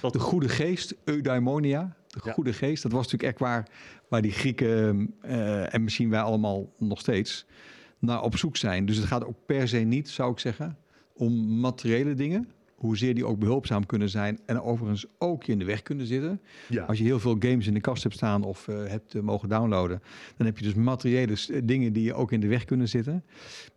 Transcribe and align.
De 0.00 0.18
goede 0.18 0.48
geest, 0.48 0.94
eudaimonia, 1.04 1.96
de 2.06 2.20
Ja. 2.24 2.32
goede 2.32 2.52
geest. 2.52 2.82
Dat 2.82 2.92
was 2.92 3.02
natuurlijk 3.02 3.30
echt 3.30 3.40
waar, 3.40 3.68
waar 4.08 4.22
die 4.22 4.32
Grieken 4.32 5.14
eh, 5.20 5.74
en 5.74 5.84
misschien 5.84 6.10
wij 6.10 6.20
allemaal 6.20 6.72
nog 6.78 7.00
steeds 7.00 7.46
naar 7.98 8.22
op 8.22 8.36
zoek 8.36 8.56
zijn. 8.56 8.86
Dus 8.86 8.96
het 8.96 9.06
gaat 9.06 9.24
ook 9.24 9.36
per 9.46 9.68
se 9.68 9.78
niet, 9.78 10.08
zou 10.08 10.32
ik 10.32 10.38
zeggen, 10.38 10.76
om 11.14 11.60
materiële 11.60 12.14
dingen. 12.14 12.48
Hoezeer 12.74 13.14
die 13.14 13.24
ook 13.24 13.38
behulpzaam 13.38 13.86
kunnen 13.86 14.08
zijn 14.08 14.38
en 14.46 14.60
overigens 14.60 15.06
ook 15.18 15.42
je 15.42 15.52
in 15.52 15.58
de 15.58 15.64
weg 15.64 15.82
kunnen 15.82 16.06
zitten. 16.06 16.40
Ja. 16.68 16.84
Als 16.84 16.98
je 16.98 17.04
heel 17.04 17.20
veel 17.20 17.36
games 17.38 17.66
in 17.66 17.74
de 17.74 17.80
kast 17.80 18.02
hebt 18.02 18.14
staan 18.14 18.42
of 18.44 18.68
eh, 18.68 18.86
hebt 18.86 19.14
eh, 19.14 19.22
mogen 19.22 19.48
downloaden, 19.48 20.02
dan 20.36 20.46
heb 20.46 20.58
je 20.58 20.64
dus 20.64 20.74
materiële 20.74 21.36
dingen 21.64 21.92
die 21.92 22.02
je 22.04 22.14
ook 22.14 22.32
in 22.32 22.40
de 22.40 22.46
weg 22.46 22.64
kunnen 22.64 22.88
zitten. 22.88 23.24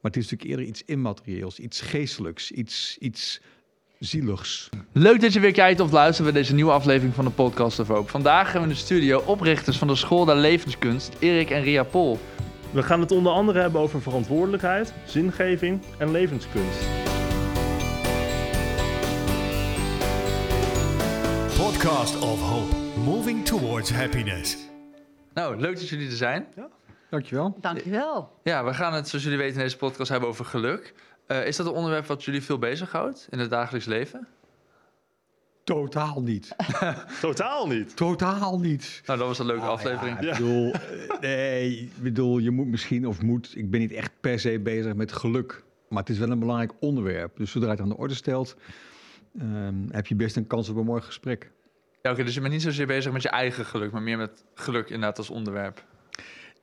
Maar 0.01 0.11
het 0.11 0.17
is 0.17 0.23
natuurlijk 0.23 0.49
eerder 0.49 0.65
iets 0.65 0.83
immaterieels, 0.85 1.59
iets 1.59 1.81
geestelijks, 1.81 2.51
iets, 2.51 2.97
iets 2.99 3.41
zieligs. 4.01 4.69
Leuk 4.91 5.21
dat 5.21 5.33
je 5.33 5.39
weer 5.39 5.51
kijkt 5.51 5.79
of 5.79 5.91
luistert 5.91 6.31
bij 6.31 6.41
deze 6.41 6.53
nieuwe 6.53 6.71
aflevering 6.71 7.13
van 7.15 7.25
de 7.25 7.31
podcast 7.31 7.79
of 7.79 7.87
Hoop. 7.87 8.09
Vandaag 8.09 8.43
hebben 8.43 8.61
we 8.61 8.67
in 8.67 8.73
de 8.73 8.79
studio 8.79 9.23
oprichters 9.25 9.77
van 9.77 9.87
de 9.87 9.95
School 9.95 10.25
der 10.25 10.35
Levenskunst, 10.35 11.15
Erik 11.19 11.49
en 11.49 11.61
Ria 11.61 11.83
Pol. 11.83 12.19
We 12.71 12.83
gaan 12.83 12.99
het 12.99 13.11
onder 13.11 13.31
andere 13.31 13.59
hebben 13.59 13.81
over 13.81 14.01
verantwoordelijkheid, 14.01 14.93
zingeving 15.05 15.81
en 15.97 16.11
levenskunst. 16.11 16.79
Podcast 21.57 22.19
of 22.19 22.41
Hope, 22.41 22.75
moving 23.05 23.45
towards 23.45 23.91
happiness. 23.91 24.57
Nou, 25.33 25.59
leuk 25.59 25.75
dat 25.75 25.89
jullie 25.89 26.09
er 26.09 26.15
zijn. 26.15 26.47
Dankjewel. 27.09 27.57
Dankjewel. 27.59 28.39
Ja, 28.43 28.63
we 28.65 28.73
gaan 28.73 28.93
het, 28.93 29.07
zoals 29.09 29.23
jullie 29.23 29.39
weten, 29.39 29.55
in 29.55 29.63
deze 29.63 29.77
podcast 29.77 30.09
hebben 30.09 30.29
over 30.29 30.45
geluk. 30.45 30.93
Eh, 31.31 31.47
is 31.47 31.55
dat 31.55 31.65
een 31.65 31.71
onderwerp 31.71 32.05
wat 32.05 32.23
jullie 32.23 32.41
veel 32.41 32.57
bezighoudt 32.57 33.27
in 33.29 33.39
het 33.39 33.49
dagelijks 33.49 33.87
leven? 33.87 34.27
Totaal 35.63 36.21
niet. 36.21 36.55
Totaal 37.21 37.67
niet. 37.67 37.95
Totaal 37.95 38.59
niet. 38.59 39.01
Nou, 39.05 39.19
dat 39.19 39.27
was 39.27 39.39
een 39.39 39.45
leuke 39.45 39.61
Nou 39.61 39.73
aflevering. 39.73 40.19
Ja, 40.21 40.31
ik 40.31 40.37
bedoel, 40.37 40.73
eh, 40.73 41.19
nee, 41.19 41.79
ik 41.79 41.91
bedoel, 42.01 42.37
je 42.37 42.51
moet 42.51 42.67
misschien 42.67 43.07
of 43.07 43.21
moet. 43.21 43.55
Ik 43.55 43.69
ben 43.69 43.79
niet 43.79 43.91
echt 43.91 44.11
per 44.19 44.39
se 44.39 44.59
bezig 44.59 44.93
met 44.93 45.11
geluk. 45.11 45.63
Maar 45.89 45.99
het 45.99 46.09
is 46.09 46.17
wel 46.17 46.29
een 46.29 46.39
belangrijk 46.39 46.71
onderwerp. 46.79 47.37
Dus 47.37 47.51
zodra 47.51 47.67
je 47.67 47.73
het 47.73 47.81
aan 47.81 47.89
de 47.89 47.97
orde 47.97 48.13
stelt, 48.13 48.55
ehm, 49.39 49.89
heb 49.89 50.07
je 50.07 50.15
best 50.15 50.35
een 50.35 50.47
kans 50.47 50.69
op 50.69 50.75
een 50.75 50.85
mooi 50.85 51.01
gesprek. 51.01 51.51
Ja, 52.01 52.11
oké, 52.11 52.23
dus 52.23 52.33
je 52.33 52.39
bent 52.41 52.53
niet 52.53 52.61
zozeer 52.61 52.87
bezig 52.87 53.11
met 53.11 53.21
je 53.21 53.29
eigen 53.29 53.65
geluk, 53.65 53.91
maar 53.91 54.01
meer 54.01 54.17
met 54.17 54.43
geluk 54.53 54.85
inderdaad 54.85 55.17
als 55.17 55.29
onderwerp. 55.29 55.85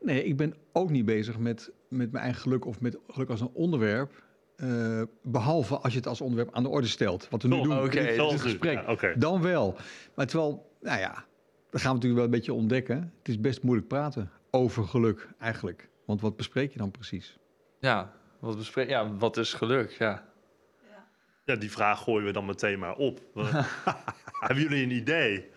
Nee, 0.01 0.25
ik 0.25 0.37
ben 0.37 0.55
ook 0.73 0.91
niet 0.91 1.05
bezig 1.05 1.39
met, 1.39 1.71
met 1.89 2.13
mijn 2.13 2.25
eigen 2.25 2.43
geluk 2.43 2.67
of 2.67 2.81
met 2.81 2.99
geluk 3.09 3.29
als 3.29 3.41
een 3.41 3.51
onderwerp. 3.53 4.27
Eh, 4.59 5.03
behalve 5.23 5.77
als 5.77 5.93
je 5.93 5.99
het 5.99 6.09
als 6.09 6.21
onderwerp 6.21 6.55
aan 6.55 6.63
de 6.63 6.69
orde 6.69 6.87
stelt. 6.87 7.29
Wat 7.29 7.43
we 7.43 7.49
nu 7.49 7.55
Oh, 7.55 7.63
doen, 7.63 7.79
oké, 7.79 7.89
dit 7.91 8.09
is 8.09 8.17
het 8.17 8.41
gesprek. 8.41 9.01
Ja. 9.01 9.15
Dan 9.15 9.43
wel. 9.43 9.77
Maar 10.15 10.27
terwijl, 10.27 10.77
nou 10.81 11.01
ja, 11.01 11.25
dat 11.71 11.81
gaan 11.81 11.91
we 11.91 11.95
natuurlijk 11.95 12.15
wel 12.15 12.25
een 12.25 12.31
beetje 12.31 12.53
ontdekken. 12.53 13.13
Het 13.19 13.29
is 13.29 13.41
best 13.41 13.63
moeilijk 13.63 13.89
praten 13.89 14.31
over 14.51 14.85
geluk 14.85 15.29
eigenlijk. 15.39 15.89
Want 16.05 16.21
wat 16.21 16.37
bespreek 16.37 16.73
je 16.73 16.79
dan 16.79 16.91
precies? 16.91 17.39
Ja, 17.81 18.13
wat, 18.39 18.57
bespreek, 18.57 18.89
ja, 18.89 19.15
wat 19.15 19.37
is 19.37 19.53
geluk? 19.53 19.91
Ja. 19.91 20.27
Ja, 21.45 21.57
die 21.57 21.71
vraag 21.71 22.03
gooien 22.03 22.27
we 22.27 22.33
dan 22.33 22.47
meteen 22.47 22.79
maar 22.79 22.97
op. 22.97 23.21
Hebben 24.47 24.63
jullie 24.63 24.83
een 24.85 24.91
idee? 24.91 25.51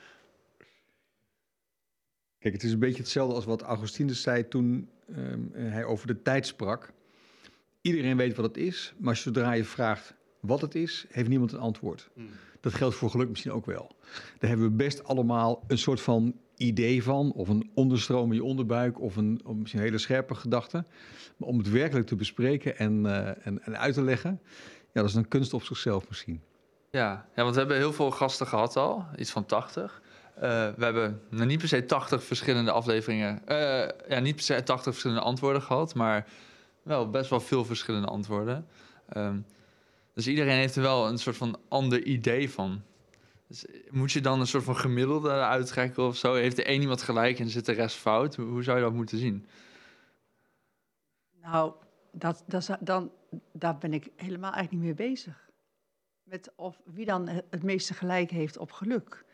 Kijk, 2.40 2.54
het 2.54 2.64
is 2.64 2.72
een 2.72 2.80
beetje 2.80 3.02
hetzelfde 3.02 3.36
als 3.36 3.46
wat 3.46 3.62
Augustinus 3.62 4.22
zei 4.22 4.48
toen 4.48 4.90
ehm, 5.16 5.40
hij 5.54 5.84
over 5.84 6.08
de 6.08 6.22
tijd 6.22 6.46
sprak. 6.46 6.94
Iedereen 7.82 8.18
weet 8.18 8.36
wat 8.36 8.46
het 8.46 8.58
is, 8.58 8.94
maar 8.98 9.16
zodra 9.16 9.52
je 9.52 9.64
vraagt 9.64 10.14
wat 10.40 10.62
het 10.62 10.76
is, 10.76 11.06
heeft 11.10 11.30
niemand 11.30 11.52
een 11.52 11.60
antwoord. 11.60 12.10
Dat 12.60 12.74
geldt 12.74 12.96
voor 12.96 13.10
geluk 13.10 13.30
misschien 13.30 13.52
ook 13.52 13.66
wel. 13.66 13.96
Daar 14.40 14.50
hebben 14.50 14.68
we 14.68 14.76
best 14.76 15.04
allemaal 15.04 15.64
een 15.68 15.78
soort 15.78 16.02
van 16.02 16.36
idee 16.58 17.04
van, 17.04 17.32
of 17.32 17.48
een 17.48 17.72
onderstroom 17.74 18.30
in 18.30 18.36
je 18.36 18.44
onderbuik, 18.44 19.02
of 19.02 19.16
een, 19.16 19.42
of 19.44 19.56
misschien 19.56 19.80
een 19.80 19.86
hele 19.86 19.98
scherpe 19.98 20.36
gedachte. 20.36 20.86
Maar 21.38 21.50
om 21.50 21.58
het 21.58 21.70
werkelijk 21.70 22.08
te 22.08 22.16
bespreken 22.16 22.78
en, 22.78 23.06
eh, 23.06 23.48
en, 23.48 23.64
en 23.64 23.78
uit 23.78 23.94
te 23.94 24.02
leggen, 24.02 24.42
ja, 24.94 25.02
dat 25.02 25.10
is 25.10 25.16
een 25.16 25.28
kunst 25.28 25.54
op 25.54 25.64
zichzelf 25.64 26.08
misschien. 26.08 26.42
Ja, 26.92 27.26
ja, 27.36 27.44
want 27.44 27.54
we 27.54 27.60
hebben 27.60 27.78
heel 27.78 27.94
veel 27.94 28.12
gasten 28.12 28.48
gehad 28.48 28.76
al, 28.76 29.06
iets 29.18 29.32
van 29.32 29.46
80. 29.46 30.02
Eh, 30.36 30.42
we 30.76 30.84
hebben 30.84 31.22
nou, 31.30 31.46
niet 31.46 31.60
per 31.60 31.68
se 31.68 31.86
80 31.86 32.24
verschillende 32.24 32.72
afleveringen, 32.72 33.48
eh, 33.48 33.90
ja, 34.10 34.20
niet 34.20 34.36
per 34.36 34.44
se 34.44 34.64
80 34.64 34.92
verschillende 34.92 35.24
antwoorden 35.24 35.62
gehad, 35.62 35.96
maar 35.96 36.28
wel 36.84 37.10
best 37.10 37.30
wel 37.30 37.40
veel 37.40 37.66
verschillende 37.66 38.08
antwoorden. 38.08 38.68
Ehm, 39.10 39.40
dus 40.14 40.28
iedereen 40.28 40.58
heeft 40.58 40.76
er 40.76 40.82
wel 40.82 41.08
een 41.08 41.18
soort 41.18 41.38
van 41.38 41.60
ander 41.68 42.04
idee 42.04 42.50
van. 42.50 42.82
Dus 43.48 43.66
moet 43.90 44.12
je 44.12 44.22
dan 44.22 44.40
een 44.40 44.48
soort 44.48 44.64
van 44.64 44.76
gemiddelde 44.76 45.32
uittrekken 45.32 46.04
of 46.04 46.16
zo? 46.16 46.34
Heeft 46.34 46.56
de 46.56 46.70
een 46.70 46.82
iemand 46.82 47.02
gelijk 47.02 47.40
en 47.40 47.50
zit 47.50 47.66
de 47.66 47.72
rest 47.72 47.96
fout? 47.96 48.36
Hoe, 48.36 48.64
zou 48.64 48.78
je 48.78 48.84
dat 48.84 48.94
moeten 48.94 49.18
zien? 49.18 49.48
Nou, 51.42 51.74
dat, 52.12 52.44
dat, 52.48 52.78
dan, 52.80 53.12
daar 53.52 53.78
ben 53.78 53.94
ik 53.94 54.10
helemaal 54.16 54.54
eigenlijk 54.54 54.84
niet 54.84 54.98
mee 54.98 55.08
bezig. 55.08 55.50
Met 56.24 56.52
of 56.56 56.82
wie 56.86 57.06
dan 57.06 57.28
het 57.28 57.64
meeste 57.64 57.94
gelijk 57.94 58.32
heeft 58.32 58.58
op 58.58 58.72
geluk. 58.72 59.26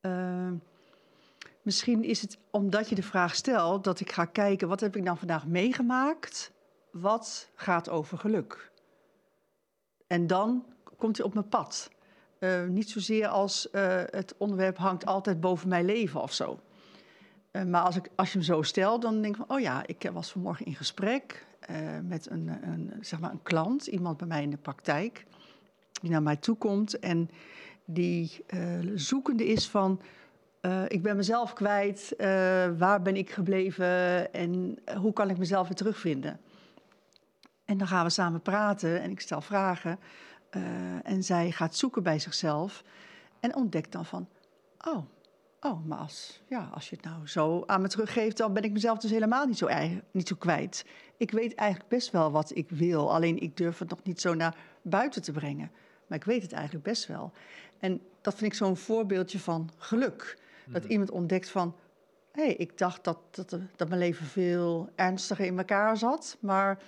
Eh, 0.00 0.52
misschien 1.66 2.04
is 2.04 2.20
het 2.20 2.38
omdat 2.50 2.88
je 2.88 2.94
de 2.94 3.02
vraag 3.02 3.34
stelt 3.34 3.84
dat 3.84 4.00
ik 4.00 4.12
ga 4.12 4.24
kijken 4.24 4.68
wat 4.68 4.80
heb 4.80 4.96
ik 4.96 5.02
nou 5.02 5.18
vandaag 5.18 5.46
meegemaakt, 5.46 6.52
wat 6.92 7.50
gaat 7.54 7.88
over 7.88 8.18
geluk. 8.18 8.70
En 10.06 10.26
dan 10.26 10.64
komt 10.96 11.16
hij 11.16 11.26
op 11.26 11.34
mijn 11.34 11.48
pad. 11.48 11.90
Eh, 12.38 12.64
niet 12.64 12.90
zozeer 12.90 13.26
als 13.26 13.70
eh, 13.70 14.02
het 14.10 14.34
onderwerp 14.38 14.76
hangt 14.76 15.06
altijd 15.06 15.40
boven 15.40 15.68
mijn 15.68 15.84
leven 15.84 16.22
of 16.22 16.32
zo. 16.32 16.60
Eh, 17.50 17.64
maar 17.64 17.82
als, 17.82 17.96
ik, 17.96 18.10
als 18.14 18.32
je 18.32 18.38
hem 18.38 18.46
zo 18.46 18.62
stelt, 18.62 19.02
dan 19.02 19.22
denk 19.22 19.36
ik 19.36 19.46
van... 19.46 19.56
oh 19.56 19.62
ja, 19.62 19.86
ik 19.86 20.10
was 20.12 20.30
vanmorgen 20.32 20.66
in 20.66 20.74
gesprek 20.74 21.46
met 22.02 22.30
een, 22.30 22.48
een, 22.62 22.92
zeg 23.00 23.20
maar 23.20 23.30
een 23.30 23.42
klant... 23.42 23.86
iemand 23.86 24.16
bij 24.16 24.26
mij 24.26 24.42
in 24.42 24.50
de 24.50 24.56
praktijk, 24.56 25.26
die 26.00 26.10
naar 26.10 26.22
mij 26.22 26.36
toe 26.36 26.56
komt... 26.56 26.98
en 26.98 27.30
die 27.84 28.44
zoekende 28.94 29.46
is 29.46 29.68
van... 29.68 30.00
eh, 30.66 30.82
ik 30.88 31.02
ben 31.02 31.16
mezelf 31.16 31.52
kwijt, 31.52 32.16
eh, 32.16 32.28
waar 32.78 33.02
ben 33.02 33.16
ik 33.16 33.30
gebleven... 33.30 34.32
en 34.32 34.78
hoe 34.98 35.12
kan 35.12 35.30
ik 35.30 35.38
mezelf 35.38 35.66
weer 35.66 35.76
terugvinden? 35.76 36.40
En 37.64 37.78
dan 37.78 37.86
gaan 37.86 38.04
we 38.04 38.10
samen 38.10 38.42
praten 38.42 39.02
en 39.02 39.10
ik 39.10 39.20
stel 39.20 39.40
vragen... 39.40 39.98
eh, 40.50 40.62
en 41.02 41.22
zij 41.24 41.50
gaat 41.50 41.76
zoeken 41.76 42.02
bij 42.02 42.18
zichzelf... 42.18 42.84
en 43.40 43.56
ontdekt 43.56 43.92
dan 43.92 44.04
van... 44.04 44.28
oh, 44.86 45.04
Oh, 45.60 45.86
maar 45.86 45.98
als, 45.98 46.42
ja, 46.48 46.70
als 46.74 46.90
je 46.90 46.96
het 46.96 47.04
nou 47.04 47.28
zo 47.28 47.62
aan 47.66 47.80
me 47.80 47.88
teruggeeft, 47.88 48.36
dan 48.36 48.52
ben 48.52 48.62
ik 48.62 48.72
mezelf 48.72 48.98
dus 48.98 49.10
helemaal 49.10 49.46
niet 49.46 49.58
zo, 49.58 49.68
niet 50.10 50.28
zo 50.28 50.36
kwijt. 50.38 50.84
Ik 51.16 51.30
weet 51.30 51.54
eigenlijk 51.54 51.90
best 51.90 52.10
wel 52.10 52.30
wat 52.30 52.56
ik 52.56 52.70
wil, 52.70 53.14
alleen 53.14 53.38
ik 53.38 53.56
durf 53.56 53.78
het 53.78 53.90
nog 53.90 54.02
niet 54.02 54.20
zo 54.20 54.34
naar 54.34 54.56
buiten 54.82 55.22
te 55.22 55.32
brengen. 55.32 55.70
Maar 56.06 56.18
ik 56.18 56.24
weet 56.24 56.42
het 56.42 56.52
eigenlijk 56.52 56.84
best 56.84 57.06
wel. 57.06 57.32
En 57.78 58.00
dat 58.20 58.34
vind 58.34 58.52
ik 58.52 58.58
zo'n 58.58 58.76
voorbeeldje 58.76 59.38
van 59.38 59.70
geluk. 59.78 60.38
Dat 60.68 60.84
iemand 60.84 61.10
ontdekt 61.10 61.48
van, 61.48 61.74
hé, 62.32 62.44
hey, 62.44 62.54
ik 62.54 62.78
dacht 62.78 63.04
dat, 63.04 63.18
dat, 63.30 63.58
dat 63.76 63.88
mijn 63.88 64.00
leven 64.00 64.26
veel 64.26 64.88
ernstiger 64.94 65.44
in 65.44 65.58
elkaar 65.58 65.96
zat, 65.96 66.36
maar 66.40 66.82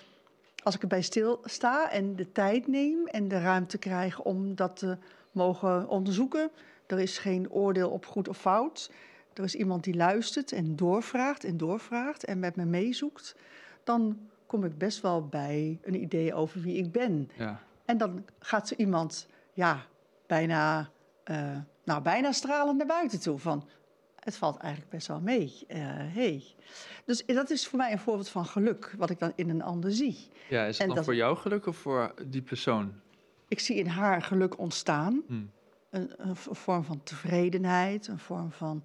als 0.63 0.75
ik 0.75 0.83
erbij 0.83 1.03
stilsta 1.03 1.91
en 1.91 2.17
de 2.17 2.33
tijd 2.33 2.67
neem 2.67 3.07
en 3.07 3.29
de 3.29 3.41
ruimte 3.41 3.79
krijg 3.79 4.21
om 4.21 4.55
dat 4.55 4.77
te 4.77 4.97
mogen 5.33 5.89
onderzoeken, 5.89 6.51
er 6.87 7.01
is 7.01 7.19
geen 7.19 7.51
oordeel 7.51 7.91
op 7.91 8.07
goed 8.07 8.29
of 8.29 8.39
fout. 8.39 8.91
Er 9.35 9.45
is 9.45 9.55
iemand 9.55 9.85
die 9.85 9.97
luistert 9.97 10.53
en 10.53 10.77
doorvraagt 10.77 11.45
en 11.45 11.57
doorvraagt 11.57 12.25
en 12.25 12.39
met 12.39 12.57
me 12.57 12.65
meezoekt. 12.65 13.37
Dan 13.85 14.19
kom 14.47 14.65
ik 14.65 14.79
best 14.79 15.01
wel 15.01 15.27
bij 15.27 15.79
een 15.83 16.03
idee 16.03 16.35
over 16.35 16.61
wie 16.61 16.77
ik 16.77 16.93
ben. 16.93 17.31
Ja. 17.37 17.63
En 17.85 17.99
dan 17.99 18.25
gaat 18.39 18.69
zo 18.69 18.75
iemand, 18.75 19.29
ja, 19.53 19.87
bijna, 20.27 20.91
eh, 21.25 21.57
nou, 21.89 22.03
bijna 22.03 22.33
stralend 22.33 22.77
naar 22.79 22.87
buiten 22.87 23.21
toe. 23.21 23.39
Van, 23.39 23.69
het 24.21 24.37
valt 24.37 24.57
eigenlijk 24.57 24.91
best 24.93 25.07
wel 25.07 25.21
mee. 25.21 25.65
Eh, 25.69 25.79
hey. 25.91 26.45
Dus 27.05 27.27
dat 27.27 27.51
is 27.51 27.67
voor 27.67 27.79
mij 27.79 27.93
een 27.93 27.99
voorbeeld 27.99 28.29
van 28.29 28.47
geluk, 28.47 28.95
wat 28.99 29.11
ik 29.11 29.19
dan 29.19 29.33
in 29.35 29.49
een 29.51 29.63
ander 29.63 29.93
zie. 29.93 30.29
ja, 30.49 30.65
is 30.65 30.73
het 30.73 30.81
En 30.81 30.87
dan 30.87 30.97
dat- 30.97 31.05
voor 31.05 31.15
jou 31.15 31.37
geluk 31.37 31.67
of 31.67 31.77
voor 31.77 32.15
die 32.27 32.43
persoon? 32.43 32.93
Ik 33.49 33.61
zie 33.61 33.77
in 33.77 33.87
haar 33.87 34.23
geluk 34.23 34.59
ontstaan. 34.59 35.23
Hm. 35.27 35.43
Een, 35.91 36.13
een 36.17 36.37
vorm 36.37 36.85
van 36.85 37.03
tevredenheid, 37.03 38.07
een 38.07 38.19
vorm 38.19 38.53
van. 38.53 38.83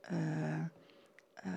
eh, 0.00 0.52
eh, 1.34 1.52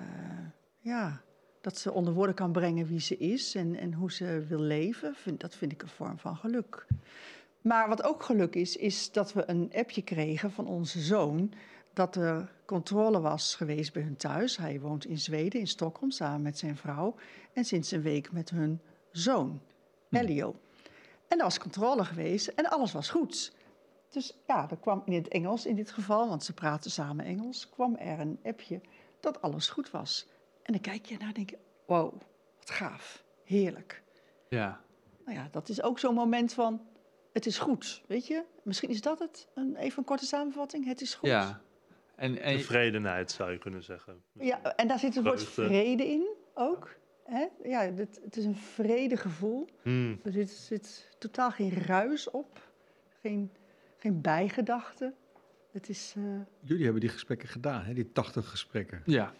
ja, 0.78 1.20
dat 1.60 1.78
ze 1.78 1.92
onder 1.92 2.12
woorden 2.14 2.34
kan 2.34 2.52
brengen 2.52 2.86
wie 2.86 3.00
ze 3.00 3.16
is 3.16 3.54
en, 3.54 3.76
en 3.76 3.92
hoe 3.92 4.12
ze 4.12 4.44
wil 4.48 4.60
leven. 4.60 5.14
Vind, 5.14 5.40
dat 5.40 5.54
vind 5.54 5.72
ik 5.72 5.82
een 5.82 5.88
vorm 5.88 6.18
van 6.18 6.36
geluk. 6.36 6.86
Maar 7.64 7.88
wat 7.88 8.02
ook 8.02 8.22
geluk 8.22 8.54
is, 8.54 8.76
is 8.76 9.12
dat 9.12 9.32
we 9.32 9.50
een 9.50 9.72
appje 9.74 10.02
kregen 10.02 10.50
van 10.50 10.66
onze 10.66 11.00
zoon. 11.00 11.52
dat 11.92 12.16
er 12.16 12.52
controle 12.64 13.20
was 13.20 13.54
geweest 13.54 13.92
bij 13.92 14.02
hun 14.02 14.16
thuis. 14.16 14.56
Hij 14.56 14.80
woont 14.80 15.04
in 15.04 15.18
Zweden, 15.18 15.60
in 15.60 15.66
Stockholm, 15.66 16.10
samen 16.10 16.42
met 16.42 16.58
zijn 16.58 16.76
vrouw. 16.76 17.14
En 17.52 17.64
sinds 17.64 17.90
een 17.90 18.02
week 18.02 18.32
met 18.32 18.50
hun 18.50 18.80
zoon, 19.10 19.60
Elio. 20.10 20.54
En 21.28 21.38
er 21.38 21.44
was 21.44 21.58
controle 21.58 22.04
geweest 22.04 22.46
en 22.48 22.70
alles 22.70 22.92
was 22.92 23.10
goed. 23.10 23.56
Dus 24.08 24.36
ja, 24.46 24.70
er 24.70 24.76
kwam 24.76 25.02
in 25.04 25.12
het 25.12 25.28
Engels 25.28 25.66
in 25.66 25.76
dit 25.76 25.90
geval, 25.90 26.28
want 26.28 26.44
ze 26.44 26.52
praten 26.52 26.90
samen 26.90 27.24
Engels, 27.24 27.68
kwam 27.70 27.96
er 27.96 28.20
een 28.20 28.38
appje 28.42 28.80
dat 29.20 29.42
alles 29.42 29.68
goed 29.68 29.90
was. 29.90 30.26
En 30.62 30.72
dan 30.72 30.82
kijk 30.82 31.06
je 31.06 31.16
naar 31.18 31.28
en 31.28 31.34
denk 31.34 31.50
je, 31.50 31.58
wow, 31.86 32.12
wat 32.58 32.70
gaaf, 32.70 33.24
heerlijk. 33.44 34.02
Ja. 34.48 34.80
Nou 35.24 35.38
ja, 35.38 35.48
dat 35.50 35.68
is 35.68 35.82
ook 35.82 35.98
zo'n 35.98 36.14
moment 36.14 36.52
van, 36.52 36.80
het 37.34 37.46
is 37.46 37.58
goed, 37.58 38.02
weet 38.06 38.26
je? 38.26 38.42
Misschien 38.62 38.88
is 38.88 39.00
dat 39.00 39.18
het, 39.18 39.48
een, 39.54 39.76
even 39.76 39.98
een 39.98 40.04
korte 40.04 40.26
samenvatting, 40.26 40.86
het 40.86 41.00
is 41.00 41.14
goed. 41.14 41.28
Ja. 41.28 41.60
En, 42.16 42.38
en, 42.38 42.56
Tevredenheid 42.56 43.30
zou 43.30 43.52
je 43.52 43.58
kunnen 43.58 43.82
zeggen. 43.82 44.22
Ja, 44.32 44.62
en 44.76 44.88
daar 44.88 44.98
zit 44.98 45.14
het 45.14 45.24
woord 45.24 45.44
vrede 45.44 46.06
in 46.06 46.28
ook. 46.54 46.94
Hè? 47.24 47.46
Ja, 47.62 47.80
het, 47.80 48.20
het 48.24 48.36
is 48.36 48.44
een 48.44 48.56
vredegevoel. 48.56 49.66
Hmm. 49.82 50.20
Er 50.24 50.32
zit, 50.32 50.50
zit 50.50 51.16
totaal 51.18 51.50
geen 51.50 51.72
ruis 51.72 52.30
op, 52.30 52.70
geen, 53.20 53.50
geen 53.96 54.20
bijgedachten. 54.20 55.14
Het 55.72 55.88
is, 55.88 56.14
eh, 56.16 56.22
Jullie 56.60 56.82
hebben 56.84 57.00
die 57.00 57.10
gesprekken 57.10 57.48
gedaan, 57.48 57.84
hè? 57.84 57.94
die 57.94 58.12
80 58.12 58.50
gesprekken. 58.50 59.02
ja. 59.04 59.34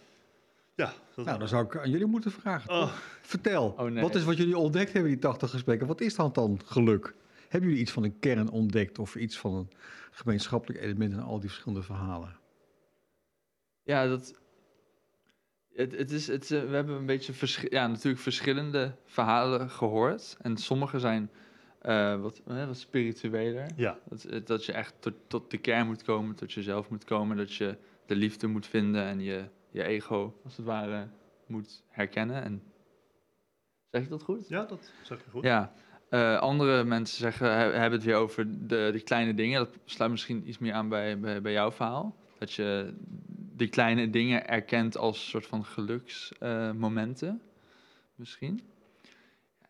Ja, 0.75 0.93
dat 1.15 1.25
Nou, 1.25 1.39
dan 1.39 1.47
zou 1.47 1.65
ik 1.65 1.77
aan 1.77 1.89
jullie 1.89 2.05
moeten 2.05 2.31
vragen. 2.31 2.69
Oh. 2.69 2.93
Vertel, 3.21 3.75
Oh, 3.77 3.89
nee. 3.89 4.01
wat 4.03 4.15
is 4.15 4.23
wat 4.23 4.37
jullie 4.37 4.57
ontdekt 4.57 4.93
hebben, 4.93 5.11
die 5.11 5.19
80 5.19 5.49
gesprekken? 5.49 5.87
Wat 5.87 6.01
is 6.01 6.15
dan 6.15 6.33
dan 6.33 6.59
geluk? 6.65 7.15
Hebben 7.55 7.73
jullie 7.73 7.85
iets 7.85 7.95
van 7.95 8.03
een 8.03 8.19
kern 8.19 8.49
ontdekt 8.49 8.99
of 8.99 9.15
iets 9.15 9.37
van 9.37 9.53
een 9.53 9.69
gemeenschappelijk 10.11 10.81
element 10.83 11.13
in 11.13 11.19
al 11.19 11.39
die 11.39 11.49
verschillende 11.49 11.83
verhalen? 11.83 12.39
Ja, 13.83 14.07
dat. 14.07 14.41
Het, 15.73 15.97
het 15.97 16.11
is, 16.11 16.27
het, 16.27 16.51
eh, 16.51 16.63
we 16.63 16.75
hebben 16.75 16.95
een 16.95 17.05
beetje 17.05 17.33
verschi- 17.33 17.67
ja, 17.69 17.87
natuurlijk 17.87 18.23
verschillende 18.23 18.95
verhalen 19.05 19.69
gehoord. 19.69 20.37
En 20.41 20.57
sommige 20.57 20.99
zijn 20.99 21.31
eh, 21.81 22.21
wat, 22.21 22.41
wat 22.45 22.77
spiritueler. 22.77 23.69
Ja, 23.75 23.99
Dat, 24.09 24.23
eh, 24.23 24.45
dat 24.45 24.65
je 24.65 24.71
echt 24.71 24.93
tot, 24.99 25.13
tot 25.27 25.51
de 25.51 25.57
kern 25.57 25.85
moet 25.85 26.03
komen, 26.03 26.35
tot 26.35 26.53
jezelf 26.53 26.89
moet 26.89 27.03
komen. 27.03 27.37
Dat 27.37 27.53
je 27.53 27.77
de 28.05 28.15
liefde 28.15 28.47
moet 28.47 28.67
vinden 28.67 29.03
en 29.03 29.19
je, 29.19 29.49
je 29.71 29.83
ego, 29.83 30.39
als 30.43 30.57
het 30.57 30.65
ware, 30.65 31.07
moet 31.47 31.83
herkennen. 31.87 32.43
En, 32.43 32.63
zeg 33.91 34.01
ik 34.03 34.09
dat 34.09 34.23
goed? 34.23 34.47
ja 34.47 34.65
dat 34.65 34.91
zeg 35.03 35.23
je 35.23 35.29
goed. 35.29 35.43
Ja. 35.43 35.73
Eh, 36.09 36.37
andere 36.37 36.83
mensen 36.83 37.17
zeggen, 37.17 37.47
he- 37.47 37.71
hebben 37.71 37.91
het 37.99 38.03
weer 38.03 38.15
over 38.15 38.67
de, 38.67 39.01
kleine 39.03 39.33
dingen. 39.33 39.59
Dat 39.59 39.77
sluit 39.85 40.11
misschien 40.11 40.47
iets 40.47 40.57
meer 40.57 40.73
aan 40.73 40.89
bij, 40.89 41.19
bij, 41.41 41.51
jouw 41.51 41.71
verhaal. 41.71 42.15
Dat 42.37 42.53
je 42.53 42.93
die 43.55 43.67
kleine 43.67 44.09
dingen 44.09 44.47
erkent 44.47 44.97
als 44.97 45.29
soort 45.29 45.45
van 45.45 45.65
geluksmomenten. 45.65 47.41
misschien. 48.15 48.61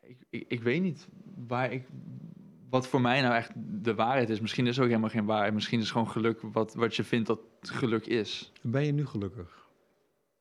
Ik, 0.01 0.17
ik, 0.29 0.45
ik 0.47 0.63
weet 0.63 0.81
niet 0.81 1.07
waar 1.47 1.71
ik, 1.71 1.87
wat 2.69 2.87
voor 2.87 3.01
mij 3.01 3.21
nou 3.21 3.35
echt 3.35 3.51
de 3.83 3.95
waarheid 3.95 4.29
is. 4.29 4.39
Misschien 4.39 4.67
is 4.67 4.77
er 4.77 4.83
ook 4.83 4.89
helemaal 4.89 5.09
geen 5.09 5.25
waarheid. 5.25 5.53
Misschien 5.53 5.79
is 5.79 5.91
gewoon 5.91 6.09
geluk 6.09 6.39
wat, 6.41 6.73
wat 6.73 6.95
je 6.95 7.03
vindt 7.03 7.27
dat 7.27 7.39
geluk 7.61 8.05
is. 8.05 8.51
Ben 8.61 8.85
je 8.85 8.91
nu 8.91 9.05
gelukkig 9.05 9.64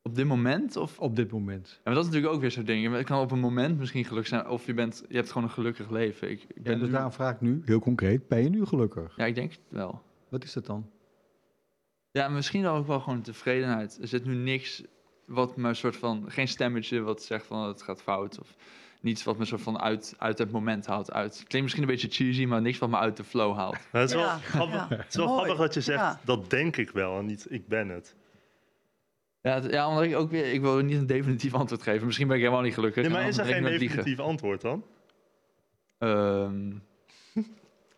Op 0.08 0.14
dit 0.14 0.26
moment? 0.26 0.76
Of, 0.76 0.98
op 0.98 1.16
dit 1.16 1.30
moment? 1.32 1.68
Ja, 1.70 1.80
maar 1.84 1.94
dat 1.94 2.02
is 2.02 2.08
natuurlijk 2.08 2.34
ook 2.34 2.40
weer 2.40 2.50
zo'n 2.50 2.64
ding. 2.64 2.92
Het 2.96 3.06
kan 3.06 3.20
op 3.20 3.30
een 3.30 3.38
moment 3.38 3.78
misschien 3.78 4.04
geluk 4.04 4.26
zijn, 4.26 4.48
of 4.48 4.66
je, 4.66 4.74
bent, 4.74 5.04
je 5.08 5.16
hebt 5.16 5.28
gewoon 5.28 5.42
een 5.48 5.54
gelukkig 5.54 5.90
leven. 5.90 6.30
Ik, 6.30 6.42
ik 6.42 6.48
Ja, 6.56 6.62
ben 6.62 6.78
dus 6.78 6.86
nu- 6.86 6.92
daarom 6.92 7.12
vraag 7.12 7.34
ik 7.34 7.40
nu, 7.40 7.62
heel 7.64 7.78
concreet, 7.80 8.28
ben 8.28 8.42
je 8.42 8.48
nu 8.48 8.64
gelukkig? 8.64 9.16
ja, 9.16 9.24
ik 9.24 9.34
denk 9.34 9.50
het 9.50 9.60
wel. 9.68 10.02
Wat 10.28 10.44
is 10.44 10.52
dat 10.52 10.66
dan? 10.66 10.90
Ja, 12.10 12.28
misschien 12.28 12.66
ook 12.66 12.86
wel 12.86 13.00
gewoon 13.00 13.20
tevredenheid. 13.22 13.98
Er 14.00 14.08
zit 14.08 14.24
nu 14.24 14.34
niks 14.34 14.82
wat 15.26 15.56
me 15.56 15.74
soort 15.74 15.96
van, 15.96 16.24
geen 16.30 16.48
stemmetje 16.48 17.00
wat 17.00 17.22
zegt 17.22 17.46
van 17.46 17.68
het 17.68 17.82
gaat 17.82 18.02
fout. 18.02 18.40
Of 18.40 18.54
niets 19.00 19.24
wat 19.24 19.38
me 19.38 19.44
soort 19.44 19.60
van 19.62 19.80
uit, 19.80 20.14
uit 20.18 20.38
het 20.38 20.50
moment 20.50 20.86
haalt. 20.86 21.12
Uit. 21.12 21.38
Het 21.38 21.46
klinkt 21.48 21.62
misschien 21.62 21.82
een 21.82 21.94
beetje 22.00 22.24
cheesy, 22.24 22.44
maar 22.44 22.62
niks 22.62 22.78
wat 22.78 22.88
me 22.90 22.96
uit 22.96 23.16
de 23.16 23.24
flow 23.24 23.56
haalt. 23.56 23.76
Het 23.90 24.08
is 24.08 24.14
wel, 24.14 24.24
Ja, 24.24 24.38
grappig, 24.38 24.74
ja. 24.90 24.96
het 24.96 25.06
is 25.08 25.14
wel 25.16 25.28
grappig 25.36 25.56
dat 25.56 25.74
je 25.74 25.80
zegt, 25.80 25.98
Ja. 26.00 26.20
dat 26.24 26.50
denk 26.50 26.76
ik 26.76 26.90
wel 26.90 27.18
en 27.18 27.26
niet 27.26 27.46
ik 27.50 27.68
ben 27.68 27.88
het. 27.88 28.14
Ja, 29.44 29.60
ja, 29.70 29.88
omdat 29.88 30.02
ik 30.04 30.16
ook 30.16 30.30
weer, 30.30 30.52
ik 30.52 30.60
wil 30.60 30.76
niet 30.78 30.98
een 30.98 31.06
definitief 31.06 31.54
antwoord 31.54 31.82
geven. 31.82 32.06
Misschien 32.06 32.26
ben 32.26 32.36
ik 32.36 32.42
helemaal 32.42 32.62
niet 32.64 32.74
gelukkig. 32.74 33.02
Nee, 33.02 33.12
maar 33.12 33.28
is 33.28 33.38
er 33.38 33.44
geen 33.44 33.62
liegen. 33.64 33.78
definitief 33.80 34.18
antwoord 34.20 34.60
dan? 34.60 34.84
Ehm, 35.98 36.72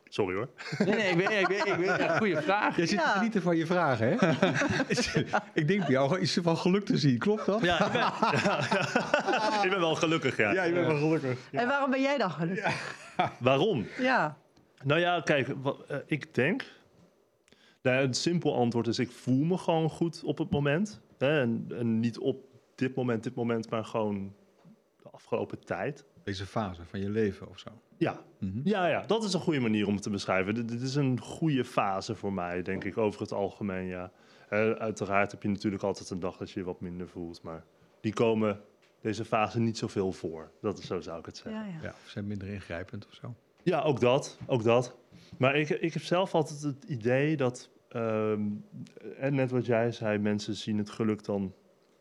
Sorry 0.08 0.34
hoor. 0.36 0.48
nee, 0.78 0.94
nee, 0.94 1.08
ik 1.08 1.16
weet, 1.16 1.30
ik 1.40 1.46
weet, 1.46 1.66
ik 1.66 1.74
weet 1.76 1.86
ja, 2.06 2.16
goede 2.16 2.42
vraag. 2.42 2.76
Jij 2.76 2.86
zit 2.86 2.98
Ja. 2.98 3.04
te 3.12 3.16
genieten 3.18 3.42
van 3.42 3.56
je 3.56 3.66
vragen, 3.66 4.08
hè? 4.08 4.14
ik 5.60 5.68
denk 5.68 5.80
bij 5.80 5.90
jou 5.90 6.18
iets 6.18 6.38
van 6.42 6.56
geluk 6.56 6.84
te 6.84 6.96
zien, 6.96 7.18
klopt 7.18 7.46
dat? 7.46 7.60
Ja, 7.62 7.86
ik 7.86 7.92
ben, 7.92 8.06
ik 9.64 9.70
ben 9.70 9.80
wel 9.80 9.94
gelukkig, 9.94 10.36
ja. 10.36 10.64
je 10.64 10.72
bent 10.72 10.86
wel 10.86 10.96
gelukkig. 10.98 11.38
En 11.52 11.68
waarom 11.68 11.90
ben 11.90 12.00
jij 12.02 12.18
dan 12.18 12.30
gelukkig? 12.30 12.94
Waarom? 13.38 13.86
Ja, 13.98 14.36
Nou 14.84 15.00
ja, 15.00 15.20
kijk, 15.20 15.48
wat, 15.62 15.84
eh, 15.88 15.96
ik 16.06 16.34
denk... 16.34 16.64
Nou, 17.82 18.04
een 18.04 18.14
simpel 18.14 18.56
antwoord 18.56 18.86
is, 18.86 18.98
ik 18.98 19.10
voel 19.10 19.44
me 19.44 19.58
gewoon 19.58 19.90
goed 19.90 20.22
op 20.24 20.38
het 20.38 20.50
moment. 20.50 21.00
Hè, 21.18 21.40
en, 21.40 21.66
en 21.68 22.00
niet 22.00 22.18
op 22.18 22.44
dit 22.74 22.94
moment, 22.94 23.22
dit 23.22 23.34
moment, 23.34 23.70
maar 23.70 23.84
gewoon 23.84 24.34
de 25.02 25.10
afgelopen 25.10 25.64
tijd. 25.64 26.04
Deze 26.22 26.46
fase 26.46 26.84
van 26.84 27.00
je 27.00 27.10
leven 27.10 27.48
of 27.48 27.58
zo. 27.58 27.70
Ja, 27.96 28.20
Mhm. 28.38 28.60
ja, 28.64 28.86
ja, 28.88 29.06
dat 29.06 29.24
is 29.24 29.32
een 29.32 29.40
goede 29.40 29.60
manier 29.60 29.86
om 29.86 29.94
het 29.94 30.02
te 30.02 30.10
beschrijven. 30.10 30.54
Dit, 30.54 30.68
dit 30.68 30.80
is 30.82 30.94
een 30.94 31.20
goede 31.20 31.64
fase 31.64 32.14
voor 32.14 32.32
mij, 32.32 32.62
denk 32.62 32.84
ik, 32.84 32.96
over 32.98 33.20
het 33.20 33.32
algemeen, 33.32 33.86
ja. 33.86 34.10
Eh, 34.48 34.70
uiteraard 34.70 35.30
heb 35.30 35.42
je 35.42 35.48
natuurlijk 35.48 35.82
altijd 35.82 36.10
een 36.10 36.20
dag 36.20 36.36
dat 36.36 36.50
je 36.50 36.60
je 36.60 36.66
wat 36.66 36.80
minder 36.80 37.08
voelt, 37.08 37.42
maar 37.42 37.64
die 38.00 38.12
komen 38.12 38.60
deze 39.00 39.24
fase 39.24 39.60
niet 39.60 39.78
zoveel 39.78 40.12
voor. 40.12 40.50
Dat 40.60 40.78
is, 40.78 40.86
zo 40.86 41.00
zou 41.00 41.18
ik 41.18 41.26
het 41.26 41.36
zeggen. 41.36 41.62
ja, 41.62 41.66
ja. 41.72 41.78
Ja, 41.82 41.88
of 41.88 42.08
zijn 42.08 42.26
minder 42.26 42.48
ingrijpend 42.48 43.06
of 43.06 43.14
zo. 43.14 43.34
Ja, 43.62 43.80
ook 43.82 44.00
dat, 44.00 44.38
ook 44.46 44.62
dat. 44.62 44.96
Maar 45.38 45.56
ik, 45.56 45.68
ik 45.68 45.92
heb 45.92 46.02
zelf 46.02 46.34
altijd 46.34 46.62
het 46.62 46.84
idee 46.84 47.36
dat, 47.36 47.70
ehm, 47.96 48.42
en 49.18 49.34
net 49.34 49.50
wat 49.50 49.66
jij 49.66 49.92
zei, 49.92 50.18
mensen 50.18 50.54
zien 50.54 50.78
het 50.78 50.90
geluk 50.90 51.24
dan 51.24 51.54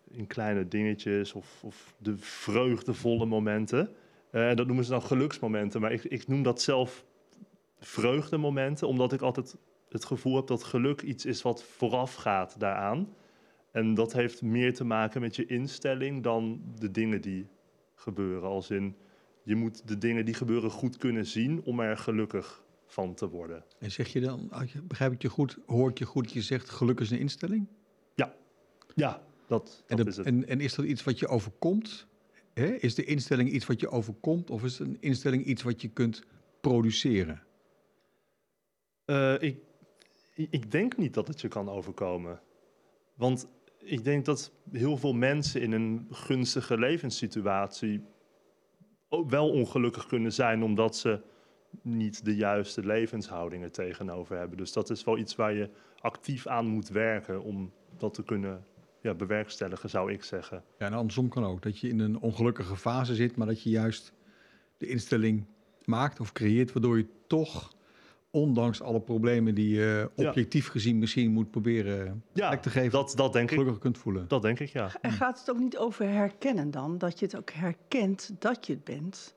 in 0.09 0.27
kleine 0.27 0.67
dingetjes 0.67 1.33
of, 1.33 1.63
of 1.63 1.95
de 1.97 2.17
vreugdevolle 2.17 3.25
momenten. 3.25 3.89
Eh, 4.31 4.49
En 4.49 4.55
dat 4.55 4.65
noemen 4.67 4.85
ze 4.85 4.91
dan 4.91 5.01
geluksmomenten, 5.01 5.81
maar 5.81 5.91
ik, 5.91 6.03
ik 6.03 6.27
noem 6.27 6.43
dat 6.43 6.61
zelf 6.61 7.05
vreugdemomenten, 7.79 8.87
omdat 8.87 9.13
ik 9.13 9.21
altijd 9.21 9.57
het 9.89 10.05
gevoel 10.05 10.35
heb 10.35 10.47
dat 10.47 10.63
geluk 10.63 11.01
iets 11.01 11.25
is 11.25 11.41
wat 11.41 11.63
vooraf 11.63 12.15
gaat 12.15 12.59
daaraan. 12.59 13.15
En 13.71 13.93
dat 13.93 14.13
heeft 14.13 14.41
meer 14.41 14.73
te 14.73 14.83
maken 14.83 15.21
met 15.21 15.35
je 15.35 15.45
instelling 15.45 16.23
dan 16.23 16.61
de 16.79 16.91
dingen 16.91 17.21
die 17.21 17.47
gebeuren. 17.95 18.49
Als 18.49 18.69
in, 18.69 18.95
je 19.43 19.55
moet 19.55 19.87
de 19.87 19.97
dingen 19.97 20.25
die 20.25 20.33
gebeuren 20.33 20.71
goed 20.71 20.97
kunnen 20.97 21.25
zien 21.25 21.61
om 21.63 21.79
er 21.79 21.97
gelukkig 21.97 22.64
van 22.95 23.13
te 23.13 23.29
worden. 23.29 23.63
En 23.79 23.91
zeg 23.91 24.07
je 24.13 24.19
dan, 24.19 24.51
begrijp 24.83 25.11
ik 25.11 25.21
je 25.21 25.29
goed, 25.29 25.57
hoor 25.65 25.89
ik 25.89 25.97
je 25.97 26.05
goed, 26.05 26.31
je 26.31 26.41
zegt 26.41 26.69
geluk 26.69 26.99
is 26.99 27.11
een 27.11 27.19
instelling? 27.19 27.67
Ja, 28.95 29.23
dat, 29.47 29.83
En, 29.87 29.97
dat 29.97 30.05
dat- 30.05 30.07
is 30.07 30.17
het. 30.17 30.25
en, 30.25 30.47
en 30.47 30.59
is 30.59 30.75
dat 30.75 30.85
iets 30.85 31.03
wat 31.03 31.19
je 31.19 31.27
overkomt? 31.27 32.07
Is 32.79 32.95
de 32.95 33.03
instelling 33.03 33.49
iets 33.51 33.65
wat 33.65 33.79
je 33.79 33.89
overkomt 33.89 34.49
of 34.49 34.63
is 34.63 34.79
een 34.79 34.97
instelling 34.99 35.45
iets 35.45 35.63
wat 35.63 35.81
je 35.81 35.87
kunt 35.87 36.23
produceren? 36.61 37.43
Eh, 39.05 39.41
ik, 39.41 39.57
ik 40.35 40.71
denk 40.71 40.97
niet 40.97 41.13
dat 41.13 41.27
het 41.27 41.41
je 41.41 41.47
kan 41.47 41.69
overkomen. 41.69 42.41
Want 43.15 43.47
ik 43.77 44.03
denk 44.03 44.25
dat 44.25 44.51
heel 44.71 44.97
veel 44.97 45.13
mensen 45.13 45.61
in 45.61 45.71
een 45.71 46.07
gunstige 46.11 46.77
levenssituatie 46.77 48.01
ook 49.09 49.29
wel 49.29 49.49
ongelukkig 49.49 50.05
kunnen 50.07 50.33
zijn 50.33 50.63
omdat 50.63 50.95
ze 50.95 51.21
niet 51.81 52.25
de 52.25 52.35
juiste 52.35 52.85
levenshoudingen 52.85 53.71
tegenover 53.71 54.37
hebben. 54.37 54.57
Dus 54.57 54.73
dat 54.73 54.89
is 54.89 55.03
wel 55.03 55.17
iets 55.17 55.35
waar 55.35 55.53
je 55.53 55.69
actief 55.99 56.47
aan 56.47 56.67
moet 56.67 56.87
werken 56.89 57.43
om 57.43 57.71
dat 57.97 58.13
te 58.13 58.23
kunnen 58.23 58.63
ja, 59.01 59.13
bewerkstelligen, 59.13 59.89
zou 59.89 60.11
ik 60.11 60.23
zeggen. 60.23 60.63
Ja, 60.79 60.85
en 60.85 60.93
andersom 60.93 61.29
kan 61.29 61.45
ook. 61.45 61.61
Dat 61.61 61.79
je 61.79 61.89
in 61.89 61.99
een 61.99 62.19
ongelukkige 62.19 62.75
fase 62.75 63.15
zit, 63.15 63.35
maar 63.35 63.47
dat 63.47 63.61
je 63.63 63.69
juist 63.69 64.13
de 64.77 64.87
instelling 64.87 65.45
maakt 65.83 66.19
of 66.19 66.31
creëert, 66.31 66.71
waardoor 66.73 66.97
je 66.97 67.07
toch, 67.27 67.73
ondanks 68.29 68.81
alle 68.81 69.01
problemen 69.01 69.55
die 69.55 69.69
je 69.75 70.09
Ja. 70.15 70.27
objectief 70.27 70.67
gezien 70.67 70.97
misschien 70.99 71.31
moet 71.31 71.51
proberen 71.51 72.23
Ja, 72.33 72.57
te 72.57 72.69
geven, 72.69 72.91
dat, 72.91 73.13
dat 73.15 73.33
denk 73.33 73.51
ik. 73.51 73.57
gelukkig 73.57 73.79
kunt 73.81 73.97
voelen. 73.97 74.27
Dat 74.27 74.41
denk 74.41 74.59
ik, 74.59 74.69
ja. 74.69 74.89
En 75.01 75.11
gaat 75.11 75.39
het 75.39 75.49
ook 75.51 75.59
niet 75.59 75.77
over 75.77 76.09
herkennen 76.09 76.71
dan? 76.71 76.97
Dat 76.97 77.19
je 77.19 77.25
het 77.25 77.37
ook 77.37 77.49
herkent 77.51 78.35
dat 78.39 78.67
je 78.67 78.73
het 78.73 78.83
bent? 78.83 79.35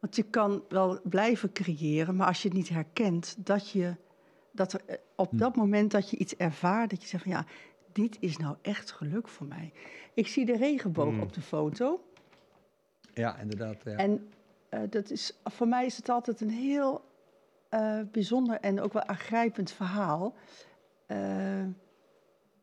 Want 0.00 0.16
je 0.16 0.22
kan 0.22 0.62
wel 0.68 1.00
blijven 1.02 1.52
creëren, 1.52 2.16
maar 2.16 2.26
als 2.26 2.42
je 2.42 2.48
het 2.48 2.56
niet 2.56 2.68
herkent, 2.68 3.36
dat 3.46 3.70
je 3.70 3.94
dat 4.52 4.72
er 4.72 4.80
eh, 4.86 4.96
op 5.16 5.30
Hm. 5.30 5.36
dat 5.36 5.56
moment 5.56 5.90
dat 5.90 6.10
je 6.10 6.16
iets 6.16 6.36
ervaart, 6.36 6.90
dat 6.90 7.02
je 7.02 7.08
zegt 7.08 7.22
van 7.22 7.32
ja, 7.32 7.44
dit 7.92 8.16
is 8.20 8.36
nou 8.36 8.56
echt 8.62 8.90
geluk 8.92 9.28
voor 9.28 9.46
mij. 9.46 9.72
Ik 10.14 10.26
zie 10.26 10.46
de 10.46 10.56
regenboog 10.56 11.08
Hmm. 11.12 11.20
op 11.20 11.32
de 11.32 11.40
foto. 11.40 12.00
Ja, 13.14 13.38
inderdaad. 13.38 13.82
Ja. 13.84 13.96
En 13.96 14.28
eh, 14.68 14.80
dat 14.90 15.10
is, 15.10 15.38
voor 15.44 15.68
mij 15.68 15.86
is 15.86 15.96
het 15.96 16.08
altijd 16.08 16.40
een 16.40 16.50
heel 16.50 17.04
eh, 17.68 18.00
bijzonder 18.12 18.60
en 18.60 18.80
ook 18.80 18.92
wel 18.92 19.04
aangrijpend 19.04 19.70
verhaal. 19.70 20.34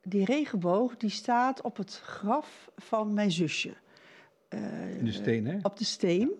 Die 0.01 0.25
regenboog 0.25 0.97
die 0.97 1.09
staat 1.09 1.61
op 1.61 1.77
het 1.77 1.99
graf 1.99 2.69
van 2.75 3.13
mijn 3.13 3.31
zusje. 3.31 3.73
In 4.97 5.05
de 5.05 5.11
steen, 5.11 5.45
hè? 5.45 5.57
Op 5.61 5.77
de 5.77 5.85
steen. 5.85 6.31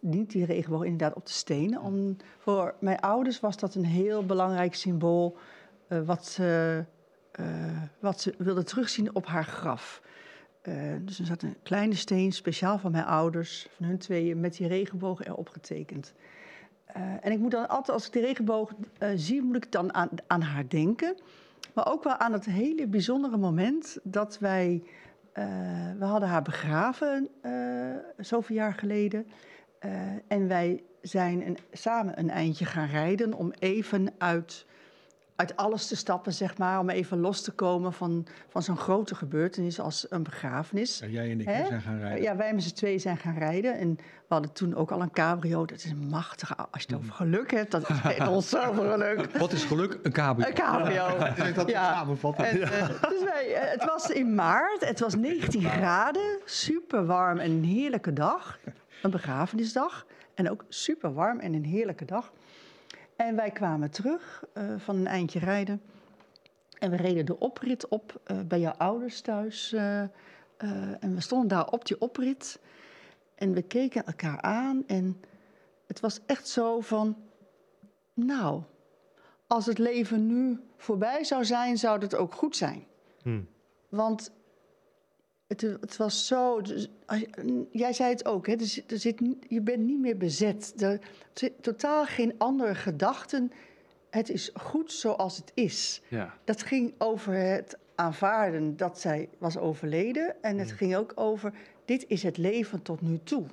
Niet 0.00 0.30
die 0.30 0.44
regenboog 0.44 0.84
inderdaad 0.84 1.16
op 1.16 1.26
de 1.26 1.32
stenen. 1.32 1.80
Om, 1.80 2.16
voor 2.38 2.74
mijn 2.80 3.00
ouders 3.00 3.40
was 3.40 3.56
dat 3.56 3.74
een 3.74 3.84
heel 3.84 4.26
belangrijk 4.26 4.74
symbool 4.74 5.36
eh, 5.90 6.00
wat, 6.00 6.26
ze, 6.26 6.84
eh, 7.32 7.82
wat 7.98 8.20
ze 8.20 8.34
wilden 8.38 8.64
terugzien 8.64 9.14
op 9.14 9.26
haar 9.26 9.44
graf. 9.44 10.02
Eh, 10.62 10.74
dus 11.00 11.18
er 11.18 11.26
zat 11.26 11.42
een 11.42 11.56
kleine 11.62 11.94
steen, 11.94 12.32
speciaal 12.32 12.78
van 12.78 12.90
mijn 12.90 13.04
ouders, 13.04 13.68
van 13.76 13.86
hun 13.86 13.98
tweeën, 13.98 14.40
met 14.40 14.56
die 14.56 14.68
regenboog 14.68 15.24
erop 15.24 15.48
getekend. 15.48 16.14
En 17.20 17.32
ik 17.32 17.38
moet 17.38 17.50
dan 17.50 17.68
altijd, 17.68 17.90
als 17.90 18.06
ik 18.06 18.12
die 18.12 18.22
regenboog 18.22 18.72
zie, 19.14 19.42
moet 19.42 19.56
ik 19.56 19.72
dan 19.72 19.94
aan, 19.94 20.08
aan 20.26 20.42
haar 20.42 20.68
denken. 20.68 21.14
Maar 21.74 21.92
ook 21.92 22.04
wel 22.04 22.16
aan 22.16 22.32
het 22.32 22.44
hele 22.44 22.86
bijzondere 22.86 23.36
moment 23.36 23.98
dat 24.02 24.38
wij... 24.38 24.82
we 25.98 26.04
hadden 26.04 26.28
haar 26.28 26.42
begraven 26.42 27.28
zoveel 28.16 28.56
jaar 28.56 28.74
geleden. 28.74 29.26
Eh, 29.80 29.90
en 30.28 30.48
wij 30.48 30.82
zijn 31.02 31.46
een, 31.46 31.58
samen 31.72 32.18
een 32.18 32.30
eindje 32.30 32.64
gaan 32.64 32.88
rijden 32.88 33.34
om 33.34 33.52
even 33.58 34.12
uit, 34.18 34.66
uit 35.36 35.56
alles 35.56 35.86
te 35.86 35.96
stappen, 35.96 36.32
zeg 36.32 36.58
maar. 36.58 36.78
Om 36.78 36.90
even 36.90 37.20
los 37.20 37.42
te 37.42 37.50
komen 37.52 37.92
van, 37.92 38.26
van 38.48 38.62
zo'n 38.62 38.76
grote 38.76 39.14
gebeurtenis 39.14 39.80
als 39.80 40.06
een 40.10 40.22
begrafenis. 40.22 40.98
Ja, 40.98 41.06
jij 41.06 41.30
en 41.30 41.40
ik 41.40 41.46
Hè? 41.46 41.66
zijn 41.66 41.80
gaan 41.82 41.98
rijden. 41.98 42.22
Ja, 42.22 42.36
wij 42.36 42.54
met 42.54 42.62
z'n 42.62 42.74
tweeën 42.74 43.00
zijn 43.00 43.16
gaan 43.16 43.38
rijden. 43.38 43.78
En 43.78 43.94
we 43.96 44.02
hadden 44.36 44.52
toen 44.52 44.74
ook 44.74 44.90
al 44.90 45.02
een 45.02 45.10
cabrio. 45.10 45.64
Dat 45.64 45.78
is 45.78 45.90
een 45.90 46.08
machtige... 46.08 46.56
Als 46.56 46.82
je 46.82 46.86
het 46.86 46.96
over 46.96 47.12
geluk 47.12 47.50
hebt, 47.50 47.70
dat 47.70 47.90
is 47.90 47.96
echt 48.04 48.28
ons 48.36 48.48
zoveel 48.48 48.90
geluk. 48.90 49.30
Wat 49.38 49.52
is 49.52 49.64
geluk? 49.64 49.98
Een 50.02 50.12
cabrio. 50.12 50.46
Een 50.48 50.54
cabrio. 50.54 51.06
Ik 51.46 51.54
dat 51.54 51.70
Ja. 51.70 51.92
samenvatten? 51.94 52.44
En, 52.44 52.62
eh, 52.62 52.88
dus 53.08 53.22
wij, 53.24 53.54
eh, 53.54 53.70
het 53.70 53.84
was 53.84 54.10
in 54.10 54.34
maart, 54.34 54.88
het 54.88 55.00
was 55.00 55.14
19 55.14 55.62
graden, 55.62 56.38
super 56.44 57.06
warm 57.06 57.38
en 57.38 57.50
een 57.50 57.64
heerlijke 57.64 58.12
dag. 58.12 58.58
Een 59.02 59.10
begrafenisdag. 59.10 60.06
En 60.34 60.50
ook 60.50 60.64
super 60.68 61.14
warm 61.14 61.38
en 61.40 61.54
een 61.54 61.64
heerlijke 61.64 62.04
dag. 62.04 62.32
En 63.16 63.36
wij 63.36 63.50
kwamen 63.50 63.90
terug 63.90 64.44
eh, 64.52 64.64
van 64.78 64.96
een 64.96 65.06
eindje 65.06 65.38
rijden. 65.38 65.82
En 66.78 66.90
we 66.90 66.96
reden 66.96 67.26
de 67.26 67.38
oprit 67.38 67.88
op 67.88 68.20
eh, 68.24 68.40
bij 68.40 68.60
jouw 68.60 68.72
ouders 68.72 69.20
thuis. 69.20 69.72
eh, 69.72 70.00
en 71.00 71.14
we 71.14 71.20
stonden 71.20 71.48
daar 71.48 71.70
op 71.70 71.86
die 71.86 72.00
oprit. 72.00 72.60
En 73.34 73.52
we 73.52 73.62
keken 73.62 74.06
elkaar 74.06 74.40
aan. 74.40 74.84
En 74.86 75.20
het 75.86 76.00
was 76.00 76.20
echt 76.26 76.48
zo 76.48 76.80
van... 76.80 77.16
Nou, 78.14 78.62
als 79.46 79.66
het 79.66 79.78
leven 79.78 80.26
nu 80.26 80.60
voorbij 80.76 81.24
zou 81.24 81.44
zijn, 81.44 81.78
zou 81.78 82.00
het 82.00 82.14
ook 82.14 82.34
goed 82.34 82.56
zijn. 82.56 82.86
Hm. 83.22 83.40
Want 83.88 84.32
het, 85.50 85.60
het 85.60 85.96
was 85.96 86.26
zo. 86.26 86.60
dus 86.60 86.88
als 87.06 87.18
je- 87.18 87.66
jij 87.72 87.92
zei 87.92 88.10
het 88.10 88.24
ook, 88.26 88.46
hè, 88.46 88.52
er 88.52 88.64
zit, 88.66 88.92
er 88.92 88.98
zit, 88.98 89.20
je 89.48 89.60
bent 89.60 89.82
niet 89.84 89.98
meer 89.98 90.16
bezet. 90.16 90.82
Er 90.82 91.00
zit 91.32 91.52
totaal 91.62 92.04
geen 92.06 92.34
andere 92.38 92.74
gedachten. 92.74 93.52
Het 94.10 94.30
is 94.30 94.50
goed 94.54 94.92
zoals 94.92 95.36
het 95.36 95.52
is. 95.54 96.02
Ja. 96.08 96.34
Dat 96.44 96.62
ging 96.62 96.94
over 96.98 97.34
het 97.34 97.78
aanvaarden 97.94 98.76
dat 98.76 99.00
zij 99.00 99.28
was 99.38 99.56
overleden. 99.58 100.42
En 100.42 100.58
het 100.58 100.72
ging 100.72 100.96
ook 100.96 101.12
over: 101.14 101.52
dit 101.84 102.04
is 102.08 102.22
het 102.22 102.36
leven 102.36 102.82
tot 102.82 103.00
nu 103.00 103.20
toe. 103.24 103.44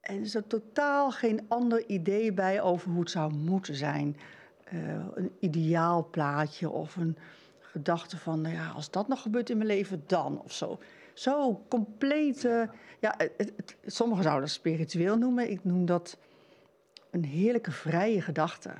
En 0.00 0.20
er 0.20 0.26
zat 0.26 0.48
totaal 0.48 1.10
geen 1.10 1.40
ander 1.48 1.86
idee 1.86 2.32
bij 2.32 2.62
over 2.62 2.90
hoe 2.90 3.00
het 3.00 3.10
zou 3.10 3.34
moeten 3.34 3.74
zijn. 3.74 4.16
Eh, 4.64 4.78
een 5.14 5.32
ideaal 5.40 6.08
plaatje 6.10 6.70
of 6.70 6.96
een 6.96 7.16
gedachte 7.70 8.16
van, 8.16 8.40
nou 8.40 8.54
ja, 8.54 8.68
als 8.68 8.90
dat 8.90 9.08
nog 9.08 9.22
gebeurt 9.22 9.50
in 9.50 9.56
mijn 9.56 9.68
leven, 9.68 10.02
dan 10.06 10.40
of 10.42 10.52
zo. 10.52 10.78
Zo 11.14 11.64
compleet. 11.68 12.40
ja, 13.00 13.14
het, 13.16 13.32
het- 13.36 13.52
het- 13.56 13.76
sommigen 13.86 14.22
zouden 14.22 14.44
dat 14.46 14.54
spiritueel 14.54 15.16
noemen. 15.18 15.50
Ik 15.50 15.64
noem 15.64 15.86
dat 15.86 16.18
een 17.10 17.24
heerlijke 17.24 17.70
vrije 17.72 18.20
gedachte. 18.22 18.70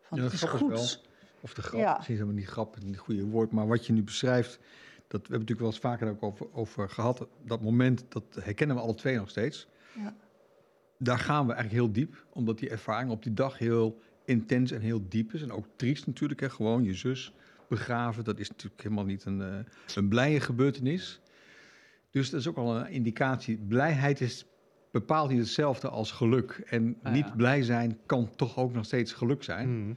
Van 0.00 0.18
Ja, 0.18 0.24
het 0.24 0.32
is 0.32 0.42
goed. 0.42 1.02
Of 1.40 1.54
de 1.54 1.62
grap, 1.62 1.80
Ja. 1.80 1.92
misschien 1.94 2.14
is 2.14 2.20
helemaal 2.20 2.40
niet 2.40 2.50
grap, 2.50 2.76
niet 2.80 2.94
het 2.94 3.04
goede 3.04 3.24
woord, 3.24 3.50
maar 3.52 3.66
wat 3.66 3.86
je 3.86 3.92
nu 3.92 4.02
beschrijft, 4.02 4.50
dat, 5.08 5.20
we 5.26 5.28
hebben 5.28 5.30
natuurlijk 5.30 5.58
wel 5.60 5.68
eens 5.68 5.78
vaker 5.78 6.08
ook 6.10 6.22
over, 6.22 6.46
over 6.52 6.88
gehad. 6.90 7.26
Dat 7.44 7.60
moment, 7.62 8.04
dat 8.08 8.24
herkennen 8.40 8.76
we 8.76 8.82
alle 8.82 8.94
twee 8.94 9.16
nog 9.16 9.28
steeds. 9.30 9.68
Ja. 9.94 10.14
Daar 10.98 11.18
gaan 11.18 11.46
we 11.46 11.52
eigenlijk 11.52 11.82
heel 11.82 11.92
diep, 11.92 12.24
omdat 12.32 12.58
die 12.58 12.70
ervaring 12.70 13.10
op 13.10 13.22
die 13.22 13.34
dag 13.34 13.58
heel 13.58 14.00
intens 14.24 14.70
en 14.70 14.80
heel 14.80 15.00
diep 15.08 15.32
is. 15.34 15.42
En 15.42 15.52
ook 15.52 15.66
triest 15.76 16.06
natuurlijk, 16.06 16.40
hè, 16.40 16.50
gewoon 16.50 16.84
je 16.84 16.94
zus 16.94 17.32
begraven. 17.68 18.24
Dat 18.24 18.38
is 18.38 18.48
natuurlijk 18.48 18.82
helemaal 18.82 19.04
niet 19.04 19.24
een, 19.24 19.42
eh, 19.42 19.94
een 19.94 20.08
blije 20.08 20.40
gebeurtenis. 20.40 21.20
Dus 22.10 22.30
dat 22.30 22.40
is 22.40 22.48
ook 22.48 22.56
al 22.56 22.76
een 22.76 22.90
indicatie. 22.90 23.56
Blijheid 23.56 24.20
is 24.20 24.46
bepaald 24.90 25.30
niet 25.30 25.38
hetzelfde 25.38 25.88
als 25.88 26.12
geluk. 26.12 26.62
En 26.66 26.96
Ah, 27.02 27.12
niet 27.12 27.26
ja. 27.26 27.34
blij 27.36 27.62
zijn 27.62 27.98
kan 28.06 28.30
toch 28.36 28.56
ook 28.56 28.72
nog 28.72 28.84
steeds 28.84 29.12
geluk 29.12 29.42
zijn. 29.42 29.68
Hm. 29.68 29.94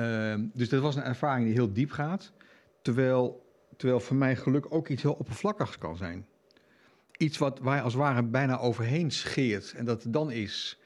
Ehm, 0.00 0.44
dus 0.52 0.68
dat 0.68 0.82
was 0.82 0.96
een 0.96 1.02
ervaring 1.02 1.46
die 1.46 1.54
heel 1.54 1.72
diep 1.72 1.90
gaat. 1.90 2.32
Terwijl, 2.82 3.46
terwijl 3.76 4.00
voor 4.00 4.16
mij 4.16 4.36
geluk 4.36 4.66
ook 4.68 4.88
iets 4.88 5.02
heel 5.02 5.12
oppervlakkigs 5.12 5.78
kan 5.78 5.96
zijn. 5.96 6.26
Iets 7.16 7.38
wat, 7.38 7.58
waar 7.58 7.82
als 7.82 7.92
het 7.92 8.02
ware 8.02 8.22
bijna 8.22 8.58
overheen 8.58 9.10
scheert. 9.10 9.72
En 9.76 9.84
dat 9.84 10.02
het 10.02 10.12
dan 10.12 10.30
is. 10.30 10.78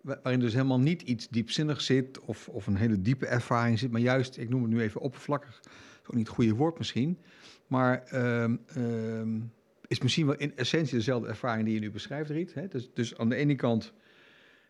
Wa- 0.00 0.20
Waarin 0.22 0.40
dus 0.40 0.52
helemaal 0.52 0.80
niet 0.80 1.02
iets 1.02 1.28
diepzinnigs 1.28 1.86
zit. 1.86 2.20
Of, 2.20 2.48
of 2.48 2.66
een 2.66 2.76
hele 2.76 3.02
diepe 3.02 3.26
ervaring 3.26 3.78
zit. 3.78 3.90
Maar 3.90 4.00
juist, 4.00 4.36
ik 4.36 4.48
noem 4.48 4.62
het 4.62 4.70
nu 4.70 4.80
even 4.80 5.00
oppervlakkig. 5.00 5.60
Ook 6.06 6.14
niet 6.14 6.26
het 6.26 6.36
goede 6.36 6.54
woord 6.54 6.78
misschien. 6.78 7.18
Maar 7.66 8.02
ehm, 8.02 8.56
ehm, 8.66 9.40
is 9.86 10.00
misschien 10.00 10.26
wel 10.26 10.36
in 10.36 10.56
essentie 10.56 10.96
dezelfde 10.96 11.28
ervaring 11.28 11.64
die 11.64 11.74
je 11.74 11.80
nu 11.80 11.90
beschrijft, 11.90 12.30
Riet. 12.30 12.54
Hè? 12.54 12.68
Dus, 12.68 12.90
dus 12.94 13.18
aan 13.18 13.28
de 13.28 13.36
ene 13.36 13.54
kant 13.54 13.92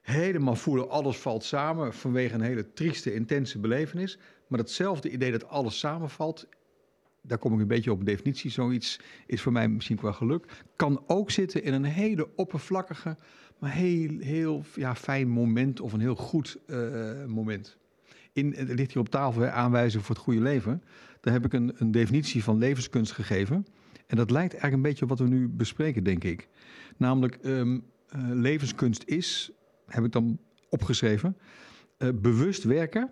helemaal 0.02 0.56
voelen, 0.56 0.90
alles 0.90 1.16
valt 1.16 1.44
samen 1.44 1.94
vanwege 1.94 2.35
een 2.35 2.40
hele 2.40 2.73
trieste, 2.73 3.14
intense 3.14 3.58
belevenis. 3.58 4.18
Maar 4.47 4.58
datzelfde 4.58 5.11
idee 5.11 5.30
dat 5.30 5.49
alles 5.49 5.78
samenvalt, 5.78 6.49
daar 7.23 7.38
kom 7.38 7.54
ik 7.54 7.61
een 7.61 7.66
beetje 7.66 7.92
op 7.92 7.99
een 7.99 8.04
definitie, 8.04 8.50
zoiets 8.50 9.00
is 9.26 9.40
voor 9.40 9.52
mij 9.52 9.68
misschien 9.68 9.99
wel 10.02 10.12
geluk, 10.12 10.64
kan 10.76 11.02
ook 11.06 11.30
zitten 11.30 11.62
in 11.62 11.73
een 11.73 11.85
hele 11.85 12.28
oppervlakkige, 12.37 13.16
maar 13.58 13.72
heel, 13.72 14.18
heel 14.18 14.64
ja, 14.74 14.94
fijn 14.94 15.28
moment 15.28 15.80
of 15.80 15.92
een 15.92 16.00
heel 16.00 16.14
goed 16.14 16.58
eh, 16.66 17.24
moment. 17.24 17.78
In, 18.32 18.56
er 18.56 18.74
ligt 18.74 18.92
hier 18.92 19.02
op 19.02 19.08
tafel 19.08 19.42
hè, 19.42 19.50
aanwijzing 19.50 20.04
voor 20.04 20.14
het 20.14 20.24
goede 20.24 20.40
leven. 20.40 20.82
Daar 21.20 21.32
heb 21.32 21.44
ik 21.44 21.52
een, 21.52 21.72
een 21.76 21.90
definitie 21.90 22.44
van 22.44 22.58
levenskunst 22.58 23.12
gegeven. 23.12 23.66
En 24.06 24.16
dat 24.16 24.30
lijkt 24.30 24.52
eigenlijk 24.52 24.74
een 24.74 24.88
beetje 24.88 25.02
op 25.02 25.08
wat 25.08 25.18
we 25.18 25.28
nu 25.34 25.48
bespreken, 25.48 26.04
denk 26.04 26.24
ik. 26.24 26.48
Namelijk, 26.96 27.34
eh, 27.34 27.78
levenskunst 28.32 29.02
is, 29.06 29.50
heb 29.86 30.04
ik 30.04 30.12
dan 30.12 30.38
opgeschreven, 30.68 31.36
eh, 31.96 32.08
bewust 32.14 32.64
werken 32.64 33.10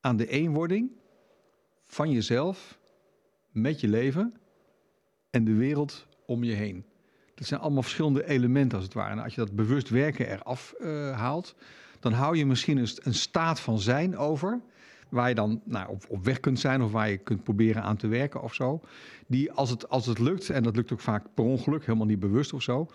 aan 0.00 0.16
de 0.16 0.28
eenwording 0.28 0.90
van 1.84 2.10
jezelf 2.10 2.78
met 3.50 3.80
je 3.80 3.88
leven 3.88 4.34
en 5.30 5.44
de 5.44 5.54
wereld 5.54 6.06
om 6.26 6.44
je 6.44 6.52
heen. 6.52 6.84
Dat 7.34 7.46
zijn 7.46 7.60
allemaal 7.60 7.82
verschillende 7.82 8.26
elementen 8.26 8.76
als 8.76 8.86
het 8.86 8.94
ware. 8.94 9.10
En 9.10 9.18
als 9.22 9.34
je 9.34 9.40
dat 9.40 9.56
bewust 9.56 9.88
werken 9.88 10.30
eraf 10.30 10.72
eh, 10.72 11.18
haalt, 11.18 11.54
dan 12.00 12.12
hou 12.12 12.36
je 12.36 12.46
misschien 12.46 12.76
een, 12.76 12.88
een 13.02 13.14
staat 13.14 13.60
van 13.60 13.78
zijn 13.78 14.16
over, 14.16 14.60
waar 15.08 15.28
je 15.28 15.34
dan 15.34 15.60
nou, 15.64 15.88
op, 15.88 16.04
op 16.08 16.24
weg 16.24 16.40
kunt 16.40 16.60
zijn 16.60 16.82
of 16.82 16.92
waar 16.92 17.10
je 17.10 17.16
kunt 17.16 17.42
proberen 17.42 17.82
aan 17.82 17.96
te 17.96 18.06
werken 18.06 18.42
of 18.42 18.54
zo. 18.54 18.80
Die 19.26 19.52
als 19.52 19.70
het, 19.70 19.88
als 19.88 20.06
het 20.06 20.18
lukt, 20.18 20.50
en 20.50 20.62
dat 20.62 20.76
lukt 20.76 20.92
ook 20.92 21.00
vaak 21.00 21.26
per 21.34 21.44
ongeluk, 21.44 21.86
helemaal 21.86 22.06
niet 22.06 22.20
bewust 22.20 22.52
of 22.52 22.62
zo, 22.62 22.86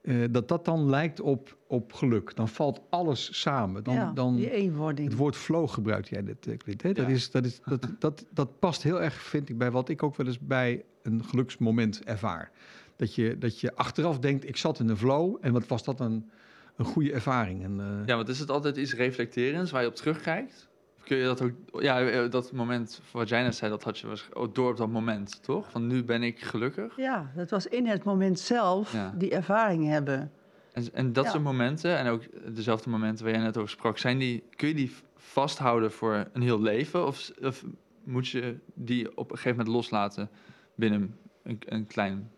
eh, 0.00 0.14
dat 0.30 0.48
dat 0.48 0.64
dan 0.64 0.88
lijkt 0.88 1.20
op, 1.20 1.56
op 1.66 1.92
geluk. 1.92 2.36
Dan 2.36 2.48
valt 2.48 2.80
alles 2.90 3.40
samen. 3.40 3.84
Dan, 3.84 3.94
ja, 3.94 4.12
dan, 4.12 4.36
die 4.36 4.50
eenwording. 4.50 5.08
het 5.08 5.16
woord 5.16 5.36
flow 5.36 5.68
gebruikt 5.68 6.08
jij 6.08 6.22
dit, 6.22 6.46
eh, 6.46 6.56
Clint, 6.56 6.82
hè? 6.82 6.92
Dat, 6.92 7.08
is, 7.08 7.30
dat, 7.30 7.44
is, 7.44 7.60
dat, 7.66 7.88
dat, 7.98 8.26
dat 8.30 8.58
past 8.58 8.82
heel 8.82 9.02
erg, 9.02 9.14
vind 9.14 9.48
ik, 9.48 9.58
bij 9.58 9.70
wat 9.70 9.88
ik 9.88 10.02
ook 10.02 10.16
wel 10.16 10.26
eens 10.26 10.38
bij 10.38 10.84
een 11.02 11.24
geluksmoment 11.24 12.04
ervaar. 12.04 12.50
Dat 12.96 13.14
je, 13.14 13.38
dat 13.38 13.60
je 13.60 13.74
achteraf 13.74 14.18
denkt, 14.18 14.48
ik 14.48 14.56
zat 14.56 14.78
in 14.80 14.88
een 14.88 14.96
flow 14.96 15.36
en 15.40 15.52
wat 15.52 15.66
was 15.66 15.84
dat 15.84 16.00
een, 16.00 16.30
een 16.76 16.84
goede 16.84 17.12
ervaring. 17.12 17.64
En, 17.64 17.80
eh, 17.80 18.06
Ja, 18.06 18.16
want 18.16 18.28
is 18.28 18.38
het 18.38 18.50
altijd 18.50 18.76
iets 18.76 18.94
reflecterends 18.94 19.70
waar 19.70 19.82
je 19.82 19.88
op 19.88 19.94
terugkijkt? 19.94 20.68
Of 20.98 21.02
kun 21.04 21.16
je 21.16 21.24
dat 21.24 21.42
ook... 21.42 21.52
Ja, 21.82 22.00
eh, 22.02 22.30
dat 22.30 22.52
moment 22.52 23.00
wat 23.12 23.28
jij 23.28 23.42
net 23.42 23.54
zei, 23.56 23.70
dat 23.70 23.82
had 23.82 23.98
je 23.98 24.06
ook 24.32 24.54
door 24.54 24.70
op 24.70 24.76
dat 24.76 24.88
moment, 24.90 25.42
toch? 25.42 25.70
Van 25.70 25.86
nu 25.86 26.04
ben 26.04 26.22
ik 26.22 26.40
gelukkig. 26.42 26.96
Ja, 26.96 27.30
dat 27.36 27.50
was 27.50 27.66
in 27.66 27.86
het 27.86 28.04
moment 28.04 28.38
zelf 28.40 28.92
Ja. 28.92 29.14
die 29.16 29.30
ervaring 29.30 29.86
hebben. 29.88 30.30
En, 30.72 30.84
en 30.92 31.12
dat 31.12 31.24
Ja. 31.24 31.30
soort 31.30 31.42
momenten, 31.42 31.98
en 31.98 32.06
ook 32.08 32.22
dezelfde 32.54 32.90
momenten 32.90 33.24
waar 33.24 33.34
jij 33.34 33.42
net 33.42 33.56
over 33.56 33.70
sprak, 33.70 33.98
zijn 33.98 34.18
die, 34.18 34.42
kun 34.56 34.68
je 34.68 34.74
die 34.74 34.92
vasthouden 35.16 35.92
voor 35.92 36.26
een 36.32 36.42
heel 36.42 36.60
leven? 36.60 37.06
Of, 37.06 37.30
of 37.42 37.64
moet 38.04 38.28
je 38.28 38.56
die 38.74 39.16
op 39.16 39.30
een 39.30 39.36
gegeven 39.36 39.58
moment 39.58 39.74
loslaten 39.76 40.28
binnen 40.74 41.16
een, 41.42 41.58
een 41.66 41.86
klein, 41.86 42.30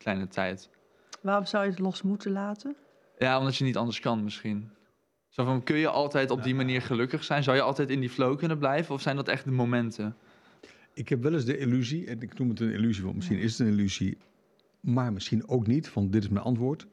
kleine 0.00 0.28
tijd? 0.28 0.70
Waarom 1.22 1.44
zou 1.44 1.64
je 1.64 1.70
het 1.70 1.78
los 1.78 2.02
moeten 2.02 2.32
laten? 2.32 2.76
Ja, 3.18 3.38
omdat 3.38 3.56
je 3.56 3.64
niet 3.64 3.76
anders 3.76 4.00
kan 4.00 4.24
misschien. 4.24 4.70
Zo 5.28 5.44
van, 5.44 5.62
kun 5.62 5.76
je 5.76 5.88
altijd 5.88 6.30
op 6.30 6.42
die 6.42 6.54
manier 6.54 6.82
gelukkig 6.82 7.24
zijn? 7.24 7.42
Zou 7.42 7.56
je 7.56 7.62
altijd 7.62 7.90
in 7.90 8.00
die 8.00 8.10
flow 8.10 8.38
kunnen 8.38 8.58
blijven? 8.58 8.94
Of 8.94 9.00
zijn 9.00 9.16
dat 9.16 9.28
echt 9.28 9.44
de 9.44 9.50
momenten? 9.50 10.16
Ik 10.94 11.08
heb 11.08 11.22
wel 11.22 11.32
eens 11.32 11.44
de 11.44 11.58
illusie, 11.58 12.06
en 12.06 12.20
ik 12.20 12.38
noem 12.38 12.48
het 12.48 12.60
een 12.60 12.72
illusie, 12.72 13.04
want 13.04 13.16
misschien 13.16 13.38
is 13.38 13.58
het 13.58 13.66
een 13.66 13.72
illusie, 13.74 14.18
maar 14.80 15.12
misschien 15.12 15.48
ook 15.48 15.66
niet, 15.66 15.92
want 15.92 16.12
dit 16.12 16.22
is 16.22 16.28
mijn 16.28 16.44
antwoord. 16.44 16.86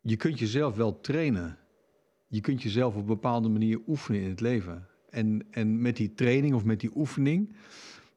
je 0.00 0.16
kunt 0.16 0.38
jezelf 0.38 0.76
wel 0.76 1.00
trainen. 1.00 1.58
Je 2.26 2.40
kunt 2.40 2.62
jezelf 2.62 2.94
op 2.94 3.00
een 3.00 3.06
bepaalde 3.06 3.48
manier 3.48 3.80
oefenen 3.86 4.20
in 4.20 4.28
het 4.28 4.40
leven. 4.40 4.86
En, 5.10 5.46
en 5.50 5.80
met 5.80 5.96
die 5.96 6.14
training 6.14 6.54
of 6.54 6.64
met 6.64 6.80
die 6.80 6.90
oefening, 6.94 7.56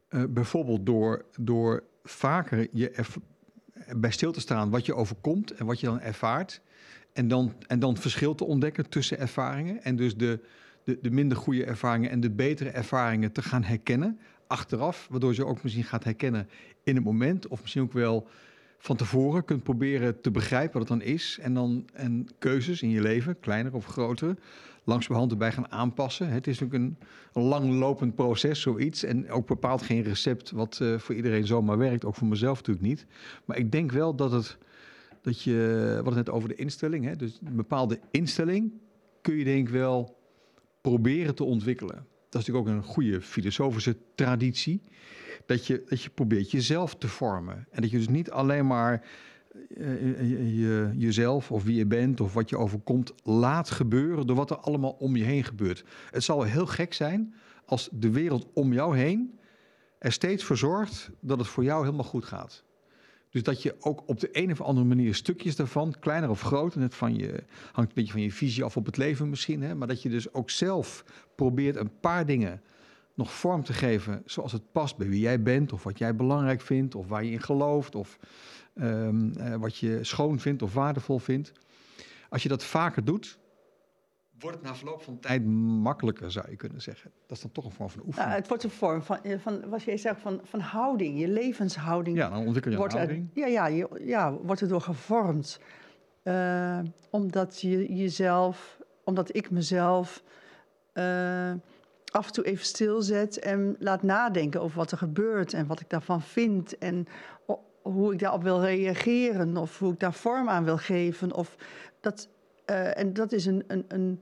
eh, 0.08 0.24
bijvoorbeeld 0.30 0.86
door, 0.86 1.26
door 1.40 1.84
vaker 2.04 2.68
je 2.72 2.92
bij 3.96 4.12
stil 4.12 4.32
te 4.32 4.40
staan 4.40 4.70
wat 4.70 4.86
je 4.86 4.96
overkomt 4.96 5.52
en 5.52 5.66
wat 5.66 5.80
je 5.80 5.86
dan 5.86 6.00
ervaart. 6.00 6.62
En 7.14 7.28
dan, 7.28 7.54
en 7.68 7.80
dan 7.80 7.98
verschil 7.98 8.36
te 8.36 8.46
ontdekken 8.46 8.90
tussen 8.90 9.20
ervaringen. 9.20 9.84
En 9.84 9.96
dus 9.96 10.16
de, 10.16 10.40
de, 10.84 10.98
de 11.02 11.12
minder 11.12 11.38
goede 11.38 11.66
ervaringen 11.66 12.10
en 12.10 12.20
de 12.20 12.32
betere 12.32 12.70
ervaringen 12.70 13.32
te 13.32 13.42
gaan 13.42 13.64
herkennen. 13.64 14.20
Achteraf, 14.48 15.08
waardoor 15.10 15.34
je 15.34 15.46
ook 15.46 15.64
misschien 15.64 15.84
gaat 15.84 16.04
herkennen 16.04 16.50
in 16.84 16.96
het 16.96 17.04
moment. 17.04 17.48
Of 17.48 17.62
misschien 17.62 17.82
ook 17.82 17.94
wel 17.94 18.28
van 18.86 18.96
tevoren 18.96 19.46
kunt 19.46 19.64
proberen 19.64 20.22
te 20.22 20.32
begrijpen 20.32 20.80
wat 20.80 20.90
het 20.90 21.00
dan 21.00 21.08
is. 21.08 21.38
En 21.42 21.54
dan 21.54 21.88
en 21.94 22.28
keuzes 22.40 22.82
in 22.82 22.90
je 22.90 23.02
leven, 23.02 23.40
kleiner 23.40 23.74
of 23.74 23.86
grotere, 23.86 24.38
langzamerhand 24.84 25.32
erbij 25.32 25.52
gaan 25.52 25.72
aanpassen. 25.72 26.30
Het 26.30 26.48
is 26.48 26.64
ook 26.64 26.74
een, 26.74 26.98
langlopend 27.34 28.16
proces, 28.16 28.62
zoiets. 28.62 29.04
En 29.04 29.30
ook 29.30 29.48
bepaalt 29.48 29.82
geen 29.82 30.02
recept 30.02 30.52
wat 30.52 30.80
eh, 30.82 30.98
voor 30.98 31.16
iedereen 31.16 31.48
zomaar 31.48 31.78
werkt. 31.78 32.06
Ook 32.06 32.16
voor 32.16 32.28
mezelf 32.28 32.58
natuurlijk 32.58 32.86
niet. 32.86 33.06
Maar 33.46 33.58
ik 33.58 33.72
denk 33.72 33.92
wel 33.92 34.16
dat 34.16 34.32
het, 34.32 34.58
dat 35.22 35.42
je, 35.42 35.92
hadden 35.96 36.16
het 36.16 36.26
net 36.26 36.36
over 36.36 36.50
de 36.50 36.56
instelling. 36.56 37.06
Hè? 37.06 37.16
Dus 37.16 37.40
een 37.46 37.56
bepaalde 37.56 38.00
instelling 38.12 38.72
kun 39.22 39.36
je 39.36 39.44
denk 39.44 39.68
ik 39.68 39.74
wel 39.74 40.18
proberen 40.82 41.36
te 41.36 41.44
ontwikkelen. 41.44 42.06
Dat 42.36 42.44
is 42.44 42.50
natuurlijk 42.50 42.78
ook 42.78 42.84
een 42.86 42.94
goede 42.94 43.22
filosofische 43.22 43.98
traditie. 44.16 44.82
Dat 45.46 45.68
je, 45.68 45.84
dat 45.90 46.02
je 46.02 46.10
probeert 46.10 46.52
jezelf 46.52 46.96
te 46.96 47.08
vormen. 47.08 47.68
En 47.72 47.82
dat 47.82 47.92
je 47.92 47.98
dus 47.98 48.08
niet 48.08 48.32
alleen 48.32 48.68
maar 48.68 49.06
eh, 49.78 50.30
je, 50.30 50.56
je- 50.56 50.92
jezelf 50.98 51.52
of 51.52 51.64
wie 51.64 51.76
je 51.76 51.86
bent 51.86 52.22
of 52.22 52.34
wat 52.34 52.50
je 52.50 52.58
overkomt 52.58 53.14
laat 53.24 53.70
gebeuren 53.70 54.28
door 54.28 54.36
wat 54.36 54.50
er 54.50 54.58
allemaal 54.58 54.92
om 54.92 55.16
je 55.16 55.24
heen 55.24 55.44
gebeurt. 55.44 55.84
Het 56.12 56.24
zal 56.24 56.44
heel 56.44 56.66
gek 56.66 56.94
zijn 56.94 57.34
als 57.66 57.90
de 57.92 58.10
wereld 58.10 58.48
om 58.54 58.74
jou 58.74 58.98
heen 58.98 59.40
er 60.00 60.12
steeds 60.12 60.44
voor 60.44 60.58
zorgt 60.58 61.10
dat 61.20 61.38
het 61.40 61.48
voor 61.48 61.64
jou 61.64 61.84
helemaal 61.84 62.06
goed 62.06 62.26
gaat. 62.26 62.64
Dus 63.36 63.44
dat 63.44 63.62
je 63.62 63.76
ook 63.80 64.04
op 64.06 64.20
de 64.20 64.30
een 64.32 64.52
of 64.52 64.62
andere 64.62 64.86
manier 64.86 65.16
stukjes 65.16 65.56
daarvan, 65.56 65.96
kleiner 66.00 66.30
of 66.30 66.42
groter, 66.42 66.80
net 66.80 66.96
van 66.96 67.16
je, 67.16 67.44
hangt 67.72 67.90
een 67.90 67.96
beetje 67.96 68.12
van 68.12 68.22
je 68.22 68.32
visie 68.32 68.64
af 68.64 68.78
op 68.78 68.86
het 68.86 68.98
leven 68.98 69.30
misschien, 69.30 69.62
hè, 69.62 69.76
maar 69.76 69.88
dat 69.88 70.02
je 70.02 70.10
dus 70.10 70.34
ook 70.34 70.50
zelf 70.50 71.06
probeert 71.36 71.76
een 71.76 72.00
paar 72.00 72.26
dingen 72.26 72.62
nog 73.14 73.34
vorm 73.34 73.64
te 73.64 73.74
geven 73.74 74.22
zoals 74.26 74.52
het 74.52 74.72
past 74.72 74.98
bij 74.98 75.08
wie 75.08 75.20
jij 75.20 75.42
bent, 75.42 75.74
of 75.74 75.84
wat 75.84 75.98
jij 75.98 76.16
belangrijk 76.16 76.62
vindt, 76.62 76.96
of 76.96 77.08
waar 77.08 77.24
je 77.24 77.32
in 77.32 77.42
gelooft, 77.42 77.96
of 77.96 78.20
ehm, 78.74 79.32
eh, 79.32 79.56
wat 79.56 79.78
je 79.78 80.00
schoon 80.02 80.40
vindt 80.40 80.62
of 80.62 80.74
waardevol 80.74 81.20
vindt. 81.20 81.52
Als 82.30 82.44
je 82.44 82.50
dat 82.50 82.64
vaker 82.64 83.04
doet, 83.04 83.38
wordt 84.40 84.58
het 84.58 84.66
na 84.66 84.76
verloop 84.76 85.02
van 85.02 85.20
tijd 85.20 85.46
makkelijker, 85.46 86.32
zou 86.32 86.50
je 86.50 86.56
kunnen 86.56 86.82
zeggen. 86.82 87.12
Dat 87.28 87.38
is 87.38 87.44
dan 87.44 87.52
toch 87.52 87.66
een 87.66 87.72
vorm 87.72 87.90
van 87.90 88.02
oefening. 88.06 88.28
Nou, 88.28 88.40
het 88.40 88.48
wordt 88.48 88.64
een 88.64 88.70
vorm 88.70 89.04
van, 89.04 89.24
eh, 89.24 89.40
van 89.40 89.70
wat 89.70 89.84
jij 89.84 89.98
zegt, 89.98 90.20
van, 90.20 90.40
van 90.44 90.60
houding, 90.60 91.20
je 91.20 91.28
levenshouding. 91.28 92.18
ja, 92.18 92.30
dan 92.30 92.46
ontwikkel 92.46 92.72
je 92.72 92.78
een 92.78 92.82
wordt 92.82 92.94
er, 92.94 93.00
houding. 93.00 93.30
ja, 93.34 93.46
ja, 93.46 93.68
je, 93.68 94.02
ja, 94.06 94.34
wordt 94.34 94.62
er 94.62 94.68
door 94.68 94.82
gevormd. 94.82 95.60
Eh, 96.24 96.80
omdat 97.10 97.62
je 97.62 97.96
jezelf, 97.96 98.80
omdat 99.04 99.36
ik 99.36 99.52
mezelf 99.52 100.24
eh, 100.94 101.54
af 102.12 102.28
en 102.28 102.34
toe 102.34 102.46
even 102.46 102.66
stilzet 102.66 103.40
en 103.40 103.76
laat 103.80 104.04
nadenken 104.04 104.62
over 104.62 104.78
wat 104.78 104.92
er 104.92 104.98
gebeurt 104.98 105.54
en 105.54 105.68
wat 105.68 105.80
ik 105.80 105.90
daarvan 105.90 106.22
vind 106.22 106.78
en 106.78 107.08
hoe 107.82 108.14
ik 108.14 108.20
daarop 108.20 108.44
wil 108.44 108.62
reageren 108.62 109.58
of 109.58 109.80
hoe 109.80 109.94
ik 109.94 110.00
daar 110.00 110.14
vorm 110.14 110.50
aan 110.50 110.64
wil 110.64 110.78
geven. 110.78 111.34
Of 111.34 111.56
dat, 112.00 112.30
eh, 112.66 112.98
en 112.98 113.14
dat 113.14 113.32
is 113.32 113.46
een, 113.46 113.64
een, 113.68 113.86
een, 113.88 114.20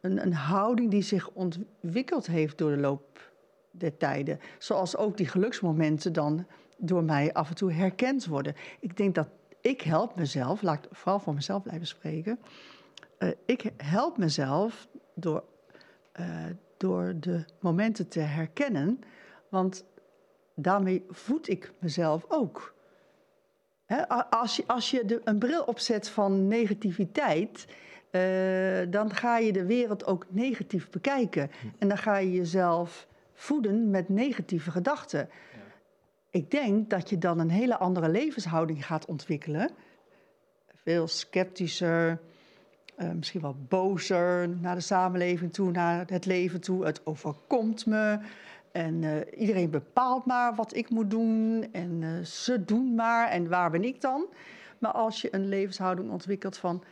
een, 0.00 0.22
een 0.22 0.32
houding 0.32 0.90
die 0.90 1.02
zich 1.02 1.30
ontwikkeld 1.30 2.26
heeft 2.26 2.58
door 2.58 2.70
de 2.70 2.76
loop 2.76 3.32
der 3.70 3.96
tijden. 3.96 4.40
Zoals 4.58 4.96
ook 4.96 5.16
die 5.16 5.28
geluksmomenten 5.28 6.12
dan 6.12 6.46
door 6.76 7.04
mij 7.04 7.32
af 7.32 7.48
en 7.48 7.54
toe 7.54 7.72
herkend 7.72 8.26
worden. 8.26 8.54
Ik 8.80 8.96
denk 8.96 9.14
dat 9.14 9.28
ik 9.60 9.80
help 9.80 10.16
mezelf, 10.16 10.62
laat 10.62 10.84
ik 10.84 10.90
vooral 10.90 11.18
voor 11.18 11.34
mezelf 11.34 11.62
blijven 11.62 11.86
spreken. 11.86 12.38
Eh, 13.18 13.28
ik 13.44 13.72
help 13.76 14.18
mezelf 14.18 14.88
door, 15.14 15.44
eh, 16.12 16.44
door 16.76 17.14
de 17.20 17.44
momenten 17.60 18.08
te 18.08 18.20
herkennen, 18.20 19.00
want 19.48 19.84
daarmee 20.54 21.04
voed 21.08 21.48
ik 21.48 21.72
mezelf 21.78 22.24
ook. 22.28 22.73
Als 24.30 24.56
je, 24.56 24.64
als 24.66 24.90
je 24.90 25.04
de, 25.04 25.20
een 25.24 25.38
bril 25.38 25.62
opzet 25.62 26.08
van 26.08 26.48
negativiteit, 26.48 27.66
eh, 28.10 28.90
dan 28.90 29.14
ga 29.14 29.38
je 29.38 29.52
de 29.52 29.66
wereld 29.66 30.06
ook 30.06 30.26
negatief 30.28 30.90
bekijken. 30.90 31.50
En 31.78 31.88
dan 31.88 31.98
ga 31.98 32.16
je 32.16 32.32
jezelf 32.32 33.06
voeden 33.32 33.90
met 33.90 34.08
negatieve 34.08 34.70
gedachten. 34.70 35.28
Ik 36.30 36.50
denk 36.50 36.90
dat 36.90 37.10
je 37.10 37.18
dan 37.18 37.38
een 37.38 37.50
hele 37.50 37.76
andere 37.76 38.08
levenshouding 38.08 38.86
gaat 38.86 39.06
ontwikkelen. 39.06 39.70
Veel 40.74 41.08
sceptischer, 41.08 42.20
eh, 42.96 43.10
misschien 43.10 43.40
wel 43.40 43.56
bozer 43.68 44.48
naar 44.48 44.74
de 44.74 44.80
samenleving 44.80 45.52
toe, 45.52 45.70
naar 45.70 46.04
het 46.06 46.26
leven 46.26 46.60
toe. 46.60 46.84
Het 46.84 47.06
overkomt 47.06 47.86
me. 47.86 48.18
En 48.74 49.04
eh, 49.04 49.40
iedereen 49.40 49.70
bepaalt 49.70 50.24
maar 50.26 50.54
wat 50.54 50.74
ik 50.76 50.90
moet 50.90 51.10
doen. 51.10 51.68
En 51.72 51.98
eh, 52.02 52.24
ze 52.24 52.64
doen 52.64 52.94
maar. 52.94 53.28
En 53.28 53.48
waar 53.48 53.70
ben 53.70 53.84
ik 53.84 54.00
dan? 54.00 54.26
Maar 54.78 54.92
als 54.92 55.20
je 55.20 55.34
een 55.34 55.48
levenshouding 55.48 56.10
ontwikkelt 56.10 56.56
van... 56.56 56.84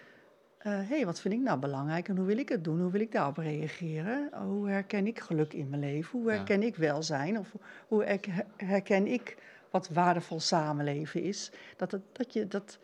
hé, 0.59 0.71
hey, 0.71 1.05
wat 1.07 1.21
vind 1.21 1.35
ik 1.35 1.41
nou 1.41 1.59
belangrijk 1.59 2.09
en 2.09 2.17
hoe 2.17 2.27
wil 2.27 2.39
ik 2.39 2.49
het 2.49 2.65
doen? 2.65 2.81
Hoe 2.81 2.91
wil 2.91 3.01
ik 3.01 3.13
daarop 3.13 3.37
reageren? 3.37 4.31
Hoe 4.47 4.69
herken 4.69 5.07
ik 5.07 5.21
geluk 5.21 5.53
in 5.53 5.69
mijn 5.69 5.81
leven? 5.81 6.19
Hoe 6.19 6.31
Ja. 6.31 6.37
herken 6.37 6.63
ik 6.63 6.77
welzijn? 6.77 7.39
Of 7.39 7.53
hoe 7.89 8.05
herk- 8.05 8.29
herken 8.57 9.07
ik 9.07 9.37
wat 9.71 9.89
waardevol 9.89 10.41
samenleven 10.41 11.23
is? 11.23 11.51
Dat, 11.77 11.91
het, 11.91 12.03
dat 12.13 12.33
je 12.33 12.49
dat 12.49 12.79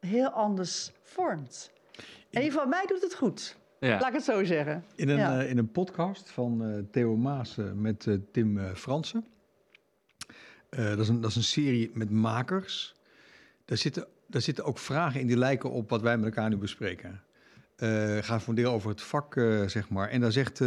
heel 0.00 0.28
anders 0.28 0.92
vormt. 1.02 1.70
En 1.96 2.02
in 2.30 2.42
ieder 2.42 2.52
geval, 2.52 2.66
mij 2.68 2.84
doet 2.86 3.02
het 3.02 3.14
goed. 3.14 3.56
Ja. 3.84 3.98
Laat 3.98 4.08
ik 4.08 4.14
het 4.14 4.24
zo 4.24 4.44
zeggen. 4.44 4.84
In 4.94 5.08
een, 5.08 5.16
Ja. 5.16 5.40
eh, 5.40 5.50
in 5.50 5.58
een 5.58 5.70
podcast 5.72 6.30
van 6.30 6.64
eh, 6.64 6.78
Theo 6.90 7.16
Maas 7.16 7.56
met 7.74 8.06
eh, 8.06 8.14
Tim 8.32 8.58
Fransen. 8.74 9.26
Eh, 10.68 10.84
dat, 10.88 10.98
is 10.98 11.08
een, 11.08 11.20
dat 11.20 11.30
is 11.30 11.36
een 11.36 11.42
serie 11.42 11.90
met 11.94 12.10
makers. 12.10 12.94
Daar 13.64 13.78
zitten, 13.78 14.06
daar 14.26 14.40
zitten 14.40 14.64
ook 14.64 14.78
vragen 14.78 15.20
in 15.20 15.26
die 15.26 15.36
lijken 15.36 15.70
op 15.70 15.90
wat 15.90 16.02
wij 16.02 16.16
met 16.16 16.24
elkaar 16.26 16.48
nu 16.50 16.56
bespreken. 16.56 17.22
Eh 17.76 18.18
gaat 18.20 18.40
voor 18.42 18.48
een 18.48 18.62
deel 18.62 18.72
over 18.72 18.90
het 18.90 19.02
vak, 19.02 19.36
eh, 19.36 19.66
zeg 19.66 19.88
maar. 19.88 20.08
En 20.08 20.20
daar 20.20 20.32
zegt 20.32 20.62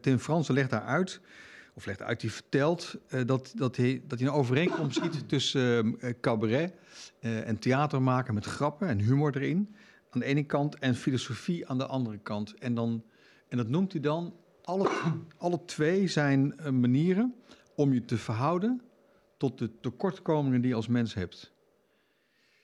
Tim 0.00 0.18
Fransen, 0.18 0.54
legt 0.54 0.70
daar 0.70 0.82
uit, 0.84 1.20
of 1.74 1.86
legt 1.86 2.02
uit, 2.02 2.20
die 2.20 2.32
vertelt 2.32 2.94
eh, 3.08 3.20
dat, 3.26 3.52
dat, 3.56 3.76
hij, 3.76 4.02
dat 4.06 4.18
hij 4.18 4.28
een 4.28 4.34
overeenkomst 4.34 5.00
ziet 5.02 5.28
tussen 5.28 5.98
cabaret 6.20 6.72
eh, 7.20 7.48
en 7.48 7.58
theater 7.58 8.02
maken 8.02 8.34
met 8.34 8.44
grappen 8.44 8.88
en 8.88 8.98
humor 8.98 9.36
erin. 9.36 9.74
Aan 10.12 10.20
de 10.20 10.26
ene 10.26 10.44
kant 10.44 10.78
en 10.78 10.94
filosofie 10.94 11.68
aan 11.68 11.78
de 11.78 11.86
andere 11.86 12.18
kant. 12.18 12.54
En, 12.58 12.74
dan, 12.74 13.04
en 13.48 13.56
dat 13.56 13.68
noemt 13.68 13.92
hij 13.92 14.00
dan, 14.00 14.34
alle, 14.62 14.90
alle 15.36 15.64
twee 15.64 16.06
zijn 16.08 16.58
eh, 16.58 16.70
manieren 16.70 17.34
om 17.74 17.92
je 17.92 18.04
te 18.04 18.16
verhouden 18.16 18.82
tot 19.36 19.58
de 19.58 19.80
tekortkomingen 19.80 20.60
die 20.60 20.70
je 20.70 20.76
als 20.76 20.88
mens 20.88 21.14
hebt. 21.14 21.52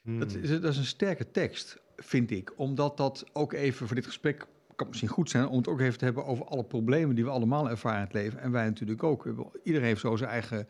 Hmm. 0.03 0.19
Dat, 0.19 0.35
is, 0.35 0.49
dat 0.49 0.65
is 0.65 0.77
een 0.77 0.85
sterke 0.85 1.31
tekst, 1.31 1.83
vind 1.97 2.31
ik. 2.31 2.53
Omdat 2.57 2.97
dat 2.97 3.25
ook 3.33 3.53
even 3.53 3.87
voor 3.87 3.97
dit 3.97 4.07
gesprek 4.07 4.47
kan 4.77 4.87
misschien 4.89 5.09
goed 5.09 5.31
zijn 5.31 5.47
om 5.47 5.57
het 5.57 5.69
ook 5.69 5.81
even 5.81 5.99
te 5.99 6.05
hebben 6.05 6.25
over 6.25 6.45
alle 6.45 6.65
problemen 6.65 7.15
die 7.15 7.25
we 7.25 7.31
allemaal 7.31 7.71
ervaren 7.71 7.99
in 7.99 8.05
het 8.05 8.13
leven. 8.13 8.41
En 8.41 8.51
wij 8.51 8.65
natuurlijk 8.65 9.03
ook. 9.03 9.27
Iedereen 9.63 9.87
heeft 9.87 10.01
zo 10.01 10.17
zijn 10.17 10.31
eigen 10.31 10.69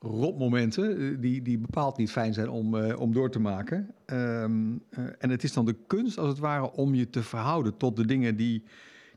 rotmomenten 0.00 0.98
eh, 0.98 1.20
die, 1.20 1.42
die 1.42 1.58
bepaald 1.58 1.96
niet 1.96 2.10
fijn 2.10 2.32
zijn 2.32 2.48
om, 2.48 2.76
eh, 2.76 3.00
om 3.00 3.12
door 3.12 3.30
te 3.30 3.40
maken. 3.40 3.94
Ehm, 4.06 4.76
eh, 4.90 5.04
en 5.18 5.30
het 5.30 5.42
is 5.42 5.52
dan 5.52 5.64
de 5.64 5.76
kunst, 5.86 6.18
als 6.18 6.28
het 6.28 6.38
ware, 6.38 6.72
om 6.72 6.94
je 6.94 7.10
te 7.10 7.22
verhouden 7.22 7.76
tot 7.76 7.96
de 7.96 8.06
dingen 8.06 8.36
die, 8.36 8.64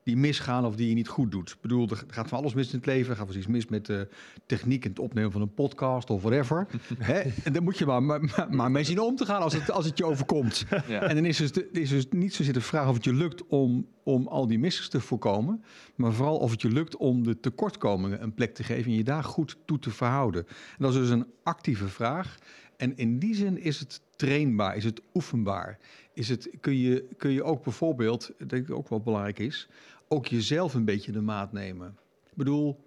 die 0.04 0.18
misgaan 0.18 0.66
of 0.66 0.76
die 0.76 0.88
je 0.88 0.94
niet 0.94 1.08
goed 1.08 1.32
doet. 1.32 1.50
Ik 1.50 1.62
bedoel, 1.62 1.90
er 1.90 2.04
gaat 2.08 2.28
van 2.28 2.38
alles 2.38 2.54
mis 2.54 2.70
in 2.72 2.78
het 2.78 2.86
leven. 2.86 3.12
Er 3.12 3.18
gaat 3.18 3.28
wel 3.28 3.36
iets 3.36 3.48
mis 3.48 3.68
met 3.68 3.86
de 3.86 4.08
techniek 4.46 4.84
en 4.84 4.90
het 4.90 5.00
opnemen 5.00 5.32
van 5.32 5.42
een 5.42 5.54
podcast 5.54 6.10
of 6.10 6.22
whatever. 6.22 6.68
Hè? 6.98 7.22
En 7.44 7.54
dan 7.54 7.64
moet 7.64 7.78
je 7.78 7.86
maar, 7.86 8.04
maar, 8.04 8.48
maar 8.50 8.72
mee 8.72 8.84
zien 8.84 9.00
om 9.00 9.16
te 9.16 9.26
gaan 9.26 9.42
als 9.42 9.54
het, 9.54 9.72
als 9.72 9.86
het 9.86 9.98
je 9.98 10.06
overkomt. 10.06 10.66
Ja. 10.88 11.02
En 11.02 11.16
dan 11.16 11.26
is 11.26 11.38
dus, 11.38 11.52
de, 11.52 11.70
is 11.72 11.90
dus 11.90 12.06
niet 12.10 12.34
zozeer 12.34 12.54
de 12.54 12.62
vraag 12.62 12.88
of 12.88 12.94
het 12.94 13.04
je 13.04 13.14
lukt 13.14 13.48
om, 13.48 13.88
om 14.04 14.28
al 14.28 14.48
die 14.48 14.60
missers 14.60 14.90
te 14.90 15.02
voorkomen, 15.02 15.64
maar 15.96 16.14
vooral 16.14 16.38
of 16.38 16.52
het 16.52 16.62
je 16.62 16.70
lukt 16.70 16.98
om 16.98 17.24
de 17.24 17.40
tekortkomingen 17.40 18.24
een 18.24 18.34
plek 18.34 18.54
te 18.54 18.64
geven 18.64 18.92
en 18.92 18.98
je 18.98 19.04
daar 19.04 19.24
goed 19.24 19.58
toe 19.66 19.80
te 19.80 19.92
verhouden. 19.92 20.48
En 20.48 20.78
dat 20.78 20.94
is 20.94 21.00
dus 21.00 21.10
een 21.10 21.28
actieve 21.44 21.88
vraag. 21.88 22.38
En 22.78 22.98
in 22.98 23.20
die 23.20 23.36
zin 23.36 23.58
is 23.58 23.80
het 23.80 24.02
trainbaar, 24.16 24.76
is 24.76 24.84
het 24.84 25.02
oefenbaar. 25.14 25.80
Is 26.14 26.30
het, 26.30 26.50
kun, 26.60 26.78
je, 26.78 27.08
kun 27.18 27.32
je 27.32 27.44
ook 27.44 27.64
bijvoorbeeld, 27.64 28.32
dat 28.38 28.50
denk 28.50 28.68
ik 28.68 28.76
ook 28.76 28.90
wel 28.90 29.00
belangrijk 29.00 29.40
is, 29.40 29.68
ook 30.14 30.28
jezelf 30.28 30.74
een 30.74 30.86
beetje 30.86 31.12
de 31.12 31.22
maat 31.22 31.52
nemen. 31.52 31.98
Ik 32.26 32.36
bedoel, 32.36 32.84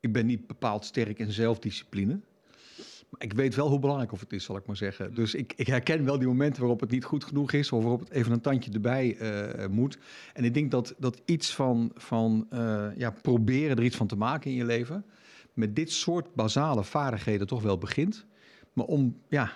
ik 0.00 0.12
ben 0.12 0.26
niet 0.26 0.46
bepaald 0.46 0.84
sterk 0.84 1.18
in 1.18 1.32
zelfdiscipline. 1.32 2.20
Maar 3.08 3.22
ik 3.22 3.32
weet 3.32 3.54
wel 3.54 3.68
hoe 3.68 3.78
belangrijk 3.78 4.12
of 4.12 4.20
het 4.20 4.32
is, 4.32 4.44
zal 4.44 4.56
ik 4.56 4.66
maar 4.66 4.76
zeggen. 4.76 5.14
Dus 5.14 5.34
ik, 5.34 5.52
ik 5.56 5.66
herken 5.66 6.04
wel 6.04 6.18
die 6.18 6.26
momenten 6.26 6.60
waarop 6.60 6.80
het 6.80 6.90
niet 6.90 7.04
goed 7.04 7.24
genoeg 7.24 7.52
is... 7.52 7.72
of 7.72 7.82
waarop 7.82 8.00
het 8.00 8.10
even 8.10 8.32
een 8.32 8.40
tandje 8.40 8.72
erbij 8.72 9.16
eh, 9.16 9.68
moet. 9.68 9.98
En 10.34 10.44
ik 10.44 10.54
denk 10.54 10.70
dat, 10.70 10.94
dat 10.98 11.20
iets 11.24 11.54
van, 11.54 11.90
van 11.94 12.46
eh, 12.50 12.86
ja, 12.96 13.10
proberen 13.10 13.76
er 13.76 13.82
iets 13.82 13.96
van 13.96 14.06
te 14.06 14.16
maken 14.16 14.50
in 14.50 14.56
je 14.56 14.64
leven... 14.64 15.04
met 15.52 15.76
dit 15.76 15.92
soort 15.92 16.34
basale 16.34 16.84
vaardigheden 16.84 17.46
toch 17.46 17.62
wel 17.62 17.78
begint. 17.78 18.26
Maar 18.72 18.86
om, 18.86 19.18
ja, 19.28 19.52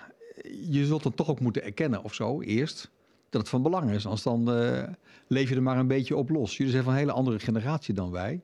je 0.69 0.85
zult 0.85 1.03
dan 1.03 1.13
toch 1.13 1.29
ook 1.29 1.39
moeten 1.39 1.63
erkennen 1.63 2.03
of 2.03 2.13
zo, 2.13 2.41
eerst... 2.41 2.91
dat 3.33 3.41
het 3.41 3.49
van 3.49 3.61
belang 3.63 3.91
is. 3.91 4.03
Anders 4.05 4.23
dan 4.23 4.51
eh, 4.51 4.83
leef 5.27 5.49
je 5.49 5.55
er 5.55 5.63
maar 5.63 5.77
een 5.77 5.87
beetje 5.87 6.15
op 6.15 6.29
los. 6.29 6.57
Jullie 6.57 6.71
zijn 6.71 6.83
van 6.83 6.93
een 6.93 6.99
hele 6.99 7.11
andere 7.11 7.39
generatie 7.39 7.93
dan 7.93 8.11
wij... 8.11 8.41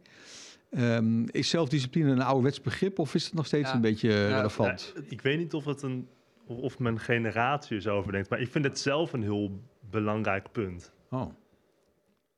Ehm, 0.69 1.23
is 1.23 1.49
zelfdiscipline 1.49 2.11
een 2.11 2.21
ouderwets 2.21 2.61
begrip 2.61 2.99
of 2.99 3.15
is 3.15 3.25
het 3.25 3.33
nog 3.33 3.45
steeds 3.45 3.69
Ja. 3.69 3.75
een 3.75 3.81
beetje 3.81 4.09
Ja, 4.09 4.35
relevant? 4.37 4.93
Ja, 4.95 5.01
ik 5.09 5.21
weet 5.21 5.37
niet 5.37 5.53
of, 5.53 5.65
het 5.65 5.81
een, 5.81 6.07
of- 6.45 6.79
mijn 6.79 6.99
generatie 6.99 7.75
er 7.75 7.81
zo 7.81 7.97
over 7.97 8.11
denkt, 8.11 8.29
maar 8.29 8.39
ik 8.41 8.51
vind 8.51 8.65
het 8.65 8.79
zelf 8.79 9.13
een 9.13 9.21
heel 9.21 9.59
belangrijk 9.89 10.51
punt. 10.51 10.91
Oh. 11.09 11.31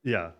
Ja, 0.01 0.35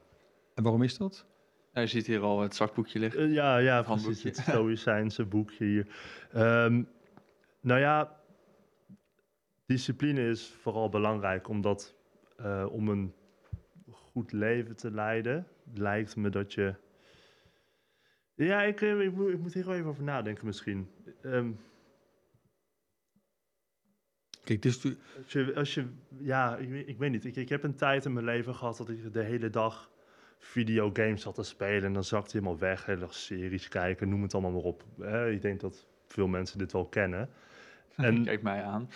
En 0.56 0.64
waarom 0.64 0.82
is 0.84 0.98
dat? 0.98 1.26
Ja, 1.74 1.82
je 1.82 1.88
ziet 1.88 2.08
hier 2.08 2.22
al 2.22 2.42
het 2.42 2.56
zakboekje 2.56 3.00
liggen. 3.00 3.22
Eh, 3.22 3.34
ja, 3.34 3.58
ja 3.58 3.82
precies. 3.82 4.24
Het 4.24 4.38
Stoïcijnse 4.38 5.26
boekje 5.26 5.66
hier. 5.66 5.88
Ehm, 6.32 6.84
nou 7.62 7.80
ja, 7.80 8.16
discipline 9.66 10.30
is 10.30 10.54
vooral 10.62 10.90
belangrijk, 10.90 11.48
omdat 11.48 11.96
eh, 12.44 12.66
om 12.72 12.90
een 12.90 13.14
goed 13.90 14.32
leven 14.32 14.76
te 14.76 14.92
leiden, 14.92 15.48
lijkt 15.74 16.16
me 16.16 16.30
dat 16.30 16.54
je... 16.54 16.76
Ja, 18.36 18.62
ik, 18.62 18.82
eh, 18.82 19.00
ik, 19.00 19.14
moet, 19.14 19.30
ik 19.30 19.40
moet 19.40 19.54
hier 19.54 19.66
wel 19.66 19.76
even 19.76 19.90
over 19.90 20.04
nadenken 20.04 20.46
misschien. 20.46 20.90
Ehm, 21.22 21.52
Kijk, 24.44 24.62
tu- 24.62 24.98
Als 25.24 25.32
je, 25.32 25.56
als 25.56 25.74
je 25.74 25.86
ja, 26.20 26.58
ik, 26.58 26.70
weet- 26.70 26.88
ik 26.88 26.98
weet 26.98 27.12
niet. 27.12 27.26
Ik, 27.26 27.36
ik 27.36 27.50
heb 27.50 27.64
een 27.64 27.76
tijd 27.76 28.06
in 28.06 28.14
mijn 28.14 28.26
leven 28.26 28.56
gehad 28.56 28.78
dat 28.78 28.90
ik 28.90 29.14
de 29.14 29.24
hele 29.24 29.50
dag 29.50 29.90
videogames 30.38 31.22
zat 31.22 31.36
te 31.36 31.44
spelen. 31.44 31.84
En 31.84 31.94
dan 31.94 32.04
zakte 32.04 32.38
helemaal 32.38 32.58
weg. 32.60 32.86
Hele 32.86 33.00
dag 33.00 33.14
series 33.14 33.68
kijken, 33.68 34.10
noem 34.10 34.22
het 34.22 34.34
allemaal 34.34 34.52
maar 34.52 34.62
op. 34.62 34.84
Eh, 35.00 35.32
ik 35.32 35.42
denk 35.42 35.60
dat 35.60 35.88
veel 36.08 36.28
mensen 36.28 36.58
dit 36.58 36.72
wel 36.72 36.86
kennen. 36.86 37.30
En, 37.96 38.24
Kijk 38.24 38.42
mij 38.42 38.64
aan. 38.64 38.90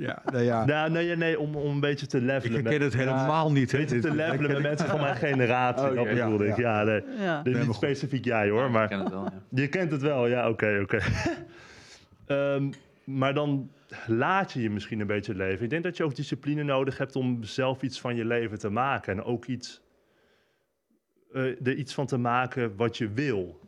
Ja, 0.00 0.22
nou 0.24 0.44
ja. 0.44 0.64
nou, 0.64 0.90
nee, 0.90 1.16
nee, 1.16 1.38
om, 1.38 1.56
om 1.56 1.70
een 1.70 1.80
beetje 1.80 2.06
te 2.06 2.16
ik 2.16 2.22
levelen. 2.22 2.52
herken 2.52 2.80
met, 2.80 2.92
het 2.92 2.94
helemaal 3.02 3.52
niet. 3.52 3.72
hè. 3.72 3.78
een 3.78 3.84
beetje 3.84 4.00
te 4.00 4.14
levelen 4.14 4.52
met 4.52 4.62
mensen 4.62 4.88
van 4.88 5.00
mijn 5.00 5.16
generatie. 5.16 5.88
Oh, 5.88 5.94
dat 5.94 6.08
bedoelde 6.08 6.44
Ja, 6.44 6.50
ik. 6.50 6.56
Ja, 6.56 6.82
nee. 6.82 7.02
Ja. 7.18 7.42
Niet 7.44 7.74
specifiek 7.74 8.24
jij 8.24 8.48
hoor, 8.48 8.64
Ik 8.64 8.70
maar... 8.70 8.88
ken 8.88 8.98
het 9.00 9.10
wel, 9.10 9.24
ja. 9.24 9.42
Je 9.62 9.68
kent 9.68 9.90
het 9.90 10.02
wel, 10.02 10.26
ja, 10.26 10.48
oké, 10.48 10.78
oké. 10.82 10.98
Ehm, 12.26 12.70
maar 13.04 13.34
dan 13.34 13.70
laat 14.06 14.52
je 14.52 14.62
je 14.62 14.70
misschien 14.70 15.00
een 15.00 15.06
beetje 15.06 15.34
leven. 15.34 15.64
Ik 15.64 15.70
denk 15.70 15.82
dat 15.84 15.96
je 15.96 16.04
ook 16.04 16.14
discipline 16.14 16.62
nodig 16.62 16.98
hebt 16.98 17.16
om 17.16 17.42
zelf 17.42 17.82
iets 17.82 18.00
van 18.00 18.16
je 18.16 18.24
leven 18.24 18.58
te 18.58 18.70
maken. 18.70 19.12
En 19.12 19.22
ook 19.22 19.46
iets, 19.46 19.80
eh, 21.32 21.66
er 21.66 21.74
iets 21.74 21.94
van 21.94 22.06
te 22.06 22.16
maken 22.18 22.76
wat 22.76 22.96
je 22.98 23.12
wil. 23.12 23.60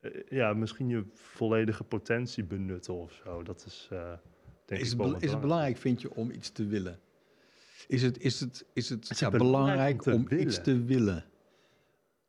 Eh, 0.00 0.10
ja, 0.28 0.52
misschien 0.52 0.88
je 0.88 1.04
volledige 1.12 1.84
potentie 1.84 2.44
benutten 2.44 2.94
of 2.94 3.12
zo. 3.24 3.42
Dat 3.42 3.64
is, 3.66 3.88
eh, 3.92 4.12
denk 4.66 4.80
Is 4.80 4.92
ik 4.92 5.00
het, 5.00 5.22
is 5.22 5.30
het 5.30 5.40
belangrijk, 5.40 5.76
vind 5.76 6.00
je, 6.00 6.14
om 6.14 6.30
iets 6.30 6.50
te 6.50 6.66
willen? 6.66 6.98
Is 7.88 8.02
het, 8.02 8.18
is 8.18 8.40
het, 8.40 8.64
is 8.72 8.88
het, 8.88 9.18
ja, 9.18 9.30
belangrijk 9.30 10.02
belangrijk 10.04 10.30
om 10.32 10.38
iets 10.38 10.62
te 10.62 10.84
willen? 10.84 11.24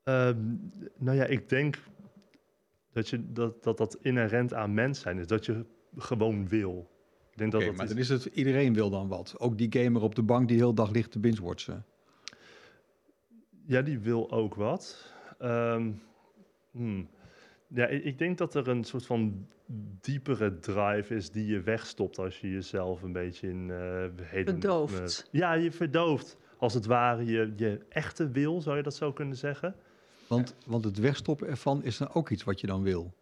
Ehm, 0.04 0.38
nou 0.98 1.18
ja, 1.18 1.26
ik 1.26 1.50
denk 1.50 1.78
dat, 2.92 3.10
je, 3.10 3.32
dat, 3.34 3.64
dat 3.64 3.78
dat 3.78 3.98
inherent 4.02 4.54
aan 4.54 4.74
mens 4.74 5.00
zijn 5.00 5.18
is. 5.18 5.28
Dat 5.28 5.46
je 5.46 5.66
gewoon 5.98 6.48
wil. 6.48 6.90
Ik 7.32 7.38
denk 7.38 7.52
dat 7.52 7.62
Oké, 7.62 7.70
dat 7.70 7.78
maar 7.80 7.86
is- 7.86 8.08
dan 8.08 8.18
is 8.18 8.26
het, 8.26 8.36
iedereen 8.36 8.74
wil 8.74 8.90
dan 8.90 9.08
wat. 9.08 9.36
Ook 9.40 9.58
die 9.58 9.84
gamer 9.84 10.02
op 10.02 10.16
de 10.16 10.24
bank 10.24 10.48
die 10.48 10.58
heel 10.58 10.74
dag 10.74 10.92
ligt 10.92 11.12
te 11.12 11.20
binge-watchen. 11.20 11.86
Ja, 13.66 13.82
die 13.82 14.00
wil 14.00 14.32
ook 14.32 14.56
wat. 14.56 15.14
Ehm, 15.40 15.92
hmm. 16.72 17.10
Ja, 17.68 17.88
ik, 17.88 18.18
denk 18.18 18.38
dat 18.38 18.56
er 18.56 18.68
een 18.68 18.84
soort 18.84 19.06
van 19.06 19.48
diepere 20.02 20.60
drive 20.60 21.16
is 21.16 21.32
die 21.32 21.46
je 21.46 21.62
wegstopt 21.62 22.20
als 22.20 22.40
je 22.40 22.52
jezelf 22.52 23.02
een 23.02 23.12
beetje 23.12 23.50
in 23.50 23.72
eh 23.72 24.06
heden... 24.22 24.54
Verdooft. 24.54 25.28
ja, 25.32 25.54
je 25.54 25.72
verdooft. 25.72 26.38
Als 26.58 26.74
het 26.74 26.86
ware 26.86 27.26
je, 27.26 27.54
je 27.56 27.86
echte 27.90 28.30
wil, 28.30 28.62
zou 28.62 28.78
je 28.78 28.84
dat 28.84 28.96
zo 28.96 29.14
kunnen 29.14 29.38
zeggen? 29.38 29.76
Want, 30.28 30.56
want 30.66 30.84
het 30.84 30.98
wegstoppen 30.98 31.48
ervan 31.48 31.84
is 31.84 31.98
dan 31.98 32.14
ook 32.14 32.30
iets 32.30 32.44
wat 32.44 32.62
je 32.62 32.68
dan 32.68 32.84
wil. 32.84 33.14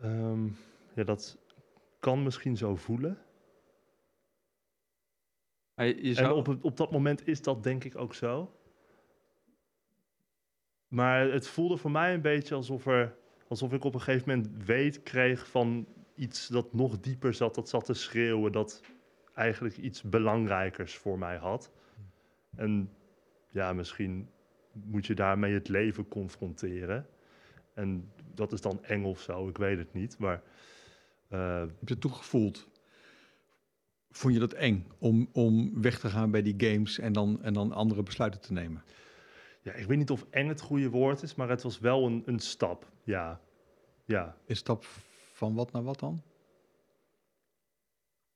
Ehm, 0.00 0.46
ja, 0.94 1.04
dat 1.04 1.38
kan 1.98 2.22
misschien 2.22 2.56
zo 2.56 2.76
voelen. 2.76 3.18
Je, 5.74 6.14
En 6.16 6.32
op, 6.32 6.56
op 6.60 6.76
dat 6.76 6.90
moment 6.90 7.26
is 7.26 7.42
dat 7.42 7.62
denk 7.62 7.84
ik 7.84 7.96
ook 7.96 8.14
zo. 8.14 8.52
Maar 10.94 11.32
het 11.32 11.46
voelde 11.46 11.76
voor 11.76 11.90
mij 11.90 12.14
een 12.14 12.20
beetje 12.20 12.54
alsof, 12.54 12.86
er, 12.86 13.14
alsof 13.48 13.72
ik 13.72 13.84
op 13.84 13.94
een 13.94 14.00
gegeven 14.00 14.28
moment 14.28 14.64
weet 14.64 15.02
kreeg 15.02 15.48
van 15.48 15.86
iets 16.14 16.48
dat 16.48 16.72
nog 16.72 17.00
dieper 17.00 17.34
zat, 17.34 17.54
dat 17.54 17.68
zat 17.68 17.84
te 17.84 17.94
schreeuwen, 17.94 18.52
dat 18.52 18.82
eigenlijk 19.34 19.76
iets 19.76 20.02
belangrijkers 20.02 20.96
voor 20.96 21.18
mij 21.18 21.36
had. 21.36 21.70
En 22.56 22.90
ja, 23.50 23.72
misschien 23.72 24.28
moet 24.72 25.06
je 25.06 25.14
daarmee 25.14 25.54
het 25.54 25.68
leven 25.68 26.08
confronteren. 26.08 27.06
En 27.72 28.12
dat 28.34 28.52
is 28.52 28.60
dan 28.60 28.84
eng 28.84 29.04
of 29.04 29.20
zo, 29.20 29.48
ik 29.48 29.56
weet 29.56 29.78
het 29.78 29.92
niet. 29.94 30.18
Maar 30.18 30.42
eh, 31.28 31.60
Heb 31.60 31.88
je 31.88 31.92
het 31.92 32.00
toegevoeld? 32.00 32.68
Vond 34.10 34.34
je 34.34 34.40
dat 34.40 34.52
eng 34.52 34.86
om, 34.98 35.28
om 35.32 35.82
weg 35.82 35.98
te 35.98 36.08
gaan 36.08 36.30
bij 36.30 36.42
die 36.42 36.54
games 36.56 36.98
en 36.98 37.12
dan, 37.12 37.42
en 37.42 37.52
dan 37.52 37.72
andere 37.72 38.02
besluiten 38.02 38.40
te 38.40 38.52
nemen? 38.52 38.84
Ja, 39.64 39.72
ik 39.72 39.86
weet 39.86 39.98
niet 39.98 40.10
of 40.10 40.26
eng 40.30 40.48
het 40.48 40.60
goede 40.60 40.90
woord 40.90 41.22
is, 41.22 41.34
maar 41.34 41.48
het 41.48 41.62
was 41.62 41.78
wel 41.78 42.06
een, 42.06 42.22
een 42.26 42.38
stap. 42.38 42.92
Ja, 43.02 43.40
ja. 44.04 44.36
Een 44.46 44.56
stap 44.56 44.84
van 45.32 45.54
wat 45.54 45.72
naar 45.72 45.82
wat 45.82 46.00
dan? 46.00 46.22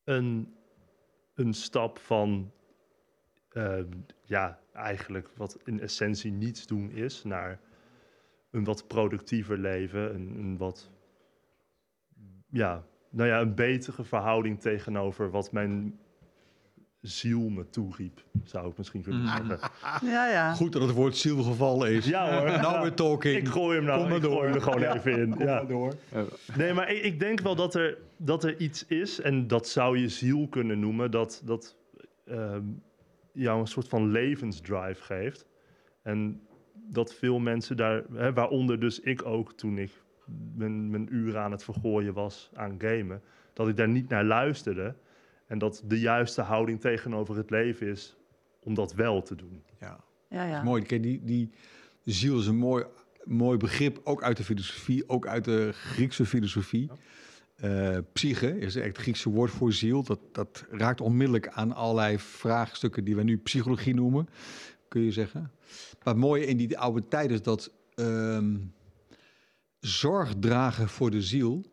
een, 0.09 0.55
een 1.35 1.53
stap 1.53 1.99
van, 1.99 2.53
ehm, 3.49 3.91
ja, 4.23 4.61
eigenlijk 4.73 5.31
wat 5.37 5.59
in 5.65 5.81
essentie 5.81 6.33
niets 6.33 6.67
doen 6.67 6.91
is, 6.91 7.25
naar 7.25 7.61
een 8.51 8.65
wat 8.65 8.87
productiever 8.87 9.59
leven, 9.59 10.15
een, 10.15 10.39
een 10.39 10.57
wat, 10.57 10.91
ja, 12.49 12.85
nou 13.11 13.29
ja, 13.29 13.41
een 13.41 13.55
betere 13.55 14.05
verhouding 14.05 14.61
tegenover 14.61 15.31
wat 15.31 15.53
mijn 15.53 15.99
ziel 17.01 17.49
me 17.49 17.69
toeriep, 17.71 18.25
zou 18.45 18.71
ik 18.71 18.77
misschien 18.77 19.03
kunnen 19.03 19.21
Mm. 19.21 19.27
zeggen. 19.29 19.59
Ja, 20.11 20.29
ja. 20.31 20.53
Goed 20.55 20.73
dat 20.73 20.83
het 20.83 20.91
woord 20.91 21.17
ziel 21.17 21.43
gevallen 21.43 21.91
is. 21.93 22.07
Ja 22.07 22.39
hoor, 22.39 22.51
Nou 22.61 22.81
we're 22.81 22.95
talking. 22.95 23.37
ik 23.37 23.49
gooi 23.49 23.77
hem 23.77 23.85
nou, 23.87 23.99
Kom 23.99 24.09
maar 24.09 24.17
ik 24.17 24.23
door. 24.23 24.33
gooi 24.33 24.47
hem 24.47 24.55
er 24.55 24.63
gewoon 24.63 24.83
even 24.83 25.19
in. 25.19 25.31
Kom 25.37 25.45
Ja. 25.47 25.55
maar 25.55 25.67
door. 25.67 25.95
Nee, 26.57 26.73
maar 26.73 26.91
ik, 26.93 27.03
ik 27.03 27.21
denk 27.21 27.41
wel 27.41 27.55
dat 27.55 27.75
er, 27.75 27.99
dat 28.17 28.45
er 28.45 28.61
iets 28.61 28.87
is, 28.87 29.21
en 29.21 29.47
dat 29.47 29.69
zou 29.69 29.99
je 29.99 30.09
ziel 30.09 30.49
kunnen 30.49 30.81
noemen, 30.81 31.11
dat, 31.11 31.43
dat 31.45 31.77
ehm, 32.27 32.63
jou 33.33 33.61
een 33.61 33.67
soort 33.67 33.89
van 33.89 34.11
levensdrive 34.11 35.03
geeft. 35.03 35.47
En 36.03 36.41
dat 36.91 37.15
veel 37.15 37.39
mensen 37.39 37.77
daar, 37.77 38.03
hè, 38.15 38.33
waaronder 38.33 38.81
dus 38.81 39.01
ik 39.01 39.25
ook 39.27 39.53
toen 39.53 39.79
ik 39.79 39.91
mijn, 40.55 40.91
mijn 40.91 41.15
uren 41.15 41.41
aan 41.41 41.51
het 41.51 41.65
vergooien 41.65 42.13
was 42.15 42.51
aan 42.55 42.75
gamen, 42.79 43.23
dat 43.53 43.69
ik 43.69 43.77
daar 43.77 43.89
niet 43.89 44.09
naar 44.09 44.25
luisterde. 44.25 44.95
En 45.49 45.59
dat 45.59 45.83
de 45.85 46.01
juiste 46.01 46.43
houding 46.43 46.81
tegenover 46.81 47.37
het 47.37 47.51
leven 47.51 47.87
is 47.87 48.17
om 48.61 48.75
dat 48.75 48.95
wel 48.95 49.23
te 49.23 49.35
doen. 49.35 49.63
Ja. 49.81 50.05
ja, 50.29 50.45
ja. 50.45 50.63
Mooi, 50.63 50.83
kijk, 50.83 51.03
die, 51.03 51.21
die 51.25 51.51
ziel 52.05 52.39
is 52.39 52.47
een 52.47 52.57
mooi, 52.57 52.85
mooi 53.25 53.59
begrip, 53.59 54.01
ook 54.05 54.23
uit 54.23 54.37
de 54.37 54.45
filosofie, 54.45 55.09
ook 55.09 55.27
uit 55.27 55.45
de 55.45 55.71
Griekse 55.73 56.27
filosofie. 56.27 56.91
Eh, 57.57 57.99
psyche 58.13 58.59
is 58.59 58.77
echt 58.77 58.87
het 58.87 58.99
Griekse 58.99 59.31
woord 59.31 59.51
voor 59.51 59.73
ziel. 59.73 60.03
Dat, 60.03 60.21
dat 60.33 60.65
raakt 60.71 61.01
onmiddellijk 61.01 61.49
aan 61.49 61.73
allerlei 61.73 62.19
vraagstukken 62.19 63.05
die 63.05 63.17
we 63.17 63.23
nu 63.23 63.39
psychologie 63.39 63.95
noemen, 63.95 64.29
kun 64.89 65.03
je 65.03 65.13
zeggen. 65.13 65.41
Maar 66.05 66.15
het 66.15 66.23
mooie 66.23 66.47
in 66.47 66.57
die 66.57 66.79
oude 66.79 67.09
tijd 67.09 67.31
is 67.31 67.43
dat 67.43 67.73
ehm, 67.95 68.57
zorg 69.81 70.35
dragen 70.41 70.89
voor 70.89 71.11
de 71.11 71.23
ziel, 71.23 71.65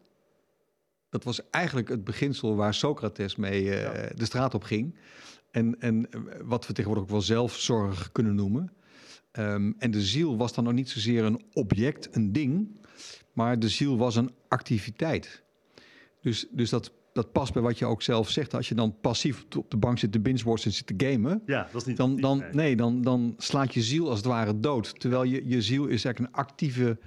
dat 1.15 1.23
was 1.23 1.49
eigenlijk 1.49 1.88
het 1.89 2.04
beginsel 2.04 2.56
waar 2.56 2.73
Socrates 2.73 3.36
mee 3.36 3.71
eh, 3.71 3.82
Ja. 3.82 4.15
de 4.15 4.25
straat 4.25 4.54
op 4.54 4.63
ging. 4.63 4.95
En, 5.51 5.75
en 5.80 6.08
wat 6.43 6.67
we 6.67 6.73
tegenwoordig 6.73 7.04
ook 7.04 7.10
wel 7.10 7.21
zelfzorg 7.21 8.12
kunnen 8.12 8.36
noemen. 8.36 8.73
Ehm, 9.32 9.71
en 9.78 9.91
de 9.91 10.01
ziel 10.01 10.38
was 10.38 10.54
dan 10.54 10.63
nog 10.63 10.73
niet 10.73 10.89
zozeer 10.89 11.23
een 11.23 11.41
object, 11.54 12.08
een 12.15 12.32
ding, 12.32 12.67
maar 13.34 13.60
de 13.60 13.69
ziel 13.69 13.97
was 13.97 14.15
een 14.15 14.32
activiteit. 14.47 15.43
Dus, 16.21 16.47
dus 16.51 16.69
dat, 16.69 16.91
dat 17.13 17.32
past 17.32 17.54
bij 17.54 17.62
wat 17.62 17.80
je 17.80 17.86
ook 17.86 18.01
zelf 18.01 18.30
zegt. 18.30 18.54
Als 18.54 18.69
je 18.69 18.75
dan 18.75 18.95
passief 19.01 19.45
op 19.58 19.71
de 19.71 19.78
bank 19.78 19.99
zit 19.99 20.12
te 20.12 20.19
binge-watchen 20.19 20.65
en 20.71 20.75
zit 20.78 20.88
te 20.97 21.06
gamen, 21.08 21.41
Ja, 21.45 21.67
dat 21.71 21.82
is 21.82 21.88
niet 21.88 21.97
dan, 21.97 22.15
dan, 22.15 22.38
nee. 22.38 22.49
nee, 22.51 22.75
dan, 22.75 23.01
dan 23.01 23.34
slaat 23.38 23.73
je 23.73 23.82
ziel 23.82 24.10
als 24.10 24.17
het 24.17 24.28
ware 24.28 24.60
dood. 24.60 24.99
Terwijl 24.99 25.23
je, 25.23 25.47
je 25.47 25.62
ziel 25.62 25.86
is 25.86 26.06
eigenlijk 26.06 26.36
een 26.36 26.41
actieve, 26.41 26.97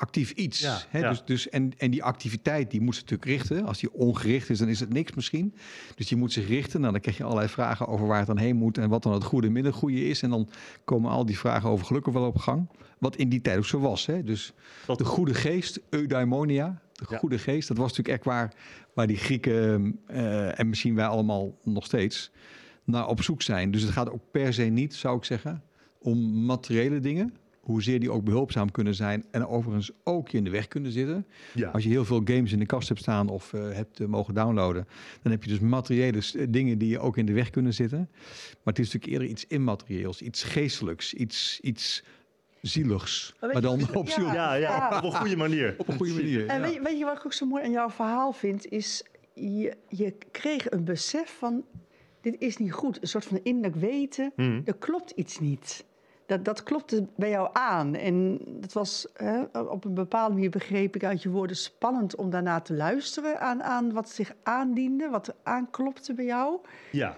actief 0.00 0.30
iets. 0.30 0.60
Ja, 0.60 0.78
hè? 0.88 0.98
ja. 0.98 1.08
Dus, 1.08 1.22
dus, 1.24 1.48
en, 1.48 1.72
en 1.78 1.90
die 1.90 2.02
activiteit 2.02 2.70
die 2.70 2.80
moet 2.80 2.94
ze 2.94 3.00
natuurlijk 3.00 3.30
richten. 3.30 3.64
Als 3.66 3.78
die 3.80 3.92
ongericht 3.92 4.50
is, 4.50 4.58
dan 4.58 4.68
is 4.68 4.80
het 4.80 4.92
niks 4.92 5.14
misschien. 5.14 5.54
Dus 5.94 6.08
die 6.08 6.18
moet 6.18 6.32
zich 6.32 6.48
richten. 6.48 6.80
Nou, 6.80 6.92
dan 6.92 7.00
krijg 7.00 7.16
je 7.16 7.22
allerlei 7.24 7.48
vragen 7.48 7.86
over 7.88 8.06
waar 8.06 8.18
het 8.18 8.26
dan 8.26 8.38
heen 8.38 8.56
moet... 8.56 8.78
en 8.78 8.88
wat 8.88 9.02
dan 9.02 9.12
het 9.12 9.24
goede 9.24 9.46
en 9.46 9.52
minder 9.52 9.72
goede 9.72 10.08
is. 10.08 10.22
En 10.22 10.30
dan 10.30 10.48
komen 10.84 11.10
al 11.10 11.26
die 11.26 11.38
vragen 11.38 11.70
over 11.70 11.86
geluk 11.86 12.08
ook 12.08 12.14
wel 12.14 12.26
op 12.26 12.38
gang. 12.38 12.68
Wat 12.98 13.16
in 13.16 13.28
die 13.28 13.40
tijd 13.40 13.56
ook 13.58 13.64
zo 13.64 13.80
was. 13.80 14.06
Hè? 14.06 14.22
Dus 14.24 14.52
Dat- 14.86 14.98
de 14.98 15.04
goede 15.04 15.34
geest, 15.34 15.80
eudaimonia, 15.90 16.80
de 16.92 17.04
Ja. 17.08 17.18
goede 17.18 17.38
geest... 17.38 17.68
dat 17.68 17.76
was 17.76 17.88
natuurlijk 17.88 18.16
echt 18.16 18.26
waar, 18.26 18.52
waar 18.94 19.06
die 19.06 19.16
Grieken 19.16 19.98
eh, 20.06 20.58
en 20.58 20.68
misschien 20.68 20.94
wij 20.94 21.06
allemaal 21.06 21.58
nog 21.64 21.84
steeds... 21.84 22.30
naar 22.84 23.06
op 23.08 23.22
zoek 23.22 23.42
zijn. 23.42 23.70
Dus 23.70 23.82
het 23.82 23.90
gaat 23.90 24.10
ook 24.10 24.22
per 24.30 24.52
se 24.54 24.62
niet, 24.62 24.94
zou 24.94 25.16
ik 25.16 25.24
zeggen, 25.24 25.62
om 25.98 26.44
materiële 26.44 27.00
dingen... 27.00 27.34
Hoezeer 27.70 28.00
die 28.00 28.10
ook 28.10 28.24
behulpzaam 28.24 28.70
kunnen 28.70 28.94
zijn 28.94 29.24
en 29.30 29.46
overigens 29.46 29.90
ook 30.04 30.28
je 30.28 30.36
in 30.38 30.44
de 30.44 30.50
weg 30.50 30.68
kunnen 30.68 30.92
zitten. 30.92 31.26
Ja. 31.54 31.70
Als 31.70 31.82
je 31.82 31.88
heel 31.88 32.04
veel 32.04 32.20
games 32.24 32.52
in 32.52 32.58
de 32.58 32.66
kast 32.66 32.88
hebt 32.88 33.00
staan 33.00 33.28
of 33.28 33.52
eh, 33.52 33.60
hebt 33.72 34.00
eh, 34.00 34.06
mogen 34.06 34.34
downloaden, 34.34 34.88
dan 35.22 35.32
heb 35.32 35.44
je 35.44 35.50
dus 35.50 35.58
materiële 35.58 36.20
s- 36.20 36.36
dingen 36.48 36.78
die 36.78 36.88
je 36.88 36.98
ook 36.98 37.16
in 37.16 37.26
de 37.26 37.32
weg 37.32 37.50
kunnen 37.50 37.74
zitten. 37.74 38.08
Maar 38.10 38.58
het 38.74 38.78
is 38.78 38.84
natuurlijk 38.92 39.12
eerder 39.12 39.28
iets 39.28 39.46
immaterieels, 39.46 40.22
iets 40.22 40.42
geestelijks, 40.42 41.14
iets, 41.14 41.60
iets 41.62 42.02
zieligs. 42.62 43.34
Maar 43.40 43.60
dan 43.60 43.78
je- 43.78 43.94
op, 43.98 44.06
ja. 44.06 44.12
ziel- 44.14 44.24
Ja, 44.32 44.54
ja, 44.54 44.58
Ja. 44.90 44.96
op 44.98 45.04
een 45.04 45.12
goede 45.14 45.36
manier. 45.36 45.74
op 45.78 45.88
een 45.88 45.96
goede 45.96 46.12
manier. 46.14 46.46
En 46.46 46.56
ja. 46.60 46.62
weet, 46.66 46.74
je, 46.74 46.80
weet 46.82 46.98
je 46.98 47.04
wat 47.04 47.16
ik 47.16 47.24
ook 47.26 47.32
zo 47.32 47.46
mooi 47.46 47.64
aan 47.64 47.70
jouw 47.70 47.90
verhaal 47.90 48.32
vind? 48.32 48.66
Is 48.66 49.04
je, 49.34 49.76
je 49.88 50.14
kreeg 50.30 50.70
een 50.70 50.84
besef 50.84 51.36
van, 51.38 51.64
dit 52.20 52.36
is 52.38 52.56
niet 52.56 52.72
goed. 52.72 53.02
Een 53.02 53.08
soort 53.08 53.24
van 53.24 53.40
innerlijk 53.42 53.76
weten, 53.76 54.32
Mhm. 54.36 54.60
er 54.64 54.76
klopt 54.76 55.10
iets 55.10 55.38
niet. 55.38 55.84
Dat, 56.30 56.44
dat 56.44 56.62
klopte 56.62 57.06
bij 57.16 57.30
jou 57.30 57.48
aan. 57.52 57.94
En 57.94 58.40
dat 58.46 58.72
was 58.72 59.06
hè, 59.14 59.42
op 59.60 59.84
een 59.84 59.94
bepaalde 59.94 60.34
manier, 60.34 60.50
begreep 60.50 60.94
ik 60.94 61.04
uit 61.04 61.22
je 61.22 61.30
woorden, 61.30 61.56
spannend 61.56 62.14
om 62.14 62.30
daarna 62.30 62.60
te 62.60 62.74
luisteren 62.74 63.40
aan, 63.40 63.62
aan 63.62 63.92
wat 63.92 64.08
zich 64.08 64.34
aandiende, 64.42 65.08
wat 65.08 65.26
er 65.26 65.34
aanklopte 65.42 66.14
bij 66.14 66.24
jou. 66.24 66.58
Ja, 66.92 67.16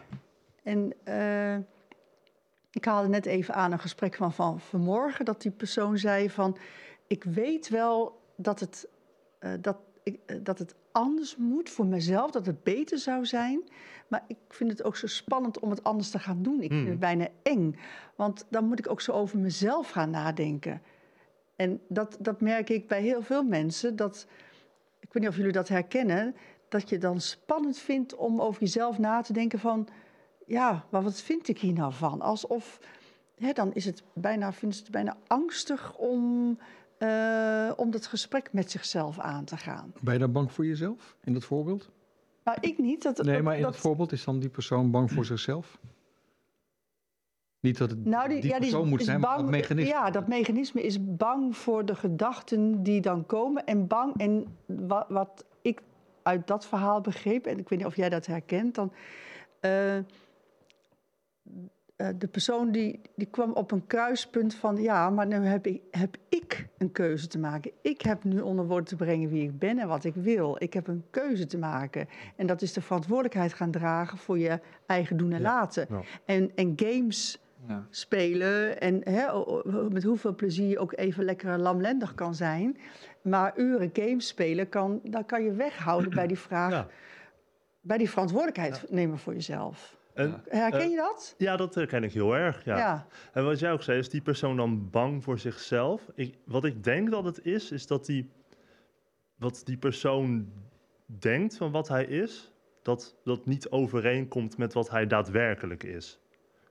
En 0.63 0.93
eh, 1.05 1.57
ik 2.71 2.85
haalde 2.85 3.09
net 3.09 3.27
even 3.27 3.55
aan 3.55 3.73
een 3.73 3.79
gesprek 3.79 4.15
van, 4.15 4.33
van 4.33 4.61
vanmorgen, 4.61 5.25
dat 5.25 5.43
die 5.43 5.51
persoon 5.51 5.99
zei 5.99 6.31
van, 6.31 6.57
ik 7.07 7.25
weet 7.25 7.69
wel 7.69 8.21
dat 8.37 8.61
het, 8.61 8.89
eh, 9.39 9.51
dat, 9.61 9.77
ik, 10.03 10.21
eh, 10.27 10.37
dat 10.43 10.59
het 10.59 10.75
anders 10.93 11.37
moet 11.37 11.71
voor 11.71 11.87
mezelf, 11.87 12.31
dat 12.31 12.47
het 12.47 12.63
beter 12.63 12.99
zou 12.99 13.27
zijn. 13.27 13.63
Maar 14.09 14.25
ik 14.27 14.37
vind 14.49 14.71
het 14.71 14.85
ook 14.85 14.97
zo 14.97 15.07
spannend 15.07 15.59
om 15.59 15.71
het 15.71 15.85
anders 15.85 16.11
te 16.11 16.19
gaan 16.19 16.43
doen. 16.43 16.61
Ik 16.61 16.71
vind 16.71 16.81
Hmm. 16.81 16.91
het 16.91 16.99
bijna 16.99 17.29
eng, 17.43 17.77
want 18.17 18.47
dan 18.49 18.65
moet 18.65 18.79
ik 18.79 18.91
ook 18.91 19.01
zo 19.01 19.13
over 19.13 19.39
mezelf 19.39 19.91
gaan 19.91 20.11
nadenken. 20.11 20.83
En 21.57 21.81
dat, 21.89 22.17
dat 22.21 22.41
merk 22.41 22.71
ik 22.71 22.89
bij 22.89 23.03
heel 23.03 23.23
veel 23.23 23.43
mensen, 23.45 23.97
dat, 23.97 24.27
ik 25.01 25.13
weet 25.13 25.23
niet 25.23 25.33
of 25.33 25.37
jullie 25.37 25.53
dat 25.53 25.69
herkennen, 25.69 26.35
dat 26.69 26.89
je 26.89 26.99
dan 26.99 27.21
spannend 27.21 27.79
vindt 27.79 28.15
om 28.15 28.41
over 28.41 28.61
jezelf 28.61 28.99
na 28.99 29.21
te 29.21 29.33
denken 29.33 29.59
van, 29.59 29.89
ja, 30.47 30.85
maar 30.91 31.03
wat 31.03 31.21
vind 31.21 31.49
ik 31.49 31.59
hier 31.59 31.73
nou 31.73 31.93
van? 31.93 32.21
Alsof, 32.21 32.81
hè, 33.39 33.53
dan 33.53 33.75
is 33.75 33.85
het 33.85 34.03
bijna, 34.13 34.53
het 34.61 34.89
bijna 34.91 35.17
angstig 35.27 35.97
om, 35.97 36.59
eh, 37.03 37.73
om 37.77 37.91
dat 37.91 38.07
gesprek 38.07 38.53
met 38.53 38.71
zichzelf 38.71 39.19
aan 39.19 39.45
te 39.45 39.57
gaan. 39.57 39.93
Ben 40.01 40.13
je 40.13 40.19
dan 40.19 40.33
bang 40.33 40.53
voor 40.53 40.67
jezelf 40.67 41.17
in 41.25 41.33
dat 41.33 41.45
voorbeeld? 41.45 41.91
Nou, 42.45 42.59
ik 42.61 42.79
niet. 42.79 43.03
Dat, 43.03 43.23
Nee, 43.23 43.43
maar 43.43 43.57
in 43.57 43.63
dat, 43.63 43.73
dat 43.73 43.81
voorbeeld 43.81 44.13
is 44.13 44.25
dan 44.25 44.39
die 44.39 44.49
persoon 44.49 44.91
bang 44.91 45.13
voor 45.13 45.25
zichzelf? 45.25 45.79
Niet 47.61 47.79
dat 47.79 47.91
het 47.91 48.05
nou, 48.05 48.29
die, 48.29 48.41
die 48.41 48.51
ja, 48.51 48.59
persoon 48.59 48.89
moet 48.89 49.05
zijn, 49.05 49.21
maar 49.21 49.31
bang, 49.37 49.41
dat 49.41 49.51
mechanisme. 49.51 49.91
Ja, 49.91 50.11
dat 50.11 50.29
mechanisme 50.29 50.83
is 50.83 51.17
bang 51.17 51.57
voor 51.57 51.85
de 51.85 51.95
gedachten 51.95 52.83
die 52.83 53.01
dan 53.01 53.27
komen. 53.27 53.65
En 53.67 53.87
bang, 53.87 54.17
en 54.17 54.47
wat, 54.67 55.07
wat 55.09 55.45
ik 55.63 55.83
uit 56.23 56.47
dat 56.47 56.67
verhaal 56.67 57.01
begreep, 57.01 57.47
en 57.47 57.59
ik 57.59 57.69
weet 57.69 57.79
niet 57.79 57.89
of 57.89 57.97
jij 57.97 58.09
dat 58.09 58.27
herkent, 58.27 58.75
dan. 58.75 58.93
eh, 59.61 59.99
de 62.19 62.27
persoon 62.27 62.71
die, 62.73 63.01
die 63.17 63.27
kwam 63.27 63.53
op 63.53 63.71
een 63.71 63.87
kruispunt 63.87 64.55
van 64.55 64.77
ja, 64.83 65.11
maar 65.11 65.27
nu 65.27 65.37
heb 65.37 65.67
ik, 65.67 65.83
heb 65.91 66.17
ik 66.29 66.67
een 66.79 66.93
keuze 66.93 67.27
te 67.27 67.39
maken. 67.39 67.71
Ik 67.83 68.01
heb 68.03 68.25
nu 68.25 68.41
onder 68.41 68.67
woorden 68.67 68.87
te 68.87 68.97
brengen 68.97 69.29
wie 69.29 69.43
ik 69.43 69.59
ben 69.59 69.79
en 69.79 69.89
wat 69.89 70.05
ik 70.05 70.15
wil. 70.15 70.57
Ik 70.59 70.73
heb 70.73 70.89
een 70.89 71.05
keuze 71.11 71.47
te 71.47 71.59
maken. 71.59 72.09
En 72.37 72.47
dat 72.47 72.63
is 72.63 72.73
de 72.73 72.81
verantwoordelijkheid 72.81 73.53
gaan 73.53 73.71
dragen 73.71 74.19
voor 74.19 74.39
je 74.39 74.61
eigen 74.87 75.17
doen 75.17 75.33
en 75.33 75.41
laten. 75.41 75.87
Ja. 75.91 76.01
En, 76.25 76.51
en 76.55 76.73
games 76.77 77.41
Ja. 77.69 77.87
spelen 77.91 78.81
en 78.81 79.01
hè, 79.05 79.27
met 79.91 80.03
hoeveel 80.03 80.35
plezier 80.35 80.69
je 80.69 80.79
ook 80.79 80.93
even 80.97 81.25
lekker 81.25 81.59
lamlendig 81.59 82.15
kan 82.15 82.35
zijn. 82.35 82.77
Maar 83.23 83.53
uren 83.57 83.91
games 83.93 84.27
spelen, 84.27 84.69
kan, 84.69 85.01
dan 85.03 85.27
kan 85.27 85.43
je 85.45 85.53
weghouden 85.53 86.11
bij 86.11 86.27
die 86.27 86.39
vraag, 86.39 86.87
bij 87.81 87.99
die 87.99 88.11
verantwoordelijkheid 88.11 88.91
nemen 88.91 89.19
voor 89.19 89.33
jezelf. 89.33 89.97
En, 90.15 90.43
Herken 90.49 90.81
eh, 90.81 90.91
je 90.91 90.97
dat? 90.97 91.35
ja, 91.39 91.57
dat 91.57 91.75
herken 91.75 92.05
ik 92.05 92.13
heel 92.13 92.37
erg. 92.37 92.65
Ja. 92.65 92.77
ja. 92.77 93.07
En 93.33 93.45
wat 93.45 93.59
jij 93.59 93.73
ook 93.73 93.83
zei, 93.83 93.99
is 93.99 94.09
die 94.09 94.21
persoon 94.21 94.57
dan 94.57 94.91
bang 94.91 95.25
voor 95.25 95.39
zichzelf? 95.39 96.11
Ik, 96.15 96.39
wat 96.45 96.65
ik 96.65 96.85
denk 96.85 97.11
dat 97.11 97.25
het 97.25 97.45
is, 97.45 97.71
is 97.71 97.87
dat 97.87 98.07
die, 98.07 98.31
wat 99.35 99.63
die 99.65 99.77
persoon 99.77 100.53
denkt 101.07 101.57
van 101.57 101.71
wat 101.71 101.89
hij 101.89 102.05
is, 102.05 102.53
dat 102.83 103.17
dat 103.25 103.47
niet 103.47 103.71
overeenkomt 103.71 104.57
met 104.57 104.73
wat 104.73 104.91
hij 104.91 105.07
daadwerkelijk 105.07 105.83
is. 105.83 106.21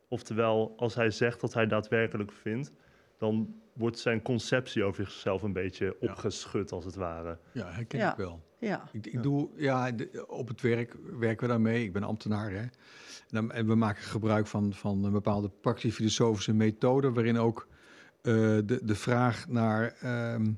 Oftewel, 0.08 0.74
als 0.78 0.96
hij 0.96 1.10
zegt 1.10 1.42
dat 1.42 1.54
hij 1.54 1.68
daadwerkelijk 1.68 2.32
vindt, 2.32 2.72
dan 3.18 3.61
wordt 3.74 4.00
zijn 4.00 4.22
conceptie 4.22 4.84
over 4.84 5.06
zichzelf 5.06 5.42
een 5.42 5.54
beetje 5.54 5.96
opgeschud, 6.00 6.72
als 6.72 6.86
het 6.86 6.96
ware. 6.96 7.38
Ja, 7.52 7.72
herken 7.72 8.00
Ja. 8.00 8.12
ik 8.12 8.18
wel. 8.18 8.44
ja. 8.60 8.90
Ik, 8.92 9.06
ik 9.08 9.24
doe, 9.24 9.50
ja, 9.56 9.92
de- 9.92 10.26
op 10.28 10.48
het 10.48 10.62
werk 10.62 10.96
werken 11.20 11.42
we 11.48 11.52
daarmee. 11.54 11.84
Ik 11.84 11.94
ben 11.94 12.04
ambtenaar, 12.04 12.52
hè. 12.52 12.58
En, 12.62 12.70
dan, 13.30 13.52
en 13.52 13.68
we 13.68 13.76
maken 13.76 14.04
gebruik 14.04 14.48
van, 14.48 14.74
van 14.74 15.04
een 15.04 15.12
bepaalde 15.12 15.50
praktische 15.62 15.96
filosofische 15.96 16.54
methode... 16.54 17.12
waarin 17.12 17.38
ook 17.38 17.68
eh, 18.22 18.34
de, 18.66 18.80
de 18.84 18.96
vraag 18.96 19.48
naar 19.48 19.96
ehm, 20.02 20.52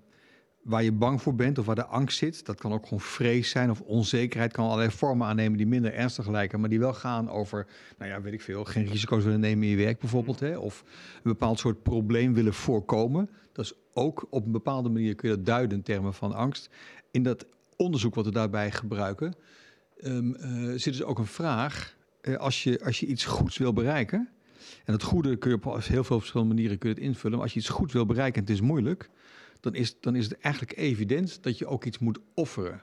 waar 0.63 0.83
je 0.83 0.91
bang 0.91 1.21
voor 1.21 1.35
bent 1.35 1.57
of 1.57 1.65
waar 1.65 1.75
de 1.75 1.85
angst 1.85 2.17
zit... 2.17 2.45
dat 2.45 2.59
kan 2.59 2.73
ook 2.73 2.83
gewoon 2.83 2.99
vrees 2.99 3.49
zijn 3.49 3.69
of 3.69 3.81
onzekerheid... 3.81 4.51
kan 4.51 4.65
allerlei 4.65 4.91
vormen 4.91 5.27
aannemen 5.27 5.57
die 5.57 5.67
minder 5.67 5.93
ernstig 5.93 6.27
lijken... 6.27 6.59
maar 6.59 6.69
die 6.69 6.79
wel 6.79 6.93
gaan 6.93 7.29
over, 7.29 7.67
nou 7.97 8.11
ja, 8.11 8.21
weet 8.21 8.33
ik 8.33 8.41
veel... 8.41 8.63
geen 8.63 8.85
risico's 8.85 9.23
willen 9.23 9.39
nemen 9.39 9.63
in 9.63 9.69
je 9.69 9.83
werk 9.83 9.99
bijvoorbeeld... 9.99 10.39
Hè, 10.39 10.57
of 10.57 10.83
een 11.15 11.31
bepaald 11.31 11.59
soort 11.59 11.83
probleem 11.83 12.33
willen 12.33 12.53
voorkomen. 12.53 13.29
Dat 13.51 13.65
is 13.65 13.73
ook 13.93 14.27
op 14.29 14.45
een 14.45 14.51
bepaalde 14.51 14.89
manier 14.89 15.15
kun 15.15 15.29
je 15.29 15.35
dat 15.35 15.45
duiden 15.45 15.77
in 15.77 15.83
termen 15.83 16.13
van 16.13 16.33
angst. 16.33 16.69
In 17.11 17.23
dat 17.23 17.45
onderzoek 17.75 18.15
wat 18.15 18.25
we 18.25 18.31
daarbij 18.31 18.71
gebruiken, 18.71 19.35
ehm, 19.97 20.33
eh, 20.33 20.51
zit 20.75 20.93
dus 20.93 21.03
ook 21.03 21.19
een 21.19 21.25
vraag. 21.25 21.95
eh, 22.21 22.35
als, 22.35 22.63
je, 22.63 22.83
als 22.83 22.99
je 22.99 23.05
iets 23.05 23.25
goeds 23.25 23.57
wil 23.57 23.73
bereiken, 23.73 24.29
en 24.85 24.93
het 24.93 25.03
goede 25.03 25.37
kun 25.37 25.49
je 25.49 25.55
op 25.55 25.83
heel 25.83 26.03
veel 26.03 26.19
verschillende 26.19 26.53
manieren 26.53 26.77
kun 26.77 26.89
het 26.89 26.99
invullen, 26.99 27.31
maar 27.31 27.45
als 27.45 27.53
je 27.53 27.59
iets 27.59 27.69
goeds 27.69 27.93
wil 27.93 28.05
bereiken 28.05 28.41
en 28.41 28.47
het 28.47 28.55
is 28.55 28.61
moeilijk, 28.61 29.09
dan 29.63 29.75
is, 29.75 29.99
dan 29.99 30.15
is 30.15 30.25
het 30.25 30.39
eigenlijk 30.39 30.77
evident 30.77 31.43
dat 31.43 31.57
je 31.57 31.67
ook 31.67 31.85
iets 31.85 31.99
moet 31.99 32.19
offeren. 32.33 32.81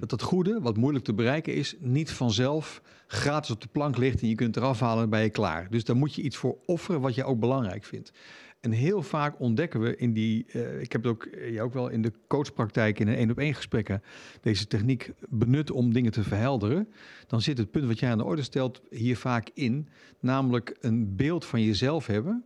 Dat 0.00 0.10
dat 0.10 0.22
goede, 0.22 0.60
wat 0.60 0.76
moeilijk 0.76 1.04
te 1.04 1.14
bereiken 1.14 1.54
is, 1.54 1.76
niet 1.78 2.10
vanzelf 2.10 2.82
gratis 3.06 3.50
op 3.50 3.60
de 3.60 3.68
plank 3.72 3.96
ligt 3.96 4.20
en 4.22 4.28
je 4.28 4.34
kunt 4.34 4.56
eraf 4.56 4.80
halen 4.80 4.94
en 4.94 5.00
dan 5.00 5.10
ben 5.10 5.22
je 5.22 5.30
klaar. 5.30 5.70
Dus 5.70 5.84
daar 5.84 5.96
moet 5.96 6.14
je 6.14 6.22
iets 6.22 6.36
voor 6.36 6.58
offeren 6.66 7.00
wat 7.00 7.14
je 7.14 7.24
ook 7.24 7.40
belangrijk 7.40 7.84
vindt. 7.84 8.12
En 8.60 8.70
heel 8.70 9.02
vaak 9.02 9.40
ontdekken 9.40 9.80
we 9.80 9.96
in 9.96 10.12
die, 10.12 10.44
eh, 10.52 10.80
ik 10.80 10.92
heb 10.92 11.02
het 11.02 11.12
ook, 11.12 11.24
eh, 11.24 11.62
ook 11.62 11.72
wel 11.72 11.88
in 11.88 12.02
de 12.02 12.12
coachpraktijk 12.26 12.98
in 12.98 13.08
een 13.08 13.14
één 13.14 13.30
op 13.30 13.38
één 13.38 13.54
gesprekken 13.54 14.02
deze 14.40 14.66
techniek 14.66 15.12
benut 15.28 15.70
om 15.70 15.92
dingen 15.92 16.12
te 16.12 16.22
verhelderen. 16.22 16.88
Dan 17.26 17.40
zit 17.40 17.58
het 17.58 17.70
punt 17.70 17.86
wat 17.86 17.98
jij 17.98 18.10
aan 18.10 18.18
de 18.18 18.24
orde 18.24 18.42
stelt 18.42 18.82
hier 18.90 19.16
vaak 19.16 19.50
in, 19.54 19.88
namelijk 20.20 20.76
een 20.80 21.16
beeld 21.16 21.44
van 21.44 21.62
jezelf 21.62 22.06
hebben, 22.06 22.44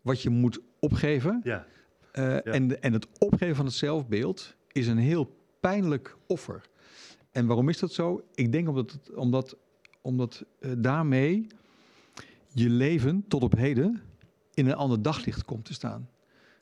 wat 0.00 0.22
je 0.22 0.30
moet 0.30 0.60
opgeven. 0.78 1.40
Ja, 1.44 1.66
Eh, 2.14 2.46
en, 2.54 2.82
en 2.82 2.92
het 2.92 3.06
opgeven 3.18 3.56
van 3.56 3.64
het 3.64 3.74
zelfbeeld 3.74 4.54
is 4.72 4.86
een 4.86 4.98
heel 4.98 5.36
pijnlijk 5.60 6.16
offer. 6.26 6.60
En 7.30 7.46
waarom 7.46 7.68
is 7.68 7.78
dat 7.78 7.92
zo? 7.92 8.24
Ik 8.34 8.52
denk 8.52 8.68
omdat, 8.68 8.92
het, 8.92 9.14
omdat, 9.14 9.56
omdat 10.00 10.44
eh, 10.60 10.70
daarmee 10.78 11.46
je 12.52 12.70
leven 12.70 13.24
tot 13.28 13.42
op 13.42 13.56
heden 13.56 14.02
in 14.54 14.66
een 14.66 14.74
ander 14.74 15.02
daglicht 15.02 15.44
komt 15.44 15.64
te 15.64 15.72
staan. 15.72 16.08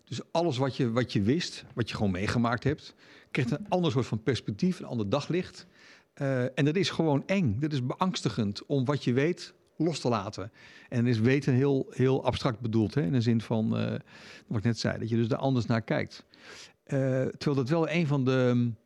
Dus 0.04 0.20
alles 0.30 0.56
wat 0.56 0.76
je, 0.76 0.90
wat 0.90 1.12
je 1.12 1.22
wist, 1.22 1.64
wat 1.74 1.88
je 1.88 1.96
gewoon 1.96 2.10
meegemaakt 2.10 2.64
hebt, 2.64 2.94
krijgt 3.30 3.50
een 3.50 3.68
ander 3.68 3.90
soort 3.92 4.06
van 4.06 4.22
perspectief, 4.22 4.78
een 4.78 4.84
ander 4.84 5.08
daglicht. 5.08 5.66
Eh, 6.14 6.58
en 6.58 6.64
dat 6.64 6.76
is 6.76 6.90
gewoon 6.90 7.22
eng. 7.26 7.56
Dat 7.60 7.72
is 7.72 7.86
beangstigend 7.86 8.66
om 8.66 8.84
wat 8.84 9.04
je 9.04 9.12
weet 9.12 9.54
los 9.76 10.00
te 10.00 10.08
laten. 10.08 10.52
En 10.88 11.06
is 11.06 11.18
weten 11.18 11.54
heel, 11.54 11.86
heel 11.90 12.24
abstract 12.24 12.60
bedoeld, 12.60 12.94
hè, 12.94 13.02
in 13.02 13.12
de 13.12 13.20
zin 13.20 13.40
van, 13.40 13.76
eh, 13.78 13.90
wat 14.46 14.58
ik 14.58 14.64
net 14.64 14.78
zei, 14.78 14.98
dat 14.98 15.08
je 15.08 15.16
dus 15.16 15.28
er 15.28 15.36
anders 15.36 15.66
naar 15.66 15.82
kijkt. 15.82 16.24
Eh, 16.84 16.98
terwijl 17.24 17.56
dat 17.56 17.68
wel 17.68 17.90
een 17.90 18.06
van 18.06 18.24
de. 18.24 18.30
een- 18.32 18.76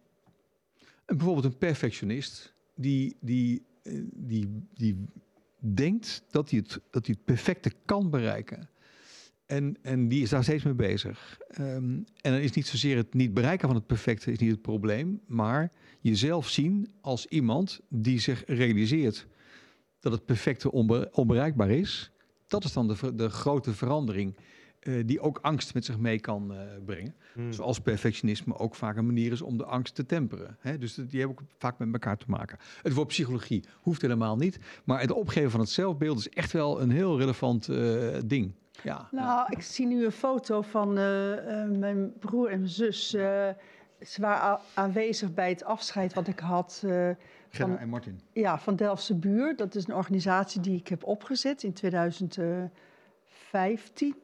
bijvoorbeeld 1.07 1.45
een 1.45 1.59
perfectionist, 1.59 2.55
die, 2.75 3.17
die, 3.21 3.63
eh, 3.83 3.93
die, 4.15 4.49
die 4.75 5.05
denkt 5.59 6.23
dat 6.31 6.51
hij, 6.51 6.59
het, 6.59 6.81
dat 6.91 7.07
hij 7.07 7.15
het 7.19 7.25
perfecte 7.25 7.73
kan 7.85 8.11
bereiken. 8.11 8.69
En, 9.47 9.77
en 9.83 10.09
die 10.09 10.23
is 10.23 10.31
daar 10.31 10.43
steeds 10.43 10.65
mee 10.65 10.75
bezig. 10.75 11.39
Ehm, 11.49 11.85
en 12.21 12.33
dan 12.33 12.35
is 12.35 12.51
niet 12.53 12.67
zozeer 12.67 12.97
het 12.97 13.15
niet 13.15 13.35
bereiken 13.35 13.67
van 13.67 13.77
het 13.77 13.87
perfecte 13.87 14.33
is 14.33 14.39
niet 14.39 14.51
het 14.51 14.63
probleem, 14.63 15.21
maar 15.27 15.73
jezelf 16.01 16.49
zien 16.49 16.89
als 17.01 17.27
iemand 17.27 17.81
die 17.89 18.21
zich 18.21 18.43
realiseert 18.47 19.27
dat 20.11 20.19
het 20.19 20.25
perfecte 20.27 20.73
onbe- 20.73 21.09
onbereikbaar 21.13 21.71
is. 21.71 22.11
Dat 22.47 22.65
is 22.65 22.73
dan 22.73 22.89
de, 22.89 23.15
de 23.15 23.29
grote 23.29 23.75
verandering 23.75 24.37
eh, 24.81 25.07
die 25.07 25.21
ook 25.21 25.39
angst 25.43 25.75
met 25.75 25.85
zich 25.85 25.99
mee 25.99 26.21
kan 26.21 26.53
eh, 26.55 26.59
brengen. 26.85 27.15
Hmm. 27.35 27.53
Zoals 27.53 27.81
perfectionisme 27.81 28.59
ook 28.59 28.75
vaak 28.75 28.97
een 28.97 29.07
manier 29.07 29.33
is 29.33 29.43
om 29.43 29.57
de 29.59 29.65
angst 29.65 29.95
te 29.95 30.07
temperen. 30.07 30.57
Hè? 30.61 30.79
Dus 30.79 30.95
die 30.95 31.21
hebben 31.21 31.39
ook 31.39 31.43
vaak 31.59 31.79
met 31.79 31.93
elkaar 31.93 32.17
te 32.17 32.25
maken. 32.29 32.59
Het 32.83 32.93
woord 32.95 33.09
psychologie 33.09 33.65
hoeft 33.81 34.03
helemaal 34.03 34.37
niet. 34.37 34.59
Maar 34.85 35.01
het 35.01 35.11
opgeven 35.13 35.51
van 35.51 35.61
het 35.61 35.69
zelfbeeld 35.71 36.19
is 36.19 36.29
echt 36.29 36.53
wel 36.53 36.81
een 36.81 36.91
heel 36.91 37.19
relevant 37.19 37.69
eh, 37.69 38.17
ding. 38.27 38.53
Ja. 38.83 39.09
Nou, 39.11 39.47
ik 39.53 39.63
zie 39.63 39.87
nu 39.87 40.05
een 40.05 40.13
foto 40.13 40.63
van 40.63 40.99
eh, 40.99 41.63
eh, 41.63 41.71
mijn 41.71 42.13
broer 42.19 42.49
en 42.51 42.59
mijn 42.59 42.71
zus. 42.71 43.15
eh, 43.15 43.49
ze 44.07 44.21
waren 44.21 44.59
aanwezig 44.75 45.35
bij 45.35 45.49
het 45.49 45.65
afscheid 45.65 46.15
wat 46.15 46.27
ik 46.29 46.39
had 46.39 46.83
eh, 46.87 47.11
Gerda 47.51 47.73
van, 47.73 47.81
en 47.81 47.89
Martin. 47.89 48.21
ja, 48.33 48.59
van 48.59 48.77
Delftse 48.77 49.15
Buur. 49.15 49.57
Dat 49.57 49.75
is 49.75 49.87
een 49.87 49.95
organisatie 49.95 50.61
die 50.61 50.79
ik 50.79 50.89
heb 50.89 51.05
opgezet 51.05 51.63
in 51.63 51.73
2015. 51.73 54.17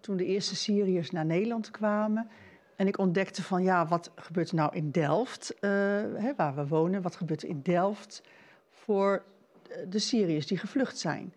Toen 0.00 0.16
de 0.16 0.24
eerste 0.24 0.56
Syriërs 0.56 1.10
naar 1.10 1.26
Nederland 1.26 1.70
kwamen. 1.70 2.28
En 2.76 2.86
ik 2.86 2.98
ontdekte 2.98 3.42
van, 3.42 3.62
ja, 3.62 3.86
wat 3.86 4.10
gebeurt 4.14 4.48
er 4.48 4.54
nou 4.54 4.74
in 4.74 4.90
Delft, 4.90 5.54
eh, 5.58 5.70
hè, 6.14 6.32
waar 6.36 6.54
we 6.54 6.66
wonen? 6.66 7.02
Wat 7.02 7.16
gebeurt 7.16 7.42
er 7.42 7.48
in 7.48 7.62
Delft 7.62 8.22
voor 8.70 9.24
eh, 9.68 9.76
de 9.88 9.98
Syriërs 9.98 10.46
die 10.46 10.58
gevlucht 10.58 10.98
zijn? 10.98 11.34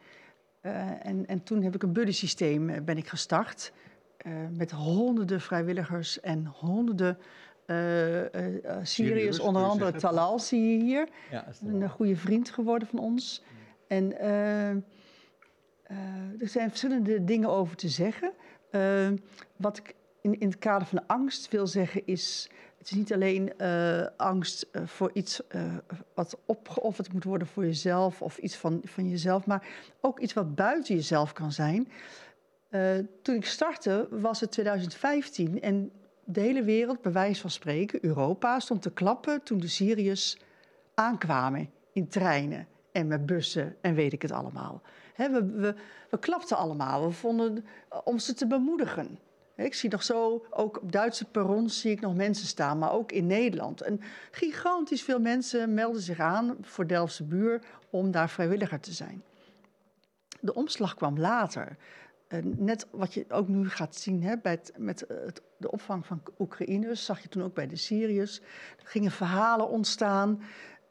Eh, 0.62 1.06
en, 1.06 1.26
en 1.26 1.44
toen 1.44 1.64
heb 1.64 1.76
ik 1.76 1.84
een 1.84 1.94
buddy-systeem 1.94 2.70
eh, 2.70 2.82
ben 2.82 2.98
ik 2.98 3.08
gestart. 3.08 3.74
met 4.52 4.72
honderden 4.72 5.42
vrijwilligers 5.42 6.20
en 6.20 6.46
honderden 6.46 7.18
Syriërs, 7.66 8.92
Syriërs. 8.94 9.38
kun 9.38 9.48
Onder 9.48 9.62
je 9.62 9.68
andere. 9.68 9.92
Talal 10.00 10.40
zie 10.40 10.78
je 10.78 10.84
hier. 10.84 11.08
Ja, 11.32 11.48
Een 11.66 11.82
eh, 11.82 11.90
goede 11.90 12.16
vriend 12.16 12.50
geworden 12.50 12.88
van 12.88 13.00
ons. 13.00 13.44
En 13.88 14.20
eh, 14.20 14.70
eh, 14.70 14.78
er 16.40 16.48
zijn 16.48 16.70
verschillende 16.70 17.24
dingen 17.24 17.50
over 17.50 17.76
te 17.76 17.90
zeggen. 17.90 18.34
Eh, 18.72 19.10
wat 19.56 19.78
ik 19.78 19.96
in, 20.22 20.40
in 20.40 20.48
het 20.48 20.60
kader 20.60 20.88
van 20.88 21.08
angst 21.08 21.50
wil 21.50 21.68
zeggen 21.68 22.02
is... 22.06 22.50
het 22.78 22.92
is 22.92 22.98
niet 22.98 23.14
alleen 23.14 23.58
eh, 23.58 24.06
angst 24.18 24.68
eh, 24.72 24.82
voor 24.86 25.12
iets 25.14 25.48
eh, 25.48 25.62
wat 26.14 26.38
opgeofferd 26.46 27.14
moet 27.14 27.24
worden 27.24 27.48
voor 27.48 27.66
jezelf... 27.66 28.22
of 28.22 28.38
iets 28.38 28.56
van, 28.56 28.82
van 28.84 29.10
jezelf, 29.10 29.46
maar 29.46 29.68
ook 30.02 30.20
iets 30.20 30.34
wat 30.34 30.56
buiten 30.56 30.96
jezelf 30.96 31.34
kan 31.34 31.52
zijn. 31.52 31.88
Eh, 32.70 32.98
toen 33.22 33.36
ik 33.36 33.46
startte 33.46 34.08
was 34.10 34.40
het 34.40 34.52
2015 34.52 35.62
en 35.62 35.92
de 36.24 36.40
hele 36.40 36.64
wereld, 36.64 37.02
bij 37.02 37.12
wijze 37.12 37.42
van 37.42 37.50
spreken, 37.50 38.06
Europa... 38.06 38.60
stond 38.60 38.82
te 38.82 38.92
klappen 38.92 39.44
toen 39.44 39.60
de 39.60 39.68
Syriërs 39.68 40.38
aankwamen 40.94 41.70
in 41.92 42.08
treinen 42.08 42.68
en 42.92 43.08
met 43.08 43.26
bussen 43.26 43.76
en 43.82 43.96
weet 43.96 44.14
ik 44.14 44.22
het 44.22 44.32
allemaal. 44.32 44.82
We, 45.16 45.52
we, 45.56 45.76
we 46.10 46.20
klapten 46.20 46.58
allemaal. 46.58 47.06
We 47.06 47.12
vonden 47.12 47.66
om 48.04 48.20
ze 48.20 48.34
te 48.34 48.48
bemoedigen. 48.48 49.20
Ik 49.56 49.74
zie 49.74 49.90
nog 49.90 50.04
zo, 50.04 50.46
ook 50.50 50.82
op 50.82 50.92
Duitse 50.92 51.26
perrons 51.26 51.80
zie 51.80 51.92
ik 51.92 52.02
nog 52.02 52.16
mensen 52.16 52.48
staan, 52.48 52.78
maar 52.78 52.92
ook 52.92 53.12
in 53.12 53.28
Nederland. 53.28 53.82
En 53.82 54.02
gigantisch 54.32 55.04
veel 55.04 55.20
mensen 55.20 55.74
melden 55.74 56.02
zich 56.02 56.20
aan 56.20 56.58
voor 56.62 56.88
Delftse 56.88 57.24
Buur 57.24 57.62
om 57.90 58.12
daar 58.12 58.30
vrijwilliger 58.30 58.80
te 58.80 58.92
zijn. 58.92 59.24
De 60.40 60.54
omslag 60.54 60.96
kwam 60.96 61.20
later. 61.20 61.78
Eh, 62.34 62.40
net 62.44 62.88
wat 62.92 63.14
je 63.14 63.26
ook 63.30 63.48
nu 63.48 63.70
gaat 63.70 63.96
zien 63.96 64.24
hè, 64.24 64.38
bij 64.38 64.60
met 64.78 65.06
eh, 65.06 65.18
het, 65.26 65.42
de 65.58 65.72
opvang 65.72 66.06
van 66.06 66.22
Oekraïners, 66.40 67.06
zag 67.06 67.22
je 67.22 67.30
toen 67.30 67.44
ook 67.44 67.54
bij 67.54 67.68
de 67.68 67.76
Syriërs. 67.76 68.40
Er 68.80 68.88
gingen 68.88 69.12
verhalen 69.12 69.70
ontstaan. 69.70 70.42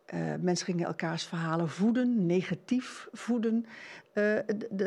Eh, 0.05 0.21
mensen 0.41 0.67
gingen 0.67 0.87
elkaars 0.87 1.25
verhalen 1.25 1.69
voeden, 1.69 2.27
negatief 2.27 3.09
voeden. 3.13 3.67
De, 4.13 4.45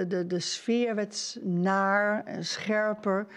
de, 0.08 0.28
de, 0.28 0.40
sfeer 0.40 0.96
werd 0.96 1.40
naar 1.44 2.24
en 2.26 2.46
scherper. 2.46 3.28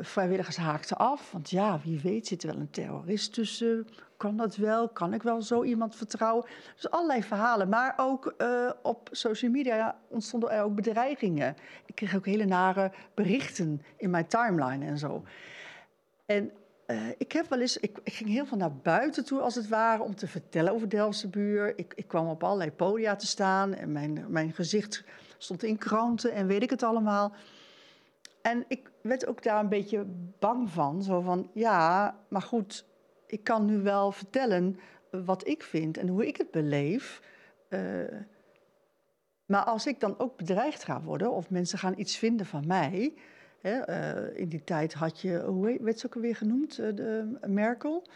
Vrijwilligers 0.00 0.56
haakten 0.56 0.96
af, 0.96 1.32
want 1.32 1.50
ja, 1.50 1.80
wie 1.84 2.00
weet 2.00 2.26
zit 2.26 2.42
er 2.42 2.48
wel 2.48 2.60
een 2.60 2.70
terrorist 2.70 3.32
tussen. 3.32 3.86
Kan 4.16 4.36
dat 4.36 4.56
wel? 4.56 4.88
Kan 4.88 5.14
ik 5.14 5.22
wel 5.22 5.42
zo 5.42 5.62
iemand 5.62 5.96
vertrouwen? 5.96 6.46
Dus 6.74 6.90
allerlei 6.90 7.22
verhalen. 7.22 7.68
Maar 7.68 7.94
ook 7.96 8.34
eh, 8.38 8.70
op 8.82 9.08
social 9.12 9.50
media 9.50 9.98
ontstonden 10.08 10.50
er 10.50 10.62
ook 10.62 10.74
bedreigingen. 10.74 11.56
Ik 11.86 11.94
kreeg 11.94 12.16
ook 12.16 12.26
hele 12.26 12.44
nare 12.44 12.92
berichten 13.14 13.82
in 13.96 14.10
mijn 14.10 14.26
timeline 14.26 14.86
en 14.86 14.98
zo. 14.98 15.22
En 16.26 16.52
eh, 16.86 17.08
ik 17.18 17.32
heb 17.32 17.48
wel 17.48 17.60
eens, 17.60 17.76
ik, 17.76 17.98
ging 18.04 18.30
heel 18.30 18.46
veel 18.46 18.58
naar 18.58 18.76
buiten 18.76 19.24
toe 19.24 19.40
als 19.40 19.54
het 19.54 19.68
ware 19.68 20.02
om 20.02 20.14
te 20.14 20.26
vertellen 20.26 20.72
over 20.72 20.88
Delftse 20.88 21.28
buur. 21.28 21.78
Ik, 21.78 21.92
ik 21.96 22.08
kwam 22.08 22.28
op 22.28 22.44
allerlei 22.44 22.72
podia 22.72 23.16
te 23.16 23.26
staan 23.26 23.74
en 23.74 23.92
mijn, 23.92 24.24
mijn 24.28 24.52
gezicht 24.52 25.04
stond 25.38 25.62
in 25.62 25.78
kranten 25.78 26.32
en 26.32 26.46
weet 26.46 26.62
ik 26.62 26.70
het 26.70 26.82
allemaal. 26.82 27.32
En 28.42 28.64
ik 28.68 28.90
werd 29.00 29.26
ook 29.26 29.42
daar 29.42 29.60
een 29.60 29.68
beetje 29.68 30.06
bang 30.38 30.70
van. 30.70 31.02
Zo 31.02 31.20
van, 31.20 31.50
ja, 31.52 32.16
maar 32.28 32.42
goed, 32.42 32.84
ik 33.26 33.44
kan 33.44 33.64
nu 33.64 33.78
wel 33.82 34.12
vertellen 34.12 34.78
wat 35.10 35.46
ik 35.48 35.62
vind 35.62 35.96
en 35.98 36.08
hoe 36.08 36.26
ik 36.26 36.36
het 36.36 36.50
beleef. 36.50 37.20
Eh, 37.68 37.80
maar 39.46 39.64
als 39.64 39.86
ik 39.86 40.00
dan 40.00 40.18
ook 40.18 40.36
bedreigd 40.36 40.84
ga 40.84 41.02
worden 41.02 41.32
of 41.32 41.50
mensen 41.50 41.78
gaan 41.78 41.98
iets 41.98 42.16
vinden 42.16 42.46
van 42.46 42.66
mij... 42.66 43.14
Hè, 43.60 43.72
eh, 43.78 44.40
in 44.40 44.48
die 44.48 44.64
tijd 44.64 44.94
had 44.94 45.20
je, 45.20 45.42
hoe 45.46 45.68
heet- 45.68 45.80
werd 45.80 45.98
ze 45.98 46.06
ook 46.06 46.14
alweer 46.14 46.36
genoemd, 46.36 46.78
eh, 46.78 46.94
de, 46.94 47.38
Merkel? 47.46 48.06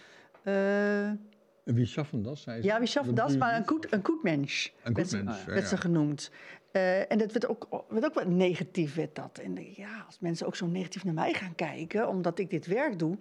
Wie 1.64 1.86
schaffen 1.86 2.22
dat? 2.22 2.38
Zei 2.38 2.60
ze. 2.60 2.66
ja, 2.66 2.78
wie 2.78 2.86
schaffen 2.88 3.14
Dat 3.14 3.36
Maar 3.38 3.56
een 3.56 3.66
goed, 3.68 3.92
een 3.92 4.04
goed 4.04 4.22
mens. 4.22 4.72
Een 4.82 4.94
werd 4.94 5.08
goed 5.08 5.18
ze- 5.18 5.24
mens, 5.24 5.44
ja, 5.44 5.52
werd 5.52 5.68
ze 5.68 5.74
ja. 5.74 5.80
genoemd. 5.80 6.30
Eh, 6.72 7.12
en 7.12 7.18
dat 7.18 7.32
werd 7.32 7.48
ook, 7.48 7.84
werd 7.88 8.04
ook 8.04 8.14
wat 8.14 8.26
negatief, 8.26 8.94
werd 8.94 9.14
dat. 9.14 9.38
En 9.42 9.56
ja, 9.74 10.02
als 10.06 10.18
mensen 10.18 10.46
ook 10.46 10.56
zo 10.56 10.66
negatief 10.66 11.04
naar 11.04 11.14
mij 11.14 11.32
gaan 11.32 11.54
kijken, 11.54 12.08
omdat 12.08 12.38
ik 12.38 12.50
dit 12.50 12.66
werk 12.66 12.98
doe. 12.98 13.16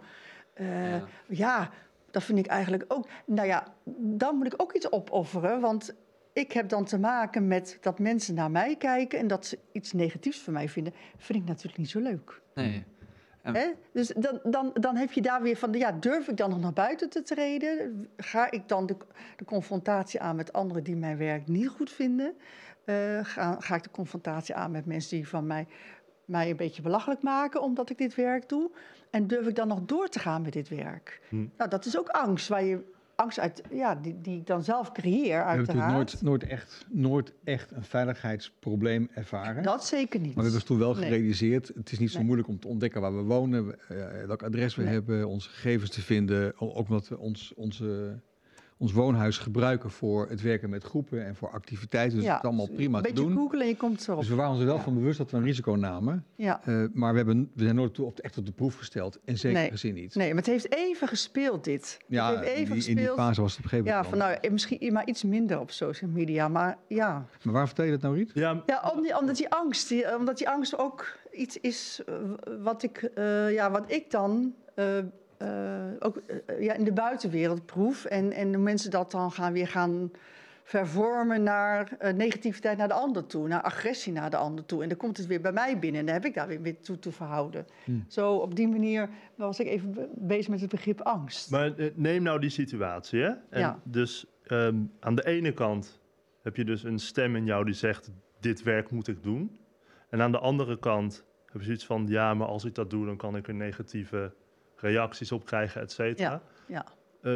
Eh, 0.60 0.89
Ja. 0.91 1.08
ja. 1.28 1.69
dat 2.12 2.24
vind 2.24 2.39
ik 2.39 2.45
eigenlijk 2.48 2.86
ook. 2.88 3.08
Nou 3.26 3.48
ja, 3.48 3.63
dan 3.95 4.36
moet 4.36 4.54
ik 4.54 4.62
ook 4.62 4.74
iets 4.74 4.91
opofferen. 4.91 5.60
Want 5.62 5.93
ik 6.34 6.52
heb 6.52 6.69
dan 6.69 6.86
te 6.86 7.00
maken 7.00 7.48
met 7.48 7.78
dat 7.82 8.00
mensen 8.00 8.36
naar 8.36 8.52
mij 8.52 8.76
kijken 8.76 9.19
en 9.19 9.28
dat 9.28 9.45
ze 9.45 9.60
iets 9.72 9.93
negatiefs 9.93 10.39
van 10.39 10.54
mij 10.54 10.69
vinden. 10.69 10.93
Vind 11.17 11.39
ik 11.39 11.45
natuurlijk 11.48 11.78
niet 11.78 11.89
zo 11.89 12.00
leuk. 12.00 12.41
Nee. 12.54 12.86
En- 13.41 13.56
Hè? 13.56 13.67
Dus 13.93 14.08
dan, 14.08 14.39
dan, 14.43 14.72
dan 14.74 14.95
heb 14.95 15.12
je 15.12 15.22
daar 15.22 15.41
weer 15.41 15.56
van, 15.56 15.74
ja, 15.74 15.91
durf 15.91 16.28
ik 16.28 16.38
dan 16.38 16.50
nog 16.50 16.60
naar 16.60 16.74
buiten 16.74 17.10
te 17.10 17.22
treden? 17.24 18.08
Ga 18.17 18.52
ik 18.52 18.67
dan 18.67 18.86
de, 18.86 18.95
de 19.36 19.45
confrontatie 19.45 20.19
aan 20.22 20.36
met 20.36 20.54
anderen 20.54 20.84
die 20.84 20.95
mijn 20.95 21.17
werk 21.17 21.48
niet 21.48 21.67
goed 21.67 21.89
vinden? 21.91 22.34
Eh, 22.86 23.19
ga, 23.24 23.56
ga 23.60 23.76
ik 23.76 23.84
de 23.84 23.91
confrontatie 23.91 24.56
aan 24.56 24.72
met 24.72 24.86
mensen 24.86 25.15
die 25.17 25.28
van 25.28 25.48
mij, 25.48 25.67
mij 26.26 26.50
een 26.50 26.56
beetje 26.56 26.82
belachelijk 26.82 27.22
maken 27.22 27.62
omdat 27.62 27.89
ik 27.89 27.98
dit 27.98 28.15
werk 28.15 28.50
doe? 28.50 28.72
En 29.12 29.28
durf 29.28 29.48
ik 29.48 29.56
dan 29.56 29.67
nog 29.67 29.80
door 29.86 30.08
te 30.10 30.19
gaan 30.19 30.41
met 30.41 30.54
dit 30.54 30.69
werk? 30.69 31.22
Hm. 31.30 31.45
Nou, 31.58 31.69
dat 31.69 31.86
is 31.86 31.98
ook 31.98 32.08
angst, 32.10 32.48
waar 32.48 32.63
je 32.63 32.80
angst 33.15 33.39
uit, 33.39 33.62
ja, 33.72 33.95
die, 33.95 34.22
die 34.22 34.38
ik 34.39 34.48
dan 34.48 34.63
zelf 34.63 34.91
creëer, 34.91 35.36
hebben 35.36 35.56
uiteraard. 35.56 35.93
natuurlijk 35.93 36.22
nooit, 36.22 36.22
nooit, 36.22 36.43
echt, 36.43 36.86
nooit 36.89 37.34
echt 37.43 37.72
een 37.72 37.84
veiligheidsprobleem 37.84 39.10
ervaren. 39.13 39.63
Dat 39.63 39.86
zeker 39.86 40.19
niet. 40.19 40.36
Maar 40.36 40.43
we 40.43 40.50
hebben 40.50 40.67
toen 40.67 40.78
wel 40.80 40.93
Nee. 40.93 41.04
gerealiseerd, 41.04 41.72
het 41.76 41.91
is 41.91 42.00
niet 42.00 42.10
zo 42.12 42.17
Nee. 42.17 42.26
moeilijk 42.26 42.50
om 42.50 42.60
te 42.60 42.67
ontdekken 42.67 43.02
waar 43.02 43.15
we 43.15 43.22
wonen, 43.22 43.76
eh, 43.89 44.26
welk 44.26 44.43
adres 44.43 44.76
we 44.76 44.84
Nee. 44.84 44.93
hebben, 44.93 45.28
onze 45.28 45.50
gegevens 45.50 45.89
te 45.89 46.02
vinden. 46.02 46.54
Ook 46.60 46.89
omdat 46.89 47.08
we 47.08 47.17
ons, 47.17 47.54
onze, 47.54 48.19
ons 48.82 48.92
woonhuis 48.92 49.38
gebruiken 49.38 49.89
voor 49.92 50.30
het 50.30 50.42
werken 50.42 50.70
met 50.70 50.84
groepen 50.84 51.26
en 51.26 51.36
voor 51.36 51.50
activiteiten. 51.52 52.15
Dus 52.18 52.26
Ja, 52.26 52.34
het 52.34 52.44
is 52.44 52.48
allemaal 52.50 52.70
prima 52.76 52.98
Een 52.98 53.04
te 53.04 53.10
beetje 53.13 53.28
doen. 53.28 53.38
googlen 53.38 53.62
en 53.62 53.68
je 53.68 53.76
komt 53.78 54.08
erop. 54.08 54.20
Dus 54.20 54.30
we 54.30 54.36
waren 54.36 54.52
ons 54.52 54.60
er 54.60 54.65
wel 54.65 54.76
Ja. 54.76 54.82
van 54.82 54.94
bewust 54.94 55.18
dat 55.18 55.32
we 55.32 55.38
een 55.38 55.44
risico 55.44 55.72
namen. 55.76 56.26
Ja. 56.36 56.62
Eh, 56.65 56.84
maar 56.94 57.12
we, 57.12 57.18
hebben, 57.18 57.52
we 57.56 57.63
zijn 57.63 57.76
nooit 57.76 57.94
toe 57.94 58.06
op, 58.06 58.20
echt 58.20 58.38
op 58.38 58.46
de 58.46 58.52
proef 58.52 58.76
gesteld. 58.76 59.20
In 59.26 59.38
zekere 59.38 59.62
Nee. 59.68 59.78
zin 59.78 59.94
niet. 59.94 60.15
Nee, 60.15 60.28
maar 60.28 60.38
het 60.38 60.46
heeft 60.46 60.74
even 60.74 61.08
gespeeld, 61.08 61.63
dit. 61.63 61.98
Ja, 62.08 62.30
het 62.36 62.39
heeft 62.39 62.52
in 62.56 62.62
even 62.62 62.76
die, 62.80 62.89
in 62.89 62.96
die 62.96 63.08
fase 63.08 63.42
was 63.42 63.52
het 63.52 63.60
op 63.60 63.63
een 63.63 63.70
gegeven 63.70 63.92
Ja, 63.92 64.02
moment. 64.02 64.10
van 64.22 64.28
wel. 64.28 64.38
nou, 64.42 64.52
misschien 64.54 64.94
maar 64.94 65.08
iets 65.08 65.24
minder 65.24 65.60
op 65.60 65.72
social 65.72 66.10
media, 66.12 66.48
maar 66.48 66.78
ja. 66.88 67.26
Maar 67.44 67.54
waar 67.54 67.65
vertel 67.68 67.86
je 67.86 67.92
dat 67.92 68.02
nou, 68.02 68.15
Riet? 68.15 68.32
Ja, 68.34 68.63
Ja, 68.65 68.92
om 68.96 69.02
die, 69.02 69.18
omdat 69.20 69.36
die 69.38 69.50
angst, 69.50 69.90
die, 69.90 70.17
omdat 70.17 70.38
die 70.38 70.50
angst 70.50 70.77
ook 70.77 71.17
iets 71.32 71.58
is 71.60 72.02
eh, 72.06 72.13
wat 72.63 72.84
ik, 72.84 72.98
eh, 72.98 73.54
ja, 73.54 73.71
wat 73.71 73.92
ik 73.92 74.12
dan 74.12 74.54
ook 76.00 76.17
eh, 76.17 76.62
ja, 76.62 76.73
in 76.73 76.83
de 76.83 76.94
buitenwereld 76.94 77.65
proef. 77.65 78.06
En, 78.06 78.31
en 78.31 78.52
de 78.52 78.58
mensen 78.58 78.92
dat 78.92 79.12
dan 79.12 79.31
gaan 79.31 79.54
weer 79.54 79.67
gaan 79.67 80.12
vervormen 80.63 81.44
naar 81.44 81.96
eh, 82.00 82.13
negativiteit 82.13 82.77
naar 82.77 82.87
de 82.87 82.94
ander 82.94 83.25
toe, 83.25 83.48
naar 83.48 83.62
agressie 83.62 84.13
naar 84.13 84.29
de 84.29 84.37
ander 84.37 84.65
toe. 84.65 84.83
En 84.83 84.90
dan 84.90 84.98
komt 84.98 85.17
het 85.17 85.27
weer 85.27 85.42
bij 85.42 85.52
mij 85.52 85.79
binnen 85.79 86.00
en 86.00 86.06
dan 86.06 86.15
heb 86.15 86.25
ik 86.25 86.33
daar 86.33 86.48
weer, 86.48 86.62
weer 86.62 86.79
toe 86.79 87.00
te 87.00 87.12
verhouden. 87.12 87.65
Hmm. 87.83 88.06
Zo 88.08 88.35
op 88.35 88.56
die 88.56 88.67
manier 88.67 89.10
was 89.35 89.60
ik 89.60 89.67
even 89.67 89.92
be- 89.92 90.10
bezig 90.15 90.48
met 90.48 90.62
het 90.62 90.69
begrip 90.69 91.02
angst. 91.02 91.52
maar 91.52 91.77
eh, 91.77 91.92
neem 91.96 92.23
nou 92.23 92.40
die 92.40 92.50
situatie, 92.50 93.19
hè? 93.21 93.29
En 93.50 93.60
Ja. 93.60 93.79
Dus 93.83 94.25
ehm, 94.44 94.75
aan 95.00 95.15
de 95.15 95.25
ene 95.25 95.52
kant 95.54 96.00
heb 96.42 96.56
je 96.56 96.65
dus 96.65 96.83
een 96.83 97.00
stem 97.00 97.35
in 97.35 97.46
jou 97.46 97.65
die 97.65 97.73
zegt: 97.73 98.12
dit 98.40 98.63
werk 98.63 98.92
moet 98.92 99.08
ik 99.08 99.23
doen. 99.23 99.58
En 100.10 100.21
aan 100.21 100.31
de 100.31 100.40
andere 100.40 100.79
kant 100.79 101.27
Hebben 101.46 101.63
zoiets 101.63 101.85
van, 101.85 102.06
ja, 102.08 102.33
maar 102.33 102.48
als 102.48 102.65
ik 102.65 102.75
dat 102.75 102.90
doe, 102.90 103.06
dan 103.06 103.17
kan 103.17 103.35
ik 103.35 103.48
er 103.48 103.54
negatieve 103.54 104.33
reacties 104.82 105.32
op 105.32 105.46
krijgen, 105.46 105.82
et 105.82 105.92
cetera. 105.92 106.42
Ja. 106.67 106.86
Eh, 107.21 107.36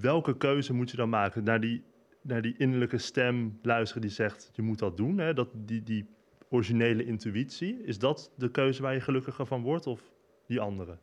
welke 0.00 0.36
keuze 0.36 0.72
moet 0.74 0.90
je 0.90 0.96
dan 0.96 1.08
maken? 1.08 1.44
Naar 1.44 1.60
die, 1.60 1.84
naar 2.22 2.42
die 2.42 2.54
innerlijke 2.58 2.98
stem 2.98 3.58
luisteren 3.62 4.02
die 4.02 4.10
zegt, 4.10 4.50
je 4.52 4.62
moet 4.62 4.78
dat 4.78 4.96
doen. 4.96 5.18
Hè? 5.18 5.34
Dat, 5.34 5.48
die, 5.54 5.82
die 5.82 6.06
originele 6.48 7.04
intuïtie. 7.04 7.82
Is 7.84 7.98
dat 7.98 8.30
de 8.36 8.50
keuze 8.50 8.82
waar 8.82 8.94
je 8.94 9.00
gelukkiger 9.00 9.46
van 9.46 9.62
wordt 9.62 9.86
of 9.86 10.00
die 10.46 10.60
andere? 10.60 10.98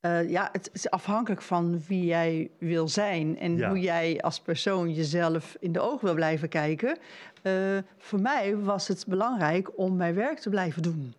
Eh, 0.00 0.30
ja, 0.30 0.48
het 0.52 0.70
is 0.72 0.90
afhankelijk 0.90 1.42
van 1.42 1.80
wie 1.88 2.04
jij 2.04 2.50
wil 2.58 2.88
zijn 2.88 3.38
en 3.38 3.56
Ja. 3.56 3.68
hoe 3.68 3.80
jij 3.80 4.20
als 4.20 4.40
persoon 4.40 4.92
jezelf 4.94 5.56
in 5.60 5.72
de 5.72 5.80
ogen 5.80 6.04
wil 6.04 6.14
blijven 6.14 6.48
kijken. 6.48 6.98
Eh, 7.42 7.78
voor 7.96 8.20
mij 8.20 8.56
was 8.56 8.88
het 8.88 9.04
belangrijk 9.08 9.78
om 9.78 9.96
mijn 9.96 10.14
werk 10.14 10.38
te 10.38 10.50
blijven 10.50 10.82
doen. 10.82 11.14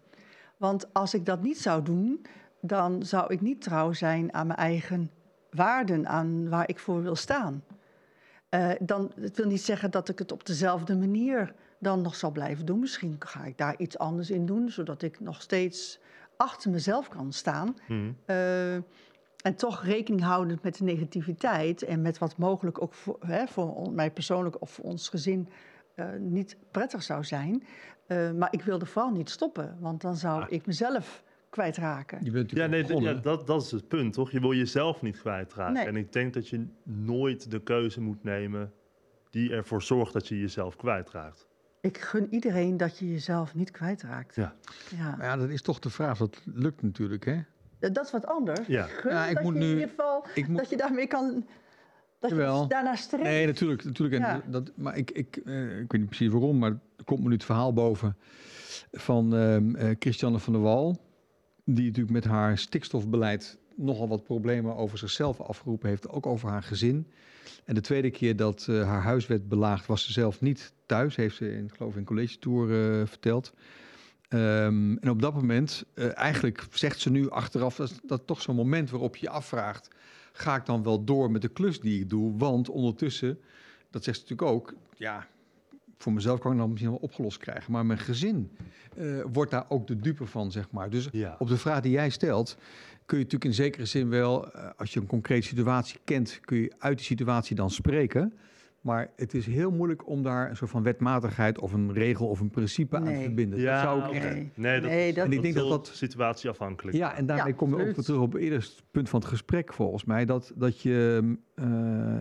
Want 0.59 0.93
als 0.93 1.13
ik 1.13 1.25
dat 1.25 1.41
niet 1.41 1.59
zou 1.59 1.83
doen, 1.83 2.25
dan 2.61 3.03
zou 3.03 3.33
ik 3.33 3.41
niet 3.41 3.61
trouw 3.61 3.93
zijn 3.93 4.33
aan 4.33 4.47
mijn 4.47 4.59
eigen 4.59 5.11
waarden, 5.51 6.07
aan 6.07 6.49
waar 6.49 6.69
ik 6.69 6.79
voor 6.79 7.01
wil 7.01 7.15
staan. 7.15 7.63
Eh, 8.49 8.69
dan, 8.79 9.11
het 9.19 9.37
wil 9.37 9.47
niet 9.47 9.61
zeggen 9.61 9.91
dat 9.91 10.09
ik 10.09 10.19
het 10.19 10.31
op 10.31 10.45
dezelfde 10.45 10.97
manier 10.97 11.53
dan 11.79 12.01
nog 12.01 12.15
zal 12.15 12.31
blijven 12.31 12.65
doen. 12.65 12.79
Misschien 12.79 13.15
ga 13.19 13.43
ik 13.43 13.57
daar 13.57 13.77
iets 13.77 13.97
anders 13.97 14.29
in 14.29 14.45
doen, 14.45 14.69
zodat 14.69 15.01
ik 15.01 15.19
nog 15.19 15.41
steeds 15.41 15.99
achter 16.37 16.71
mezelf 16.71 17.07
kan 17.07 17.33
staan. 17.33 17.75
Mhm. 17.87 18.11
Eh, 18.25 18.73
en 19.41 19.55
toch 19.55 19.83
rekening 19.83 20.23
houdend 20.23 20.63
met 20.63 20.77
de 20.77 20.83
negativiteit 20.83 21.83
en 21.83 22.01
met 22.01 22.17
wat 22.17 22.37
mogelijk 22.37 22.81
ook 22.81 22.93
voor, 22.93 23.17
hè, 23.19 23.47
voor 23.47 23.91
mij 23.91 24.11
persoonlijk 24.11 24.61
of 24.61 24.69
voor 24.71 24.85
ons 24.85 25.09
gezin 25.09 25.49
eh, 25.99 26.19
niet 26.19 26.57
prettig 26.71 27.03
zou 27.03 27.23
zijn. 27.23 27.63
Eh, 28.07 28.31
maar 28.31 28.47
ik 28.53 28.61
wilde 28.61 28.85
vooral 28.85 29.11
niet 29.11 29.29
stoppen, 29.29 29.77
want 29.79 30.01
dan 30.01 30.15
zou 30.15 30.41
Ah. 30.41 30.51
ik 30.51 30.65
mezelf 30.65 31.23
kwijtraken. 31.49 32.23
Je 32.23 32.31
bent 32.31 32.51
Ja, 32.51 32.65
nee, 32.65 33.01
ja, 33.01 33.13
dat, 33.13 33.47
dat 33.47 33.61
is 33.61 33.71
het 33.71 33.87
punt, 33.87 34.13
toch? 34.13 34.31
Je 34.31 34.39
wil 34.39 34.53
jezelf 34.53 35.01
niet 35.01 35.19
kwijtraken. 35.19 35.73
Nee. 35.73 35.85
En 35.85 35.95
ik 35.95 36.11
denk 36.13 36.33
dat 36.33 36.47
je 36.49 36.67
nooit 36.83 37.51
de 37.51 37.61
keuze 37.63 38.01
moet 38.01 38.23
nemen 38.23 38.71
die 39.29 39.53
ervoor 39.53 39.81
zorgt 39.81 40.13
dat 40.13 40.27
je 40.27 40.39
jezelf 40.39 40.75
kwijtraakt. 40.75 41.47
Ik 41.81 41.97
gun 41.97 42.27
iedereen 42.33 42.77
dat 42.77 42.97
je 42.97 43.11
jezelf 43.11 43.55
niet 43.55 43.71
kwijtraakt. 43.71 44.35
Ja. 44.35 44.53
Ja. 44.97 45.15
Maar 45.15 45.25
ja, 45.25 45.37
dat 45.37 45.49
is 45.49 45.61
toch 45.61 45.79
de 45.79 45.89
vraag. 45.89 46.17
Dat 46.17 46.41
lukt 46.45 46.81
natuurlijk, 46.81 47.25
hè? 47.25 47.39
Dat 47.79 48.05
is 48.05 48.11
wat 48.11 48.25
anders. 48.25 48.67
Ja. 48.67 48.83
Gun 48.83 49.11
Ja, 49.11 49.25
ik 49.25 49.33
dat 49.35 49.43
moet 49.43 49.53
je 49.53 49.59
nu- 49.59 49.65
in 49.65 49.73
ieder 49.73 49.89
geval 49.89 50.25
Ik 50.35 50.47
moet... 50.47 50.57
dat 50.57 50.69
je 50.69 50.77
daarmee 50.77 51.07
kan. 51.07 51.47
Dat 52.19 52.29
Jawel. 52.29 52.65
je 52.69 52.91
streeft. 52.95 53.23
Nee, 53.23 53.45
natuurlijk. 53.45 53.83
natuurlijk 53.83 54.23
en 54.23 54.43
dat, 54.51 54.71
maar 54.75 54.97
ik, 54.97 55.11
ik, 55.11 55.35
eh, 55.45 55.79
ik 55.79 55.91
weet 55.91 56.01
niet 56.01 56.05
precies 56.05 56.29
waarom, 56.29 56.57
maar 56.57 56.69
er 56.69 57.03
komt 57.03 57.19
me 57.19 57.27
nu 57.27 57.33
het 57.33 57.43
verhaal 57.43 57.73
boven 57.73 58.17
van 58.91 59.35
eh, 59.35 59.95
Christiane 59.99 60.39
van 60.39 60.53
der 60.53 60.61
Wal. 60.61 60.97
Die 61.65 61.85
natuurlijk 61.85 62.13
met 62.13 62.23
haar 62.23 62.57
stikstofbeleid 62.57 63.57
nogal 63.75 64.07
wat 64.07 64.23
problemen 64.23 64.75
over 64.75 64.97
zichzelf 64.97 65.41
afgeroepen 65.41 65.89
heeft. 65.89 66.09
Ook 66.09 66.25
over 66.25 66.49
haar 66.49 66.63
gezin. 66.63 67.07
En 67.65 67.75
de 67.75 67.81
tweede 67.81 68.09
keer 68.09 68.35
dat 68.35 68.65
eh, 68.69 68.83
haar 68.83 69.01
huis 69.01 69.27
werd 69.27 69.49
belaagd, 69.49 69.85
was 69.85 70.03
ze 70.03 70.11
zelf 70.11 70.41
niet 70.41 70.73
thuis. 70.85 71.15
Heeft 71.15 71.35
ze 71.35 71.51
in, 71.51 71.71
geloof 71.75 71.91
ik, 71.91 71.97
in 71.97 72.05
college 72.05 72.39
tour 72.39 72.67
verteld. 73.07 73.53
Ehm, 74.27 74.97
en 74.97 75.09
op 75.09 75.21
dat 75.21 75.33
moment, 75.33 75.85
eigenlijk 76.13 76.67
zegt 76.71 76.99
ze 76.99 77.09
nu 77.09 77.29
achteraf, 77.29 77.75
dat 77.75 77.89
is 77.89 77.99
dat 78.03 78.27
toch 78.27 78.41
zo'n 78.41 78.55
moment 78.55 78.89
waarop 78.89 79.15
je 79.15 79.25
je 79.25 79.31
afvraagt: 79.31 79.89
ga 80.39 80.55
ik 80.55 80.65
dan 80.65 80.83
wel 80.83 81.03
door 81.03 81.31
met 81.31 81.41
de 81.41 81.47
klus 81.47 81.79
die 81.79 81.99
ik 82.01 82.09
doe? 82.09 82.37
Want 82.37 82.69
ondertussen, 82.69 83.39
dat 83.89 84.03
zegt 84.03 84.17
ze 84.17 84.23
natuurlijk 84.29 84.51
ook, 84.57 84.73
ja, 84.97 85.27
voor 85.97 86.13
mezelf 86.13 86.39
kan 86.39 86.51
ik 86.51 86.57
dan 86.57 86.69
misschien 86.69 86.91
wel 86.91 86.99
opgelost 87.01 87.37
krijgen, 87.37 87.71
maar 87.71 87.85
mijn 87.85 87.99
gezin 87.99 88.51
eh, 88.97 89.05
wordt 89.31 89.51
daar 89.51 89.65
ook 89.69 89.87
de 89.87 89.99
dupe 89.99 90.25
van, 90.25 90.51
zeg 90.51 90.71
maar. 90.71 90.89
Dus 90.89 91.07
Ja. 91.11 91.35
op 91.39 91.47
de 91.47 91.57
vraag 91.57 91.81
die 91.81 91.91
jij 91.91 92.09
stelt, 92.09 92.57
kun 93.05 93.17
je 93.17 93.23
natuurlijk 93.23 93.51
in 93.51 93.53
zekere 93.63 93.85
zin 93.85 94.09
wel, 94.09 94.51
eh, 94.53 94.69
als 94.77 94.93
je 94.93 94.99
een 94.99 95.05
concrete 95.07 95.47
situatie 95.47 95.99
kent, 96.03 96.39
kun 96.41 96.57
je 96.57 96.73
uit 96.77 96.97
die 96.97 97.05
situatie 97.05 97.55
dan 97.55 97.69
spreken. 97.69 98.33
Maar 98.89 99.11
het 99.15 99.33
is 99.33 99.45
heel 99.45 99.71
moeilijk 99.71 100.07
om 100.07 100.23
daar 100.23 100.49
een 100.49 100.55
soort 100.55 100.69
van 100.71 100.83
wetmatigheid 100.83 101.59
of 101.59 101.73
een 101.73 101.93
regel 101.93 102.27
of 102.27 102.39
een 102.39 102.49
principe 102.49 102.95
aan 102.97 103.03
te 103.05 103.19
verbinden. 103.21 103.59
Ja, 103.59 103.73
dat 103.73 103.81
zou 104.03 104.15
ik 104.15 104.23
echt 104.23 104.33
Nee. 104.33 104.51
Nee, 104.55 104.81
dat, 104.81 104.89
Nee, 104.89 105.07
is, 105.09 105.15
dat- 105.15 105.25
En 105.25 105.31
ik 105.31 105.41
denk 105.41 105.53
dat 105.53 105.63
heel 105.63 105.71
dat- 105.71 105.87
situatieafhankelijk. 105.93 106.97
Ja, 106.97 107.15
en 107.15 107.25
daarmee 107.25 107.47
Ja, 107.47 107.53
kom 107.57 107.77
je 107.77 107.87
ook 107.87 107.93
terug 107.95 108.19
op 108.21 108.33
het 108.33 108.41
eerste 108.41 108.81
punt 108.91 109.09
van 109.09 109.19
het 109.19 109.29
gesprek, 109.29 109.73
volgens 109.73 110.05
mij. 110.05 110.25
Dat, 110.25 110.53
dat 110.55 110.81
je, 110.81 111.21
eh, 111.55 111.65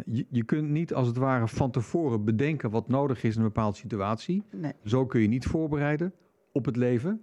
je, 0.07 0.27
je 0.31 0.45
kunt 0.45 0.69
niet 0.69 0.95
als 0.95 1.07
het 1.07 1.16
ware 1.16 1.49
van 1.49 1.71
tevoren 1.71 2.25
bedenken 2.25 2.71
wat 2.71 2.89
nodig 2.89 3.23
is 3.25 3.35
in 3.35 3.41
een 3.41 3.47
bepaalde 3.47 3.77
situatie. 3.77 4.43
Nee. 4.57 4.73
Zo 4.85 5.07
kun 5.07 5.21
je 5.21 5.29
niet 5.29 5.47
voorbereiden 5.47 6.12
op 6.53 6.64
het 6.64 6.77
leven. 6.77 7.23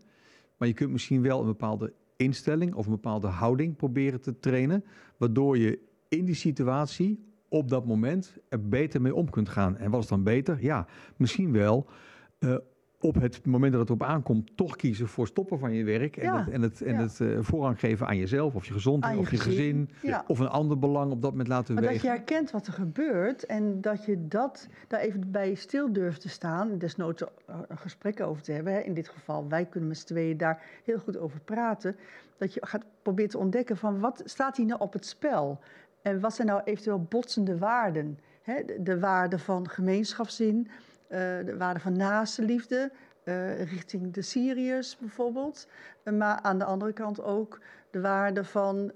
Maar 0.57 0.67
je 0.67 0.73
kunt 0.73 0.91
misschien 0.91 1.21
wel 1.21 1.39
een 1.39 1.45
bepaalde 1.45 1.93
instelling 2.17 2.73
of 2.73 2.85
een 2.85 2.91
bepaalde 2.91 3.27
houding 3.27 3.75
proberen 3.75 4.21
te 4.21 4.39
trainen. 4.39 4.83
Waardoor 5.17 5.57
je 5.57 5.79
in 6.09 6.25
die 6.25 6.35
situatie 6.35 7.19
op 7.55 7.69
dat 7.69 7.85
moment 7.85 8.37
er 8.49 8.67
beter 8.67 9.01
mee 9.01 9.15
om 9.15 9.29
kunt 9.29 9.49
gaan. 9.49 9.77
En 9.77 9.91
wat 9.91 10.01
is 10.01 10.07
dan 10.07 10.23
beter? 10.23 10.57
Ja, 10.61 10.85
misschien 11.17 11.51
wel 11.51 11.85
eh, 12.39 12.55
op 12.99 13.15
het 13.15 13.45
moment 13.45 13.71
dat 13.71 13.81
het 13.81 13.89
erop 13.89 14.03
aankomt, 14.03 14.51
toch 14.57 14.75
kiezen 14.75 15.07
voor 15.07 15.27
stoppen 15.27 15.59
van 15.59 15.73
je 15.73 15.83
werk. 15.83 16.17
En 16.17 16.23
Ja, 16.23 16.37
het, 16.37 16.49
en 16.49 16.61
het, 16.61 16.81
en 16.81 16.93
ja. 16.93 17.01
het 17.01 17.19
eh, 17.19 17.27
voorrang 17.39 17.79
geven 17.79 18.07
aan 18.07 18.17
jezelf 18.17 18.55
of 18.55 18.65
je 18.65 18.73
gezondheid 18.73 19.13
je 19.15 19.19
of 19.19 19.31
je 19.31 19.37
gezin. 19.37 19.89
gezin, 19.91 20.09
ja. 20.09 20.23
Of 20.27 20.39
een 20.39 20.47
ander 20.47 20.79
belang 20.79 21.11
op 21.11 21.21
dat 21.21 21.31
moment 21.31 21.49
laten 21.49 21.73
Maar 21.73 21.83
dat 21.83 22.01
je 22.01 22.07
herkent 22.07 22.51
wat 22.51 22.67
er 22.67 22.73
gebeurt 22.73 23.45
en 23.45 23.81
dat 23.81 24.05
je 24.05 24.27
dat 24.27 24.67
daar 24.87 24.99
even 24.99 25.31
bij 25.31 25.53
stil 25.53 25.93
durft 25.93 26.21
te 26.21 26.29
staan. 26.29 26.77
Desnoods 26.77 27.23
een 27.67 27.77
gesprek 27.77 28.21
over 28.21 28.41
te 28.41 28.51
hebben. 28.51 28.73
Hè. 28.73 28.79
In 28.79 28.93
dit 28.93 29.09
geval, 29.09 29.47
wij 29.47 29.65
kunnen 29.65 29.89
met 29.89 29.97
z'n 29.97 30.05
tweeën 30.05 30.37
daar 30.37 30.61
heel 30.83 30.99
goed 30.99 31.17
over 31.17 31.39
praten. 31.39 31.95
Dat 32.37 32.53
je 32.53 32.65
gaat 32.65 32.85
proberen 33.01 33.31
te 33.31 33.37
ontdekken 33.37 33.77
van 33.77 33.99
wat 33.99 34.21
staat 34.25 34.57
hier 34.57 34.65
nou 34.65 34.79
op 34.79 34.93
het 34.93 35.05
spel? 35.05 35.59
En 36.05 36.19
wat 36.19 36.35
zijn 36.35 36.47
nou 36.47 36.61
eventueel 36.63 37.03
botsende 37.03 37.57
waarden? 37.57 38.19
Hè, 38.41 38.65
de, 38.65 38.83
de 38.83 38.99
waarde 38.99 39.39
van 39.39 39.69
gemeenschapszin, 39.69 40.67
eh, 41.07 41.19
de 41.19 41.55
waarde 41.57 41.79
van 41.79 41.97
naaste 41.97 42.41
liefde, 42.41 42.91
eh, 43.23 43.63
richting 43.63 44.13
de 44.13 44.21
Syriërs 44.21 44.97
bijvoorbeeld. 44.97 45.67
Eh, 46.03 46.13
maar 46.13 46.39
aan 46.41 46.57
de 46.57 46.65
andere 46.65 46.93
kant 46.93 47.23
ook 47.23 47.59
de 47.89 48.01
waarde 48.01 48.43
van 48.43 48.91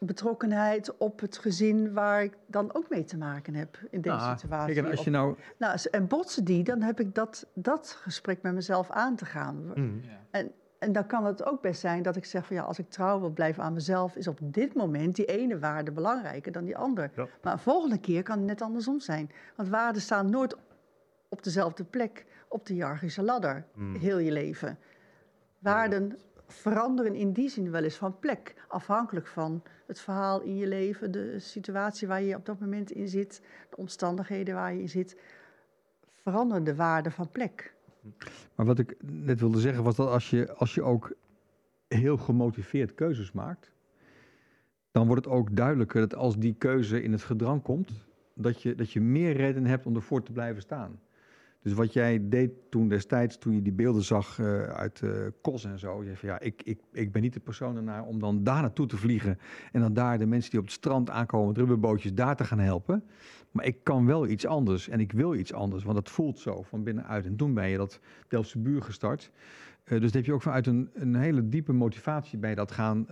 betrokkenheid 0.00 0.96
op 0.96 1.20
het 1.20 1.38
gezin 1.38 1.92
waar 1.92 2.22
ik 2.22 2.36
dan 2.46 2.74
ook 2.74 2.90
mee 2.90 3.04
te 3.04 3.16
maken 3.16 3.54
heb 3.54 3.78
in 3.90 4.00
deze 4.00 4.16
Nou, 4.16 4.38
situatie. 4.38 4.74
Kijk, 4.74 4.86
en 4.86 4.92
als 4.92 5.04
je 5.04 5.10
nou 5.10 5.36
nou, 5.58 5.78
en 5.90 6.06
botsen 6.06 6.44
die, 6.44 6.64
dan 6.64 6.82
heb 6.82 7.00
ik 7.00 7.14
dat, 7.14 7.46
dat 7.54 7.98
gesprek 8.00 8.42
met 8.42 8.54
mezelf 8.54 8.90
aan 8.90 9.16
te 9.16 9.24
gaan. 9.24 9.66
Mhm. 9.66 9.98
Ja. 10.00 10.20
En, 10.30 10.52
en 10.84 10.92
dan 10.92 11.06
kan 11.06 11.24
het 11.24 11.44
ook 11.44 11.60
best 11.60 11.80
zijn 11.80 12.02
dat 12.02 12.16
ik 12.16 12.24
zeg 12.24 12.46
van 12.46 12.56
ja, 12.56 12.62
als 12.62 12.78
ik 12.78 12.90
trouw 12.90 13.20
wil 13.20 13.30
blijven 13.30 13.62
aan 13.62 13.72
mezelf, 13.72 14.16
is 14.16 14.28
op 14.28 14.38
dit 14.42 14.74
moment 14.74 15.16
die 15.16 15.24
ene 15.24 15.58
waarde 15.58 15.92
belangrijker 15.92 16.52
dan 16.52 16.64
die 16.64 16.76
ander. 16.76 17.10
Ja. 17.16 17.26
Maar 17.42 17.52
een 17.52 17.58
volgende 17.58 17.98
keer 17.98 18.22
kan 18.22 18.36
het 18.38 18.46
net 18.46 18.62
andersom 18.62 19.00
zijn. 19.00 19.30
Want 19.56 19.68
waarden 19.68 20.02
staan 20.02 20.30
nooit 20.30 20.56
op 21.28 21.42
dezelfde 21.42 21.84
plek 21.84 22.26
op 22.48 22.66
de 22.66 22.72
hiërarchische 22.72 23.22
ladder, 23.22 23.64
Mm. 23.74 23.94
heel 23.96 24.18
je 24.18 24.32
leven. 24.32 24.78
Waarden 25.58 26.18
veranderen 26.46 27.14
in 27.14 27.32
die 27.32 27.48
zin 27.48 27.70
wel 27.70 27.82
eens 27.82 27.96
van 27.96 28.18
plek, 28.18 28.54
afhankelijk 28.68 29.26
van 29.26 29.62
het 29.86 30.00
verhaal 30.00 30.40
in 30.40 30.56
je 30.56 30.66
leven, 30.66 31.10
de 31.10 31.38
situatie 31.38 32.08
waar 32.08 32.22
je 32.22 32.36
op 32.36 32.46
dat 32.46 32.60
moment 32.60 32.90
in 32.90 33.08
zit, 33.08 33.40
de 33.70 33.76
omstandigheden 33.76 34.54
waar 34.54 34.74
je 34.74 34.80
in 34.80 34.88
zit, 34.88 35.16
veranderen 36.22 36.64
de 36.64 36.74
waarden 36.74 37.12
van 37.12 37.30
plek. 37.30 37.73
Maar 38.54 38.66
wat 38.66 38.78
ik 38.78 38.96
net 39.02 39.40
wilde 39.40 39.60
zeggen 39.60 39.82
was 39.84 39.96
dat 39.96 40.08
als 40.08 40.30
je, 40.30 40.52
als 40.54 40.74
je 40.74 40.82
ook 40.82 41.12
heel 41.88 42.16
gemotiveerd 42.16 42.94
keuzes 42.94 43.32
maakt, 43.32 43.72
dan 44.90 45.06
wordt 45.06 45.24
het 45.24 45.34
ook 45.34 45.56
duidelijker 45.56 46.00
dat 46.00 46.14
als 46.14 46.38
die 46.38 46.54
keuze 46.54 47.02
in 47.02 47.12
het 47.12 47.22
gedrang 47.22 47.62
komt, 47.62 47.90
dat 48.34 48.62
je, 48.62 48.74
dat 48.74 48.90
je 48.90 49.00
meer 49.00 49.32
reden 49.36 49.66
hebt 49.66 49.86
om 49.86 49.94
ervoor 49.94 50.22
te 50.22 50.32
blijven 50.32 50.62
staan. 50.62 51.00
Dus 51.64 51.72
wat 51.72 51.92
jij 51.92 52.28
deed 52.28 52.50
toen 52.70 52.88
destijds, 52.88 53.38
toen 53.38 53.54
je 53.54 53.62
die 53.62 53.72
beelden 53.72 54.02
zag 54.02 54.38
eh, 54.38 54.62
uit 54.62 55.00
eh 55.02 55.10
Kos 55.40 55.64
en 55.64 55.78
zo. 55.78 56.04
Je 56.04 56.16
van 56.16 56.28
ja, 56.28 56.40
ik, 56.40 56.62
ik, 56.62 56.80
ik 56.92 57.12
ben 57.12 57.22
niet 57.22 57.32
de 57.32 57.40
persoon 57.40 57.76
ernaar 57.76 58.04
om 58.04 58.18
dan 58.18 58.44
daar 58.44 58.60
naartoe 58.60 58.86
te 58.86 58.96
vliegen. 58.96 59.38
En 59.72 59.80
dan 59.80 59.94
daar 59.94 60.18
de 60.18 60.26
mensen 60.26 60.50
die 60.50 60.60
op 60.60 60.66
het 60.66 60.74
strand 60.74 61.10
aankomen 61.10 61.48
met 61.48 61.56
rubberbootjes 61.56 62.14
daar 62.14 62.36
te 62.36 62.44
gaan 62.44 62.58
helpen. 62.58 63.04
Maar 63.50 63.64
ik 63.64 63.76
kan 63.82 64.06
wel 64.06 64.26
iets 64.26 64.46
anders 64.46 64.88
en 64.88 65.00
ik 65.00 65.12
wil 65.12 65.34
iets 65.34 65.52
anders, 65.52 65.84
want 65.84 65.98
het 65.98 66.10
voelt 66.10 66.38
zo 66.38 66.62
van 66.62 66.82
binnenuit. 66.82 67.26
En 67.26 67.36
toen 67.36 67.54
ben 67.54 67.68
je 67.68 67.76
dat 67.76 68.00
Delftse 68.28 68.58
buur 68.58 68.82
gestart. 68.82 69.30
Eh, 69.84 70.00
dus 70.00 70.12
dan 70.12 70.20
heb 70.20 70.24
je 70.24 70.32
ook 70.32 70.42
vanuit 70.42 70.66
een, 70.66 70.90
een 70.94 71.14
hele 71.14 71.48
diepe 71.48 71.72
motivatie 71.72 72.38
bij 72.38 72.54
dat 72.54 72.72
gaan, 72.72 73.06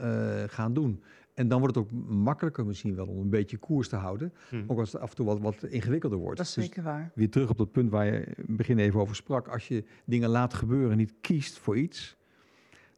gaan 0.47 0.73
doen. 0.73 1.03
En 1.35 1.49
dan 1.49 1.61
wordt 1.61 1.75
het 1.75 1.85
ook 1.85 1.91
makkelijker 2.09 2.67
misschien 2.67 2.95
wel 2.95 3.07
om 3.07 3.19
een 3.19 3.31
beetje 3.31 3.57
koers 3.57 3.89
te 3.89 3.97
houden. 3.97 4.33
Mhm. 4.51 4.63
Ook 4.67 4.79
als 4.79 4.93
het 4.93 5.01
af 5.03 5.11
en 5.11 5.17
toe 5.17 5.27
wat, 5.27 5.41
wat 5.41 5.63
ingewikkelder 5.63 6.19
wordt. 6.19 6.37
Dat 6.37 6.47
is 6.47 6.55
Dus 6.55 6.65
zeker 6.65 6.83
waar. 6.83 7.11
weer 7.15 7.31
terug 7.31 7.51
op 7.51 7.59
dat 7.59 7.73
punt 7.73 7.91
waar 7.91 8.07
je 8.07 8.13
in 8.21 8.35
het 8.47 8.57
begin 8.57 8.79
even 8.79 9.01
over 9.01 9.17
sprak. 9.17 9.49
Als 9.49 9.69
je 9.69 9.85
dingen 10.05 10.29
laat 10.29 10.55
gebeuren 10.55 10.91
en 10.91 10.97
niet 10.97 11.15
kiest 11.21 11.59
voor 11.59 11.77
iets, 11.77 12.17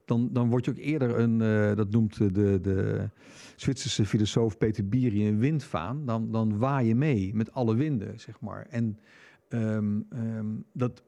dan, 0.05 0.29
dan 0.33 0.49
word 0.49 0.65
je 0.65 0.71
ook 0.71 0.77
eerder 0.77 1.19
een, 1.19 1.41
eh, 1.41 1.77
dat 1.77 1.91
noemt 1.91 2.17
de, 2.35 2.61
de 2.61 3.09
Zwitserse 3.57 4.07
filosoof 4.07 4.59
Peter 4.59 4.89
Biri, 4.89 5.29
een 5.29 5.39
windvaan. 5.39 6.07
Dan, 6.07 6.31
dan 6.33 6.59
waai 6.59 6.89
je 6.89 6.95
mee 6.95 7.35
met 7.35 7.53
alle 7.53 7.75
winden, 7.75 8.21
zeg 8.21 8.41
maar. 8.41 8.67
En 8.71 8.99
ehm, 9.49 10.01
ehm, 10.11 10.47
dat, 10.73 11.03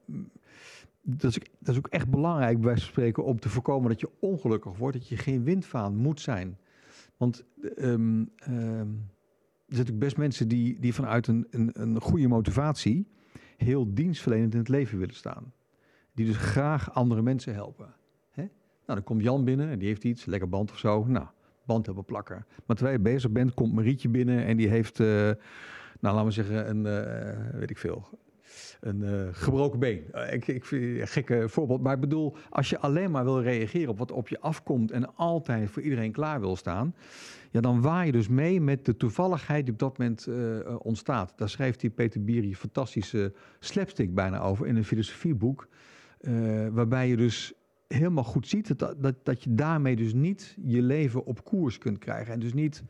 dat, 1.02 1.30
is, 1.30 1.38
ook- 1.38 1.46
dat 1.58 1.68
is 1.74 1.76
ook 1.78 1.86
echt 1.88 2.08
belangrijk, 2.10 2.56
bij 2.56 2.66
wijze 2.66 2.80
van 2.82 2.90
spreken, 2.90 3.24
om 3.24 3.38
te 3.40 3.48
voorkomen 3.48 3.88
dat 3.88 4.00
je 4.00 4.10
ongelukkig 4.20 4.76
wordt, 4.76 4.96
dat 4.98 5.08
je 5.08 5.16
geen 5.16 5.42
windvaan 5.44 5.96
moet 5.96 6.20
zijn. 6.20 6.58
Want 7.16 7.44
ehm, 7.76 8.24
ehm, 8.36 8.88
er 9.66 9.74
zijn 9.74 9.84
natuurlijk 9.84 9.98
best 9.98 10.16
mensen 10.16 10.48
die, 10.48 10.80
die 10.80 10.94
vanuit 10.94 11.26
een, 11.26 11.46
een, 11.50 11.70
een 11.72 12.00
goede 12.00 12.28
motivatie 12.28 13.06
heel 13.56 13.94
dienstverlenend 13.94 14.52
in 14.52 14.58
het 14.58 14.68
leven 14.68 14.98
willen 14.98 15.14
staan. 15.14 15.52
Die 16.14 16.26
dus 16.26 16.36
graag 16.36 16.94
andere 16.94 17.22
mensen 17.22 17.54
helpen. 17.54 17.94
Hè? 18.30 18.42
Nou, 18.42 18.50
dan 18.86 19.02
komt 19.02 19.22
Jan 19.22 19.44
binnen 19.44 19.68
en 19.68 19.78
die 19.78 19.88
heeft 19.88 20.04
iets, 20.04 20.24
lekker 20.24 20.48
band 20.48 20.70
of 20.70 20.78
zo. 20.78 21.04
Nou, 21.04 21.26
band 21.64 21.86
hebben 21.86 22.04
plakken. 22.04 22.46
Maar 22.66 22.76
terwijl 22.76 22.96
je 22.96 23.02
bezig 23.02 23.30
bent, 23.30 23.54
komt 23.54 23.72
Marietje 23.72 24.08
binnen 24.08 24.44
en 24.44 24.56
die 24.56 24.68
heeft, 24.68 25.00
eh, 25.00 25.06
nou 26.00 26.14
laten 26.14 26.24
we 26.24 26.30
zeggen, 26.30 26.70
een, 26.70 26.86
eh, 26.86 27.58
weet 27.58 27.70
ik 27.70 27.78
veel, 27.78 28.08
een 28.80 29.02
eh, 29.02 29.28
gebroken 29.30 29.78
been. 29.78 30.04
Eh, 30.12 30.32
ik, 30.32 30.46
ik 30.46 30.64
vind 30.64 31.00
een 31.00 31.08
gekke 31.08 31.48
voorbeeld. 31.48 31.82
Maar 31.82 31.94
ik 31.94 32.00
bedoel, 32.00 32.36
als 32.50 32.70
je 32.70 32.78
alleen 32.78 33.10
maar 33.10 33.24
wil 33.24 33.42
reageren 33.42 33.88
op 33.88 33.98
wat 33.98 34.12
op 34.12 34.28
je 34.28 34.40
afkomt 34.40 34.90
en 34.90 35.16
altijd 35.16 35.70
voor 35.70 35.82
iedereen 35.82 36.12
klaar 36.12 36.40
wil 36.40 36.56
staan, 36.56 36.94
ja, 37.50 37.60
dan 37.60 37.80
waai 37.80 38.06
je 38.06 38.12
dus 38.12 38.28
mee 38.28 38.60
met 38.60 38.84
de 38.84 38.96
toevalligheid 38.96 39.64
die 39.64 39.72
op 39.72 39.78
dat 39.78 39.98
moment 39.98 40.26
eh, 40.26 40.76
ontstaat. 40.78 41.32
Daar 41.36 41.48
schrijft 41.48 41.80
die 41.80 41.90
Peter 41.90 42.24
Biri 42.24 42.56
fantastische 42.56 43.32
slapstick 43.58 44.14
bijna 44.14 44.40
over 44.40 44.66
in 44.66 44.76
een 44.76 44.84
filosofieboek, 44.84 45.68
waarbij 46.72 47.08
je 47.08 47.16
dus 47.16 47.54
helemaal 47.88 48.24
goed 48.24 48.48
ziet 48.48 48.78
dat, 48.78 48.94
dat, 48.98 49.14
dat 49.22 49.42
je 49.42 49.54
daarmee 49.54 49.96
dus 49.96 50.14
niet 50.14 50.56
je 50.64 50.82
leven 50.82 51.26
op 51.26 51.44
koers 51.44 51.78
kunt 51.78 51.98
krijgen 51.98 52.32
en 52.32 52.40
dus 52.40 52.52
niet 52.52 52.82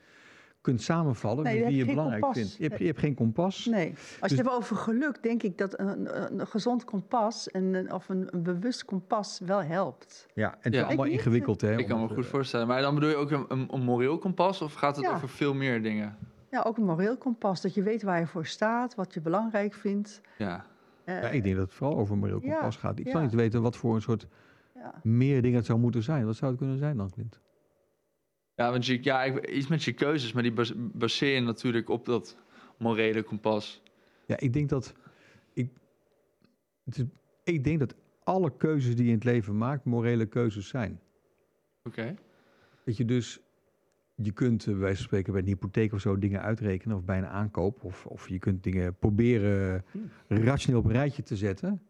kunt 0.66 0.82
samenvallen 0.82 1.44
Nee, 1.44 1.54
je 1.54 1.60
met 1.60 1.68
wie 1.68 1.78
je 1.78 1.84
belangrijk 1.84 2.20
kompas. 2.22 2.40
vindt. 2.42 2.56
Je 2.56 2.64
hebt, 2.68 2.78
je 2.78 2.86
hebt 2.86 2.98
geen 2.98 3.14
kompas. 3.14 3.64
Nee, 3.66 3.88
als 3.90 3.96
je 3.98 4.18
Dus- 4.20 4.30
het 4.30 4.38
hebt 4.38 4.50
over 4.50 4.76
geluk, 4.76 5.22
denk 5.22 5.42
ik 5.42 5.58
dat 5.58 5.78
een, 5.78 6.08
gezond 6.46 6.84
kompas 6.84 7.50
en 7.50 7.74
een, 7.74 7.92
of 7.92 8.08
een, 8.08 8.28
een 8.30 8.42
bewust 8.42 8.84
kompas 8.84 9.40
wel 9.44 9.62
helpt. 9.62 10.26
Ja, 10.34 10.50
en 10.52 10.58
het 10.60 10.72
Ja. 10.74 10.80
is 10.80 10.86
allemaal 10.86 11.04
ingewikkeld. 11.06 11.60
Hè, 11.60 11.76
Ik 11.76 11.86
kan 11.86 12.00
me 12.00 12.08
goed 12.08 12.26
voorstellen. 12.26 12.66
Maar 12.66 12.80
dan 12.82 12.94
bedoel 12.94 13.08
je 13.08 13.16
ook 13.16 13.30
een, 13.30 13.44
een, 13.48 13.68
een 13.72 13.82
moreel 13.82 14.18
kompas 14.18 14.62
of 14.62 14.74
gaat 14.74 14.96
het 14.96 15.04
Ja. 15.04 15.14
over 15.14 15.28
veel 15.28 15.54
meer 15.54 15.82
dingen? 15.82 16.16
Ja, 16.50 16.62
ook 16.62 16.76
een 16.76 16.84
moreel 16.84 17.16
kompas, 17.16 17.60
dat 17.60 17.74
je 17.74 17.82
weet 17.82 18.02
waar 18.02 18.18
je 18.20 18.26
voor 18.26 18.46
staat, 18.46 18.94
wat 18.94 19.14
je 19.14 19.20
belangrijk 19.20 19.74
vindt. 19.74 20.20
Ja. 20.38 20.64
Eh, 21.04 21.22
Ja, 21.22 21.28
ik 21.28 21.42
denk 21.42 21.56
dat 21.56 21.64
het 21.64 21.74
vooral 21.74 21.98
over 21.98 22.12
een 22.12 22.18
moreel 22.18 22.40
Ja, 22.42 22.52
kompas 22.52 22.76
gaat. 22.76 22.98
Ik 22.98 23.04
ja. 23.04 23.10
zou 23.10 23.22
niet 23.24 23.34
weten 23.34 23.62
wat 23.62 23.76
voor 23.76 23.94
een 23.94 24.02
soort 24.02 24.26
ja. 24.74 24.94
meer 25.02 25.42
dingen 25.42 25.56
het 25.56 25.66
zou 25.66 25.78
moeten 25.78 26.02
zijn. 26.02 26.26
Wat 26.26 26.36
zou 26.36 26.50
het 26.50 26.60
kunnen 26.60 26.78
zijn 26.78 26.96
dan, 26.96 27.10
Clint? 27.10 27.40
Ja, 28.56 28.70
want 28.70 28.86
je, 28.86 28.98
ja, 29.02 29.40
iets 29.48 29.66
met 29.66 29.82
je 29.82 29.92
keuzes, 29.92 30.32
maar 30.32 30.42
die 30.42 30.52
bas- 30.52 30.72
baseer 30.76 31.34
je 31.34 31.40
natuurlijk 31.40 31.88
op 31.88 32.04
dat 32.04 32.36
morele 32.78 33.22
kompas. 33.22 33.82
Ja, 34.26 34.38
ik 34.38 34.52
denk 34.52 34.68
dat... 34.68 34.94
Ik, 35.52 35.68
het 36.84 36.98
is, 36.98 37.04
ik 37.44 37.64
denk 37.64 37.78
dat 37.78 37.94
alle 38.22 38.56
keuzes 38.56 38.96
die 38.96 39.04
je 39.04 39.10
in 39.10 39.16
het 39.16 39.24
leven 39.24 39.58
maakt, 39.58 39.84
morele 39.84 40.26
keuzes 40.26 40.68
zijn. 40.68 41.00
Oké. 41.82 42.14
Dat 42.84 42.96
je 42.96 43.04
dus... 43.04 43.40
Je 44.22 44.32
kunt 44.32 44.66
eh, 44.66 44.68
bij 44.68 44.78
wijze 44.78 44.96
van 44.96 45.04
spreken 45.04 45.32
bij 45.32 45.42
een 45.42 45.48
hypotheek 45.48 45.92
of 45.92 46.00
zo 46.00 46.18
dingen 46.18 46.42
uitrekenen 46.42 46.96
of 46.96 47.04
bij 47.04 47.18
een 47.18 47.26
aankoop. 47.26 47.84
Of, 47.84 48.06
of 48.06 48.28
je 48.28 48.38
kunt 48.38 48.62
dingen 48.62 48.96
proberen 48.98 49.84
rationeel 50.28 50.80
op 50.80 50.84
een 50.84 50.92
rijtje 50.92 51.22
te 51.22 51.36
zetten. 51.36 51.82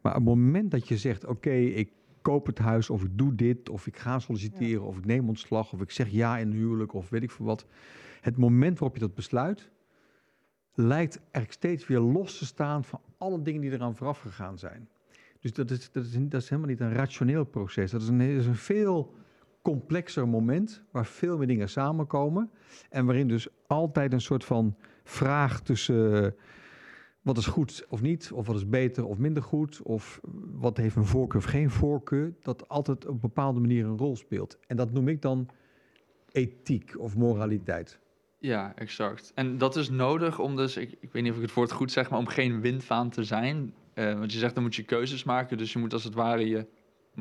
Maar 0.00 0.12
op 0.16 0.26
het 0.26 0.34
moment 0.34 0.70
dat 0.70 0.88
je 0.88 0.96
zegt, 0.96 1.24
oké, 1.24 1.50
ik 1.50 1.92
koop 2.28 2.46
het 2.46 2.58
huis 2.58 2.90
of 2.90 3.02
ik 3.02 3.18
doe 3.18 3.34
dit 3.34 3.68
of 3.68 3.86
ik 3.86 3.96
ga 3.96 4.18
solliciteren 4.18 4.82
of 4.82 4.98
ik 4.98 5.04
neem 5.04 5.28
ontslag 5.28 5.72
of 5.72 5.80
ik 5.80 5.90
zeg 5.90 6.10
ja 6.10 6.38
in 6.38 6.50
huwelijk 6.50 6.92
of 6.92 7.08
weet 7.08 7.22
ik 7.22 7.30
veel 7.30 7.46
wat. 7.46 7.66
Het 8.20 8.36
moment 8.36 8.78
waarop 8.78 8.96
je 8.96 9.02
dat 9.02 9.14
besluit 9.14 9.70
lijkt 10.74 11.16
eigenlijk 11.16 11.52
steeds 11.52 11.86
weer 11.86 11.98
los 11.98 12.38
te 12.38 12.46
staan 12.46 12.84
van 12.84 13.00
alle 13.18 13.42
dingen 13.42 13.60
die 13.60 13.70
eraan 13.70 13.96
vooraf 13.96 14.20
gegaan 14.20 14.58
zijn. 14.58 14.88
Dus 15.40 15.52
dat 15.52 15.70
is, 15.70 15.92
dat 15.92 16.04
is, 16.04 16.16
dat 16.18 16.42
is 16.42 16.48
helemaal 16.48 16.70
niet 16.70 16.80
een 16.80 16.92
rationeel 16.92 17.44
proces. 17.44 17.90
Dat 17.90 18.02
is 18.02 18.08
een, 18.08 18.20
is 18.20 18.46
een 18.46 18.54
veel 18.54 19.14
complexer 19.62 20.28
moment 20.28 20.82
waar 20.90 21.06
veel 21.06 21.38
meer 21.38 21.46
dingen 21.46 21.68
samenkomen 21.68 22.50
en 22.90 23.04
waarin 23.04 23.28
dus 23.28 23.48
altijd 23.66 24.12
een 24.12 24.20
soort 24.20 24.44
van 24.44 24.76
vraag 25.04 25.60
tussen 25.60 26.34
wat 27.22 27.36
is 27.38 27.46
goed 27.46 27.86
of 27.88 28.00
niet, 28.02 28.32
of 28.32 28.46
wat 28.46 28.56
is 28.56 28.68
beter 28.68 29.06
of 29.06 29.18
minder 29.18 29.42
goed, 29.42 29.82
of 29.82 30.20
wat 30.52 30.76
heeft 30.76 30.96
een 30.96 31.04
voorkeur 31.04 31.40
of 31.40 31.46
geen 31.46 31.70
voorkeur, 31.70 32.34
dat 32.42 32.68
altijd 32.68 33.06
op 33.06 33.12
een 33.14 33.20
bepaalde 33.20 33.60
manier 33.60 33.84
een 33.84 33.98
rol 33.98 34.16
speelt. 34.16 34.58
En 34.66 34.76
dat 34.76 34.92
noem 34.92 35.08
ik 35.08 35.22
dan 35.22 35.48
ethiek 36.32 36.98
of 36.98 37.16
moraliteit. 37.16 37.98
Ja, 38.38 38.72
exact. 38.76 39.32
En 39.34 39.58
dat 39.58 39.76
is 39.76 39.90
nodig 39.90 40.38
om 40.38 40.56
dus, 40.56 40.76
ik, 40.76 40.96
ik 41.00 41.12
weet 41.12 41.22
niet 41.22 41.30
of 41.32 41.36
ik 41.38 41.44
het 41.44 41.54
woord 41.54 41.72
goed 41.72 41.92
zeg, 41.92 42.10
maar 42.10 42.18
om 42.18 42.26
geen 42.26 42.60
windvaan 42.60 43.10
te 43.10 43.24
zijn. 43.24 43.74
Eh, 43.94 44.18
want 44.18 44.32
je 44.32 44.38
zegt 44.38 44.54
dan 44.54 44.62
moet 44.62 44.74
je 44.74 44.82
keuzes 44.82 45.24
maken, 45.24 45.58
dus 45.58 45.72
je 45.72 45.78
moet 45.78 45.92
als 45.92 46.04
het 46.04 46.14
ware 46.14 46.46
je 46.48 46.66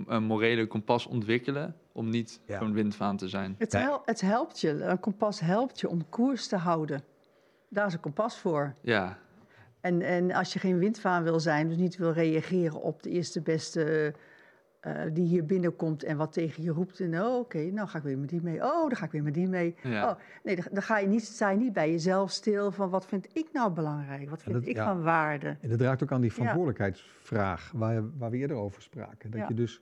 een 0.05 0.23
morele 0.23 0.67
kompas 0.67 1.05
ontwikkelen 1.05 1.75
om 1.91 2.09
niet 2.09 2.41
Ja. 2.47 2.59
zo'n 2.59 2.73
windvaan 2.73 3.17
te 3.17 3.27
zijn. 3.29 3.55
Het, 3.57 3.71
hel- 3.73 4.01
het 4.05 4.21
helpt 4.21 4.59
je, 4.59 4.69
een 4.83 4.99
kompas 4.99 5.39
helpt 5.39 5.79
je 5.79 5.89
om 5.89 6.09
koers 6.09 6.47
te 6.47 6.55
houden. 6.57 7.03
Daar 7.69 7.87
is 7.87 7.93
een 7.93 7.99
kompas 7.99 8.37
voor. 8.37 8.75
Ja, 8.81 9.17
En, 9.81 10.01
en 10.01 10.31
als 10.31 10.53
je 10.53 10.59
geen 10.59 10.77
windvaan 10.77 11.23
wil 11.23 11.39
zijn, 11.39 11.67
dus 11.67 11.77
niet 11.77 11.97
wil 11.97 12.11
reageren 12.11 12.81
op 12.81 13.03
de 13.03 13.09
eerste 13.09 13.41
beste 13.41 14.13
eh, 14.79 14.93
die 15.13 15.25
hier 15.25 15.45
binnenkomt 15.45 16.03
en 16.03 16.17
wat 16.17 16.33
tegen 16.33 16.63
je 16.63 16.71
roept. 16.71 16.99
En 16.99 17.21
oh, 17.21 17.35
oké, 17.39 17.57
nou 17.71 17.87
ga 17.87 17.97
ik 17.97 18.03
weer 18.03 18.17
met 18.17 18.29
die 18.29 18.41
mee. 18.41 18.63
Oh, 18.63 18.81
dan 18.87 18.95
ga 18.95 19.05
ik 19.05 19.11
weer 19.11 19.23
met 19.23 19.33
die 19.33 19.47
mee. 19.47 19.75
Ja. 19.83 20.09
Oh, 20.09 20.17
nee, 20.43 20.55
dan, 20.55 20.65
dan 20.71 20.81
ga 20.83 20.97
je 20.97 21.07
niet, 21.07 21.23
sta 21.23 21.49
je 21.49 21.57
niet 21.57 21.73
bij 21.73 21.91
jezelf 21.91 22.31
stil 22.31 22.71
van 22.71 22.89
wat 22.89 23.05
vind 23.05 23.27
ik 23.33 23.47
nou 23.53 23.71
belangrijk? 23.71 24.29
Wat 24.29 24.43
vind 24.43 24.55
dat- 24.55 24.65
ik 24.67 24.75
ja. 24.75 24.85
van 24.85 25.03
waarde? 25.03 25.57
En 25.61 25.69
dat 25.69 25.81
raakt 25.81 26.03
ook 26.03 26.11
aan 26.11 26.21
die 26.21 26.33
verantwoordelijkheidsvraag 26.33 27.71
waar, 27.75 28.17
waar 28.17 28.29
we 28.29 28.37
eerder 28.37 28.57
over 28.57 28.81
spraken. 28.81 29.31
Dat 29.31 29.39
Ja. 29.39 29.47
je 29.47 29.53
dus, 29.53 29.81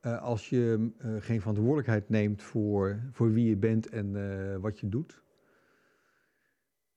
eh, 0.00 0.22
als 0.22 0.48
je 0.48 0.90
eh, 0.98 1.10
geen 1.18 1.40
verantwoordelijkheid 1.40 2.08
neemt 2.08 2.42
voor, 2.42 2.98
voor 3.12 3.32
wie 3.32 3.48
je 3.48 3.56
bent 3.56 3.88
en 3.88 4.16
eh, 4.16 4.56
wat 4.56 4.80
je 4.80 4.88
doet. 4.88 5.22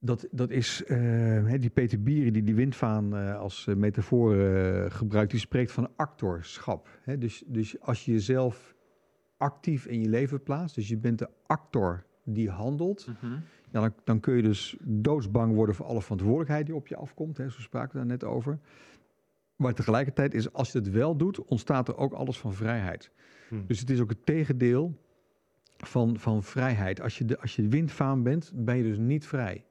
Dat, 0.04 0.28
dat 0.32 0.49
is, 0.49 0.84
eh, 0.84 1.54
die 1.60 1.70
Peter 1.70 2.02
Bieren 2.04 2.34
die 2.34 2.43
die 2.43 2.56
windvaan 2.56 3.16
eh, 3.16 3.39
als 3.39 3.68
eh, 3.68 3.76
metafoor 3.76 4.36
gebruikt, 4.91 5.32
die 5.32 5.39
spreekt 5.39 5.72
van 5.72 5.89
actorschap. 5.95 6.99
Hè? 7.02 7.18
Dus, 7.18 7.43
dus 7.47 7.82
als 7.82 8.06
je 8.06 8.12
jezelf 8.12 8.76
actief 9.38 9.86
in 9.86 10.02
je 10.02 10.10
leven 10.10 10.43
plaatst, 10.43 10.76
dus 10.76 10.88
je 10.88 10.97
bent 10.97 11.20
de 11.20 11.30
actor 11.47 12.04
die 12.24 12.49
handelt, 12.49 13.08
Mhm. 13.08 13.34
ja, 13.72 13.80
dan, 13.80 13.93
dan 14.04 14.20
kun 14.20 14.36
je 14.36 14.41
dus 14.41 14.78
doodsbang 14.82 15.54
worden 15.54 15.76
voor 15.76 15.86
alle 15.86 16.02
verantwoordelijkheid 16.02 16.66
die 16.66 16.76
op 16.76 16.88
je 16.88 16.95
afkomt. 16.95 17.38
Hè, 17.38 17.49
zo 17.49 17.62
spraken 17.62 17.91
we 17.91 17.97
daar 17.97 18.06
net 18.06 18.24
over. 18.24 18.60
Maar 19.56 19.74
tegelijkertijd 19.74 20.34
is, 20.34 20.54
als 20.54 20.72
je 20.72 20.78
het 20.78 20.89
wel 20.89 21.18
doet, 21.18 21.45
ontstaat 21.45 21.88
er 21.88 21.97
ook 21.97 22.14
alles 22.14 22.39
van 22.39 22.54
vrijheid. 22.54 23.12
Hmm. 23.49 23.64
Dus 23.68 23.80
het 23.80 23.89
is 23.89 23.99
ook 23.99 24.10
het 24.10 24.26
tegendeel 24.26 24.97
van, 25.78 26.20
van 26.20 26.43
vrijheid. 26.43 27.02
Als 27.02 27.18
je, 27.18 27.26
de, 27.26 27.39
als 27.39 27.56
je 27.56 27.68
windvaan 27.68 28.24
bent, 28.24 28.52
ben 28.56 28.78
je 28.78 28.84
dus 28.84 28.97
niet 28.97 29.28
vrij. 29.28 29.66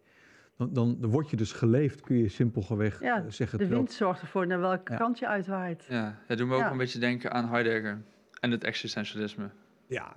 Dan, 0.69 0.97
dan 1.01 1.07
word 1.11 1.31
je 1.31 1.37
dus 1.37 1.53
geleefd, 1.53 2.01
kun 2.01 2.17
je 2.17 2.29
simpelweg 2.29 3.01
Ja, 3.01 3.17
eh, 3.17 3.23
zeggen. 3.29 3.59
De 3.59 3.65
terwijl- 3.65 3.83
wind 3.85 3.93
zorgt 3.93 4.21
ervoor 4.21 4.47
naar 4.47 4.61
welke 4.61 4.93
Ja. 4.93 4.99
kant 4.99 5.19
je 5.19 5.27
uitwaait. 5.29 5.87
ja. 5.89 6.19
dat 6.27 6.39
doet 6.39 6.47
me 6.49 6.55
ook 6.55 6.61
Ja. 6.61 6.71
een 6.71 6.77
beetje 6.77 6.99
denken 6.99 7.33
aan 7.33 7.49
Heidegger 7.49 8.03
en 8.41 8.51
het 8.51 8.65
existentialisme. 8.65 9.51
Ja, 9.87 10.17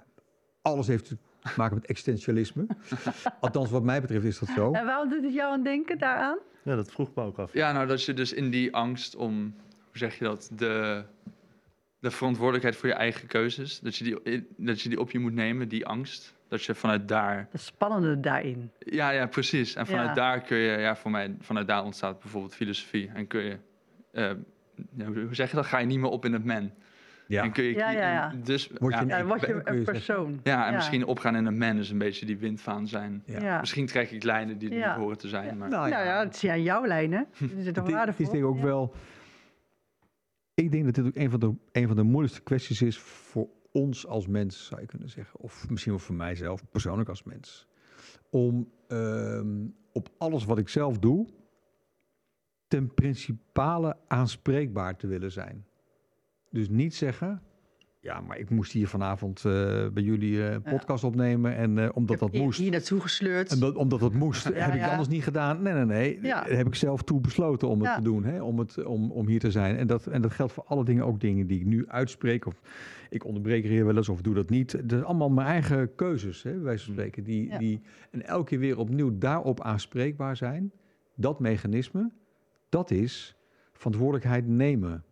alles 0.61 0.87
heeft 0.87 1.05
te 1.07 1.17
maken 1.57 1.75
met 1.75 1.85
existentialisme. 1.85 2.65
Althans, 3.39 3.69
wat 3.71 3.83
mij 3.83 4.01
betreft 4.01 4.25
is 4.25 4.39
dat 4.39 4.49
zo. 4.49 4.71
En 4.73 4.85
waarom 4.85 5.09
doet 5.09 5.23
het 5.23 5.33
jou 5.33 5.51
aan 5.51 5.63
denken 5.63 5.97
daaraan? 5.97 6.37
Ja, 6.63 6.75
dat 6.75 6.91
vroeg 6.91 7.09
me 7.15 7.23
ook 7.23 7.37
af. 7.37 7.53
Ja, 7.53 7.71
nou 7.71 7.87
dat 7.87 8.03
je 8.03 8.13
dus 8.13 8.33
in 8.33 8.49
die 8.49 8.73
angst 8.75 9.15
om, 9.15 9.55
hoe 9.89 9.97
zeg 9.97 10.17
je 10.17 10.23
dat, 10.23 10.49
de, 10.55 11.03
de 11.99 12.11
verantwoordelijkheid 12.11 12.75
voor 12.75 12.87
je 12.89 12.95
eigen 12.95 13.27
keuzes, 13.27 13.79
dat 13.79 13.95
je, 13.95 14.03
die, 14.03 14.47
dat 14.57 14.81
je 14.81 14.89
die 14.89 14.99
op 14.99 15.11
je 15.11 15.19
moet 15.19 15.33
nemen, 15.33 15.67
die 15.69 15.85
angst, 15.85 16.33
dat 16.53 16.63
je 16.63 16.75
vanuit 16.75 17.07
daar, 17.07 17.47
Het 17.51 17.61
spannende 17.61 18.19
daarin. 18.19 18.71
ja, 18.79 19.09
ja, 19.09 19.25
precies. 19.27 19.75
En 19.75 19.85
vanuit 19.87 20.07
Ja. 20.07 20.13
daar 20.13 20.41
kun 20.41 20.57
je, 20.57 20.77
ja, 20.77 20.95
voor 20.95 21.11
mij, 21.11 21.35
vanuit 21.39 21.67
daar 21.67 21.83
ontstaat 21.83 22.19
bijvoorbeeld 22.19 22.55
filosofie. 22.55 23.09
En 23.13 23.27
kun 23.27 23.41
je, 23.43 23.57
ja, 24.11 24.35
hoe 25.05 25.27
zeg 25.31 25.49
je 25.49 25.55
dat, 25.55 25.65
ga 25.65 25.77
je 25.77 25.85
niet 25.85 25.99
meer 25.99 26.09
op 26.09 26.25
in 26.25 26.33
het 26.33 26.43
men. 26.43 26.73
Ja. 27.27 27.43
En 27.43 27.51
kun 27.51 27.63
je, 27.63 27.73
Ja, 27.73 27.91
ja, 27.91 28.11
ja. 28.11 28.33
Dus, 28.43 28.67
Word 28.79 28.93
je 28.93 28.99
ja, 28.99 29.01
een 29.01 29.07
Ja, 29.07 29.17
dan 29.17 29.27
word 29.27 29.41
je 29.41 29.53
een 29.53 29.61
zeggen. 29.65 29.83
persoon. 29.83 30.39
ja, 30.43 30.67
en 30.67 30.73
misschien 30.73 31.05
opgaan 31.05 31.35
in 31.35 31.45
een 31.45 31.57
man 31.57 31.77
is 31.77 31.89
een 31.89 31.97
beetje 31.97 32.25
die 32.25 32.37
windvaan 32.37 32.87
zijn. 32.87 33.23
Ja. 33.25 33.41
Ja. 33.41 33.59
Misschien 33.59 33.85
trek 33.85 34.11
ik 34.11 34.23
lijnen 34.23 34.57
die 34.57 34.69
er 34.69 34.77
Ja. 34.77 34.87
niet 34.87 35.03
horen 35.03 35.17
te 35.17 35.27
zijn, 35.27 35.57
maar... 35.57 35.69
Nou 35.69 35.89
Nou 35.89 36.03
ja, 36.05 36.19
het 36.23 36.33
is 36.43 36.49
aan 36.49 36.63
jouw 36.63 36.85
lijn, 36.85 37.11
hè? 37.11 37.17
Het 37.17 37.27
is 37.39 37.47
toch 37.47 37.49
Het 37.49 37.65
is, 37.65 37.65
het 37.75 37.91
waardevol? 37.91 38.25
is 38.25 38.31
denk 38.31 38.43
ik 38.43 38.49
ook 38.49 38.57
Ja. 38.57 38.63
wel. 38.63 38.93
Ik 40.53 40.71
denk 40.71 40.85
dat 40.85 40.95
dit 40.95 41.05
ook 41.05 41.15
een 41.15 41.29
van, 41.29 41.39
de, 41.39 41.53
een 41.71 41.87
van 41.87 41.95
de 41.95 42.03
moeilijkste 42.03 42.41
kwesties 42.41 42.81
is 42.81 42.97
voor 42.99 43.47
ons 43.73 44.07
als 44.07 44.27
mens, 44.27 44.65
zou 44.65 44.81
je 44.81 44.87
kunnen 44.87 45.09
zeggen. 45.09 45.39
Of 45.39 45.69
misschien 45.69 45.91
wel 45.91 46.01
voor 46.01 46.15
mijzelf, 46.15 46.63
persoonlijk 46.71 47.09
als 47.09 47.23
mens. 47.23 47.67
Om 48.29 48.71
ehm, 48.87 49.67
op 49.91 50.09
alles 50.17 50.45
wat 50.45 50.57
ik 50.57 50.69
zelf 50.69 50.99
doe, 50.99 51.27
ten 52.67 52.93
principale 52.93 53.97
aanspreekbaar 54.07 54.97
te 54.97 55.07
willen 55.07 55.31
zijn. 55.31 55.65
Dus 56.49 56.69
niet 56.69 56.95
zeggen, 56.95 57.41
ja, 58.03 58.21
maar 58.21 58.37
ik 58.37 58.49
moest 58.49 58.71
hier 58.71 58.87
vanavond 58.87 59.45
eh, 59.45 59.51
bij 59.93 60.03
jullie 60.03 60.41
een 60.41 60.61
podcast 60.61 61.03
opnemen. 61.03 61.55
En 61.55 61.77
eh, 61.77 61.89
omdat 61.93 62.19
dat 62.19 62.33
moest. 62.33 62.59
Hier 62.59 62.71
naartoe 62.71 63.01
gesleurd. 63.01 63.51
En 63.51 63.59
dat, 63.59 63.75
omdat 63.75 63.99
dat 63.99 64.13
moest, 64.13 64.47
Ja, 64.49 64.53
heb 64.53 64.73
ik 64.73 64.81
het 64.81 64.89
anders 64.89 65.09
niet 65.09 65.23
gedaan. 65.23 65.61
Nee, 65.61 65.73
nee, 65.73 66.19
nee. 66.19 66.31
Heb 66.33 66.67
ik 66.67 66.75
zelf 66.75 67.03
toe 67.03 67.19
besloten 67.19 67.67
om 67.67 67.81
het 67.81 67.95
te 67.95 68.01
doen. 68.01 68.23
Hè? 68.23 68.41
Om, 68.41 68.59
het, 68.59 68.85
om, 68.85 69.11
om 69.11 69.27
hier 69.27 69.39
te 69.39 69.51
zijn. 69.51 69.77
En 69.77 69.87
dat, 69.87 70.07
en 70.07 70.21
dat 70.21 70.31
geldt 70.31 70.53
voor 70.53 70.63
alle 70.63 70.85
dingen. 70.85 71.05
Ook 71.05 71.19
dingen 71.19 71.47
die 71.47 71.59
ik 71.59 71.65
nu 71.65 71.87
uitspreek. 71.87 72.45
Of 72.45 72.61
ik 73.09 73.25
onderbreek 73.25 73.63
er 73.63 73.69
hier 73.69 73.85
wel 73.85 73.97
eens 73.97 74.09
of 74.09 74.21
doe 74.21 74.33
dat 74.33 74.49
niet. 74.49 74.71
Dat 74.71 74.99
is 74.99 75.05
allemaal 75.05 75.29
mijn 75.29 75.47
eigen 75.47 75.95
keuzes, 75.95 76.43
hè, 76.43 76.59
wijze 76.59 76.85
van 76.85 76.93
spreken. 76.93 77.23
Die, 77.23 77.57
die, 77.57 77.81
en 78.11 78.25
elke 78.25 78.45
keer 78.45 78.59
weer 78.59 78.77
opnieuw 78.77 79.17
daarop 79.17 79.61
aanspreekbaar 79.61 80.37
zijn. 80.37 80.71
Dat 81.15 81.39
mechanisme, 81.39 82.11
dat 82.69 82.91
is 82.91 83.35
verantwoordelijkheid 83.71 84.47
nemen. 84.47 85.03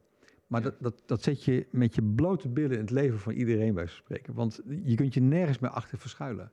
Maar 0.52 0.62
dat, 0.62 0.76
dat, 0.80 1.02
dat 1.06 1.24
zet 1.24 1.44
je 1.44 1.68
met 1.70 1.96
je 1.96 2.04
blote 2.04 2.50
billen 2.50 2.72
in 2.72 2.80
het 2.80 2.90
leven 2.90 3.20
van 3.20 3.34
iedereen 3.34 3.74
bij 3.74 3.88
spreken. 3.88 4.34
Want 4.34 4.62
je 4.84 4.96
kunt 4.96 5.14
je 5.14 5.22
nergens 5.22 5.60
meer 5.60 5.70
achter 5.70 5.98
verschuilen. 5.98 6.52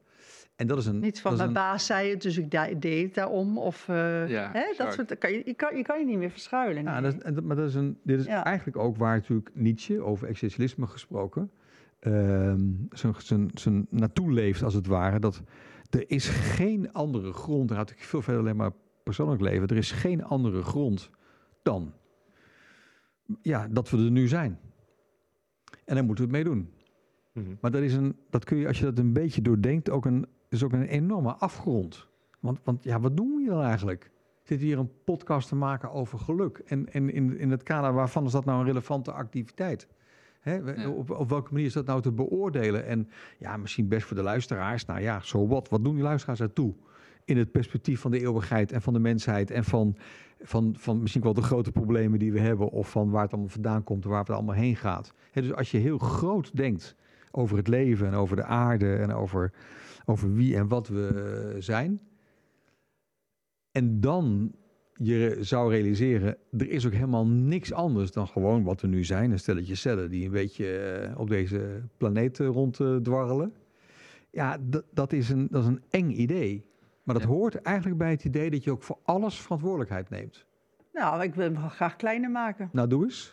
En 0.57 0.67
dat 0.67 0.79
is 0.79 0.87
een. 0.87 0.99
Niet 0.99 1.21
van 1.21 1.37
mijn 1.37 1.49
een- 1.49 1.55
baas 1.55 1.87
zei 1.87 2.11
het, 2.11 2.23
dus 2.23 2.39
ik 2.39 2.51
deed 2.81 3.03
het 3.03 3.15
daarom. 3.15 3.59
Of, 3.59 3.89
eh, 3.89 4.29
Ja, 4.29 4.51
hè, 4.53 4.63
dat 4.77 4.93
soort, 4.93 5.19
kan 5.19 5.33
je, 5.33 5.43
je, 5.45 5.55
kan, 5.55 5.77
je 5.77 5.83
kan 5.83 5.99
je 5.99 6.05
niet 6.07 6.19
meer 6.19 6.31
verschuilen. 6.31 6.83
Ja, 6.83 7.01
nee. 7.01 7.13
dat, 7.33 7.45
maar 7.45 7.57
dat 7.57 7.69
is 7.69 7.75
een, 7.75 7.99
dit 8.03 8.19
is 8.21 8.27
Ja. 8.27 8.45
eigenlijk 8.45 8.77
ook 8.77 8.97
waar 8.97 9.17
natuurlijk 9.17 9.51
Nietzsche 9.55 10.03
over 10.03 10.29
existentialisme 10.29 10.87
gesproken 10.87 11.51
ehm, 12.01 12.67
zijn, 12.91 13.15
zijn, 13.19 13.51
zijn 13.55 13.87
naartoe 13.91 14.33
leeft, 14.33 14.63
als 14.63 14.75
het 14.75 14.87
ware. 14.87 15.19
Dat 15.19 15.43
er 15.91 16.05
is 16.07 16.29
geen 16.29 16.93
andere 16.93 17.33
grond, 17.33 17.69
daar 17.69 17.79
had 17.79 17.91
ik 17.91 17.99
veel 17.99 18.23
verder 18.23 18.43
alleen 18.43 18.57
maar 18.57 18.73
persoonlijk 19.03 19.41
leven, 19.41 19.69
er 19.69 19.77
is 19.77 19.91
geen 19.93 20.25
andere 20.25 20.63
grond 20.63 21.11
dan 21.63 21.93
ja, 23.43 23.69
dat 23.71 23.91
we 23.91 23.97
er 23.97 24.11
nu 24.11 24.29
zijn. 24.29 24.59
En 25.85 25.95
daar 25.95 26.05
moeten 26.05 26.29
we 26.29 26.37
het 26.37 26.45
mee 26.45 26.55
doen. 26.55 26.73
Mhm. 27.33 27.55
Maar 27.61 27.71
dat 27.71 27.83
is 27.83 27.95
een, 27.95 28.17
dat 28.31 28.45
kun 28.45 28.57
je, 28.57 28.67
als 28.67 28.79
je 28.79 28.85
dat 28.85 28.99
een 28.99 29.13
beetje 29.13 29.43
doordenkt, 29.43 29.91
ook 29.91 30.05
een, 30.05 30.27
is 30.49 30.63
ook 30.65 30.73
een 30.73 30.83
enorme 30.87 31.35
afgrond. 31.35 32.07
Want, 32.41 32.61
want 32.65 32.85
ja, 32.85 33.01
wat 33.01 33.17
doen 33.17 33.35
we 33.35 33.41
hier 33.41 33.51
dan 33.51 33.63
eigenlijk? 33.63 34.11
Zit 34.43 34.61
hier 34.61 34.79
een 34.79 34.91
podcast 35.05 35.49
te 35.49 35.55
maken 35.55 35.91
over 35.91 36.19
geluk? 36.19 36.59
En, 36.59 36.93
en 36.93 37.13
in, 37.13 37.39
in 37.39 37.51
het 37.51 37.63
kader 37.63 37.93
waarvan 37.93 38.25
is 38.25 38.33
dat 38.33 38.45
nou 38.45 38.61
een 38.61 38.67
relevante 38.67 39.13
activiteit? 39.13 39.89
Hè, 40.41 40.63
we- 40.63 40.81
Ja. 40.81 40.89
op, 40.91 41.11
op 41.11 41.29
welke 41.29 41.53
manier 41.53 41.67
is 41.67 41.73
dat 41.73 41.87
nou 41.87 42.03
te 42.03 42.13
beoordelen? 42.13 42.87
En 42.87 43.09
ja, 43.39 43.57
misschien 43.57 43.89
best 43.89 44.07
voor 44.07 44.17
de 44.17 44.23
luisteraars. 44.23 44.85
Nou 44.85 45.01
ja, 45.01 45.21
zo 45.21 45.47
wat. 45.47 45.69
Wat 45.69 45.85
doen 45.85 45.95
die 45.95 46.03
luisteraars 46.03 46.41
ertoe? 46.41 46.75
In 47.29 47.37
het 47.37 47.53
perspectief 47.53 48.01
van 48.01 48.11
de 48.11 48.21
eeuwigheid 48.21 48.73
en 48.73 48.83
van 48.83 48.93
de 48.93 48.99
mensheid 48.99 49.51
en 49.51 49.65
van, 49.65 49.97
van, 50.41 50.75
van 50.79 51.01
misschien 51.01 51.23
wel 51.23 51.35
de 51.35 51.43
grote 51.43 51.73
problemen 51.73 52.19
die 52.19 52.33
we 52.33 52.41
hebben, 52.41 52.71
of 52.71 52.91
van 52.91 53.11
waar 53.11 53.23
het 53.23 53.33
allemaal 53.33 53.51
vandaan 53.51 53.85
komt 53.85 54.05
en 54.05 54.11
waar 54.11 54.19
het 54.19 54.31
allemaal 54.31 54.55
heen 54.55 54.77
gaat. 54.77 55.13
Dus 55.33 55.53
als 55.53 55.71
je 55.71 55.79
heel 55.79 55.99
groot 55.99 56.57
denkt 56.57 56.97
over 57.31 57.57
het 57.57 57.69
leven 57.69 58.07
en 58.07 58.15
over 58.15 58.37
de 58.37 58.45
aarde 58.45 58.97
en 58.97 59.13
over, 59.13 59.53
over 60.05 60.35
wie 60.35 60.57
en 60.57 60.69
wat 60.69 60.89
we 60.89 61.57
zijn. 61.59 62.01
En 63.73 64.01
dan 64.01 64.55
je 64.95 65.37
zou 65.41 65.71
realiseren, 65.71 66.37
er 66.59 66.71
is 66.71 66.87
ook 66.87 66.93
helemaal 66.93 67.27
niks 67.27 67.73
anders 67.73 68.11
dan 68.11 68.29
gewoon 68.29 68.63
wat 68.63 68.81
we 68.81 68.87
nu 68.87 69.05
zijn. 69.05 69.31
Een 69.31 69.39
stelletje 69.39 69.75
cellen 69.75 70.11
die 70.11 70.25
een 70.25 70.31
beetje 70.31 70.79
eh, 70.79 71.19
op 71.21 71.29
deze 71.29 71.83
planeet 71.97 72.41
eh, 72.41 72.47
ronddwarrelen. 72.47 73.53
Ja, 74.31 74.59
dat, 74.93 75.13
is 75.13 75.29
een, 75.29 75.49
dat 75.51 75.63
is 75.63 75.69
een 75.69 75.83
eng 75.91 76.11
idee. 76.11 76.67
Maar 77.09 77.17
dat 77.19 77.27
Ja. 77.27 77.33
hoort 77.35 77.63
eigenlijk 77.63 77.99
bij 77.99 78.11
het 78.11 78.25
idee 78.25 78.51
dat 78.51 78.65
je 78.65 78.71
ook 78.71 78.83
voor 78.83 78.99
alles 79.05 79.41
verantwoordelijkheid 79.41 80.11
neemt. 80.11 80.45
Nou, 80.93 81.23
ik 81.23 81.35
wil 81.35 81.45
hem 81.45 81.61
wel 81.61 81.69
graag 81.69 81.97
kleiner 81.97 82.31
maken. 82.31 82.69
Nou, 82.73 82.89
doe 82.89 83.05
eens. 83.05 83.33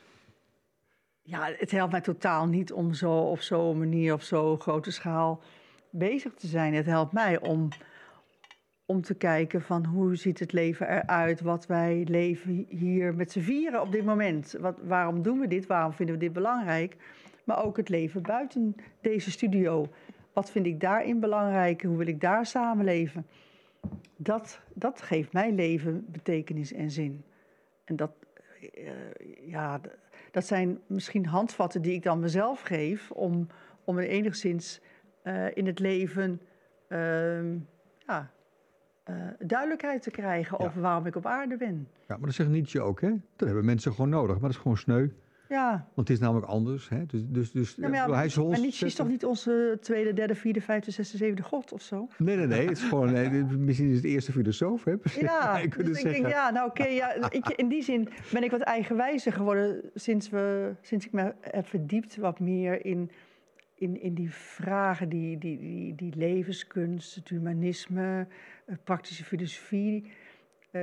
Ja, 1.21 1.49
het 1.57 1.71
helpt 1.71 1.91
mij 1.91 2.01
totaal 2.01 2.47
niet 2.47 2.73
om 2.73 2.93
zo 2.93 3.13
op 3.17 3.39
zo'n 3.41 3.77
manier 3.77 4.13
op 4.13 4.21
zo'n 4.21 4.59
grote 4.59 4.91
schaal 4.91 5.41
bezig 5.89 6.33
te 6.33 6.47
zijn. 6.47 6.73
Het 6.73 6.85
helpt 6.85 7.11
mij 7.11 7.39
om, 7.39 7.67
om 8.85 9.01
te 9.01 9.13
kijken 9.15 9.61
van 9.61 9.85
hoe 9.85 10.15
ziet 10.15 10.39
het 10.39 10.51
leven 10.53 10.89
eruit, 10.89 11.41
wat 11.41 11.65
wij 11.65 12.03
leven 12.09 12.65
hier 12.69 13.15
met 13.15 13.31
z'n 13.31 13.39
vieren 13.39 13.81
op 13.81 13.91
dit 13.91 14.05
moment. 14.05 14.55
Wat, 14.59 14.79
waarom 14.83 15.21
doen 15.21 15.39
we 15.39 15.47
dit, 15.47 15.65
waarom 15.65 15.93
vinden 15.93 16.15
we 16.15 16.21
dit 16.21 16.33
belangrijk? 16.33 16.95
Maar 17.43 17.63
ook 17.63 17.77
het 17.77 17.89
leven 17.89 18.21
buiten 18.21 18.75
deze 19.01 19.31
studio. 19.31 19.87
Wat 20.33 20.51
vind 20.51 20.65
ik 20.65 20.79
daarin 20.79 21.19
belangrijk? 21.19 21.81
Hoe 21.83 21.97
wil 21.97 22.07
ik 22.07 22.21
daar 22.21 22.45
samenleven? 22.45 23.25
Dat, 24.17 24.59
dat 24.73 25.01
geeft 25.01 25.33
mijn 25.33 25.55
leven 25.55 26.05
betekenis 26.11 26.73
en 26.73 26.91
zin. 26.91 27.23
En 27.83 27.95
dat, 27.95 28.11
eh, 28.73 28.91
ja, 29.47 29.81
dat 30.31 30.45
zijn 30.45 30.79
misschien 30.87 31.25
handvatten 31.25 31.81
die 31.81 31.93
ik 31.93 32.03
dan 32.03 32.19
mezelf 32.19 32.61
geef 32.61 33.11
om, 33.11 33.47
om 33.83 33.99
enigszins 33.99 34.81
eh, 35.21 35.57
in 35.57 35.65
het 35.65 35.79
leven 35.79 36.41
ehm, 36.87 37.57
ja, 38.07 38.31
eh, 39.03 39.15
duidelijkheid 39.39 40.01
te 40.01 40.11
krijgen 40.11 40.57
Ja. 40.59 40.65
over 40.65 40.81
waarom 40.81 41.05
ik 41.05 41.15
op 41.15 41.25
aarde 41.25 41.57
ben. 41.57 41.87
Ja, 42.07 42.17
maar 42.17 42.25
dat 42.25 42.33
zegt 42.33 42.49
Nietzsche 42.49 42.81
ook, 42.81 43.01
hè? 43.01 43.09
Dat 43.35 43.47
hebben 43.47 43.65
mensen 43.65 43.91
gewoon 43.91 44.09
nodig. 44.09 44.31
Maar 44.33 44.41
dat 44.41 44.49
is 44.51 44.57
gewoon 44.57 44.77
sneu. 44.77 45.07
Ja, 45.49 45.87
Want 45.93 46.07
het 46.07 46.17
is 46.17 46.19
namelijk 46.19 46.47
anders. 46.47 46.89
Hè? 46.89 47.05
Dus, 47.05 47.21
dus, 47.25 47.51
dus, 47.51 47.75
ja, 47.75 47.87
maar, 47.87 48.09
ja, 48.09 48.15
hij 48.15 48.25
is 48.25 48.35
maar 48.35 48.45
ons 48.45 48.61
Nietzsche 48.61 48.85
is 48.85 48.95
toch 48.95 49.07
niet 49.07 49.25
onze 49.25 49.77
tweede, 49.81 50.13
derde, 50.13 50.35
vierde, 50.35 50.61
vijfde, 50.61 50.91
zesde, 50.91 51.17
zevende 51.17 51.41
god 51.41 51.71
of 51.71 51.81
zo? 51.81 52.07
Nee, 52.17 52.35
nee, 52.35 52.47
nee. 52.47 52.67
Het 52.67 52.77
is 52.77 52.83
gewoon, 52.83 53.11
nee, 53.11 53.43
misschien 53.43 53.89
is 53.89 53.95
het 53.95 54.05
eerste 54.05 54.31
filosoof, 54.31 54.83
hè? 54.83 54.93
Ja, 55.19 55.53
dus 55.57 55.63
ik 55.63 55.83
denk, 55.83 55.97
zeggen. 55.97 56.29
ja, 56.29 56.49
nou 56.49 56.69
oké, 56.69 56.85
ja, 56.85 57.31
ik, 57.31 57.49
in 57.49 57.67
die 57.67 57.83
zin 57.83 58.09
ben 58.31 58.43
ik 58.43 58.51
wat 58.51 58.61
eigenwijzer 58.61 59.33
geworden 59.33 59.81
sinds, 59.93 60.29
we, 60.29 60.75
sinds 60.81 61.05
ik 61.05 61.11
me 61.11 61.33
heb 61.41 61.67
verdiept 61.67 62.15
wat 62.15 62.39
meer 62.39 62.85
in, 62.85 63.11
in, 63.75 64.01
in 64.01 64.13
die 64.13 64.33
vragen, 64.33 65.09
die, 65.09 65.37
die, 65.37 65.59
die, 65.59 65.95
die 65.95 66.13
levenskunst, 66.15 67.15
het 67.15 67.29
humanisme, 67.29 68.27
eh, 68.65 68.75
praktische 68.83 69.23
filosofie, 69.23 70.11
eh, 70.71 70.81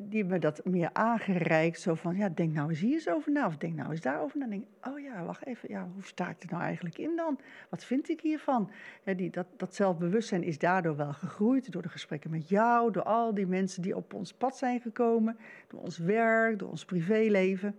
die 0.00 0.24
me 0.24 0.38
dat 0.38 0.64
meer 0.64 0.90
aangereikt. 0.92 1.80
Zo 1.80 1.94
van, 1.94 2.16
ja, 2.16 2.28
denk 2.28 2.52
nou 2.52 2.68
eens 2.68 2.80
hier 2.80 2.94
eens 2.94 3.08
over 3.08 3.32
na, 3.32 3.46
of 3.46 3.56
denk 3.56 3.74
nou 3.74 3.90
eens 3.90 4.00
daarover 4.00 4.38
na. 4.38 4.46
Dan 4.46 4.50
denk 4.50 4.64
ik, 4.70 4.88
oh 4.88 5.00
ja, 5.00 5.24
wacht 5.24 5.46
even, 5.46 5.68
ja, 5.70 5.88
hoe 5.94 6.04
sta 6.04 6.28
ik 6.28 6.42
er 6.42 6.48
nou 6.50 6.62
eigenlijk 6.62 6.98
in 6.98 7.16
dan? 7.16 7.38
Wat 7.68 7.84
vind 7.84 8.08
ik 8.08 8.20
hiervan? 8.20 8.70
Die, 9.16 9.30
dat, 9.30 9.46
dat 9.56 9.74
zelfbewustzijn 9.74 10.42
is 10.42 10.58
daardoor 10.58 10.96
wel 10.96 11.12
gegroeid, 11.12 11.72
door 11.72 11.82
de 11.82 11.88
gesprekken 11.88 12.30
met 12.30 12.48
jou, 12.48 12.92
door 12.92 13.02
al 13.02 13.34
die 13.34 13.46
mensen 13.46 13.82
die 13.82 13.96
op 13.96 14.14
ons 14.14 14.32
pad 14.32 14.56
zijn 14.56 14.80
gekomen, 14.80 15.36
door 15.68 15.80
ons 15.80 15.98
werk, 15.98 16.58
door 16.58 16.70
ons 16.70 16.84
privéleven. 16.84 17.74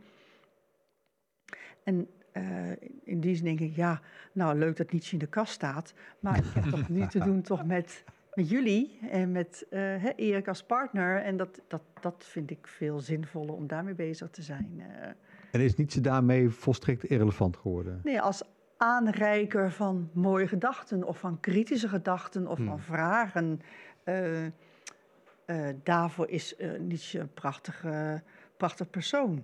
En 1.83 2.07
eh, 2.31 2.71
in 3.03 3.19
die 3.19 3.35
zin 3.35 3.45
denk 3.45 3.59
ik, 3.59 3.75
ja, 3.75 4.01
nou 4.31 4.57
leuk 4.57 4.77
dat 4.77 4.91
Nietzsche 4.91 5.13
in 5.13 5.19
de 5.19 5.27
kast 5.27 5.53
staat, 5.53 5.93
maar 6.19 6.37
ik 6.37 6.53
heb 6.53 6.63
toch 6.63 6.89
nu 6.89 7.07
te 7.07 7.19
doen 7.29 7.41
toch 7.41 7.65
met, 7.65 8.03
met 8.33 8.49
jullie 8.49 8.99
en 9.09 9.31
met 9.31 9.65
eh, 9.69 10.03
Erik 10.15 10.47
als 10.47 10.63
partner. 10.63 11.21
En 11.21 11.37
dat, 11.37 11.61
dat, 11.67 11.81
dat 12.01 12.25
vind 12.27 12.51
ik 12.51 12.67
veel 12.67 12.99
zinvoller 12.99 13.55
om 13.55 13.67
daarmee 13.67 13.93
bezig 13.93 14.29
te 14.29 14.41
zijn. 14.41 14.83
eh. 14.89 15.07
En 15.51 15.61
is 15.61 15.75
Nietzsche 15.75 16.01
daarmee 16.01 16.49
volstrekt 16.49 17.03
irrelevant 17.03 17.57
geworden? 17.57 18.01
Nee, 18.03 18.21
als 18.21 18.43
aanreiker 18.77 19.71
van 19.71 20.09
mooie 20.13 20.47
gedachten 20.47 21.03
of 21.03 21.19
van 21.19 21.39
kritische 21.39 21.87
gedachten 21.87 22.47
of 22.47 22.59
van 22.59 22.79
vragen. 22.79 23.61
eh, 24.03 25.67
daarvoor 25.83 26.29
is 26.29 26.55
Nietzsche 26.79 27.19
een 27.19 27.33
prachtige, 27.33 28.21
prachtig 28.57 28.89
persoon. 28.89 29.43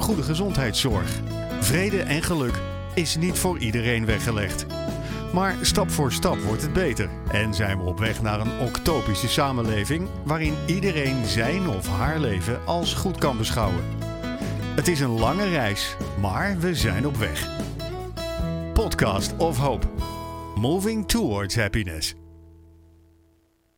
Goede 0.00 0.22
gezondheidszorg. 0.22 1.20
Vrede 1.60 2.02
en 2.02 2.22
geluk 2.22 2.60
is 2.94 3.16
niet 3.16 3.38
voor 3.38 3.58
iedereen 3.58 4.06
weggelegd. 4.06 4.66
Maar 5.32 5.56
stap 5.60 5.90
voor 5.90 6.12
stap 6.12 6.38
wordt 6.38 6.62
het 6.62 6.72
beter 6.72 7.08
en 7.32 7.54
zijn 7.54 7.78
we 7.78 7.84
op 7.84 7.98
weg 7.98 8.22
naar 8.22 8.40
een 8.40 8.58
octopische 8.58 9.28
samenleving 9.28 10.08
waarin 10.24 10.54
iedereen 10.66 11.26
zijn 11.26 11.68
of 11.68 11.88
haar 11.88 12.18
leven 12.18 12.66
als 12.66 12.94
goed 12.94 13.18
kan 13.18 13.36
beschouwen. 13.36 13.84
Het 14.74 14.88
is 14.88 15.00
een 15.00 15.18
lange 15.18 15.48
reis, 15.48 15.96
maar 16.20 16.58
we 16.58 16.74
zijn 16.74 17.06
op 17.06 17.16
weg. 17.16 17.48
Podcast 18.72 19.36
of 19.36 19.58
Hope. 19.58 19.86
Moving 20.54 21.08
towards 21.08 21.56
happiness. 21.56 22.19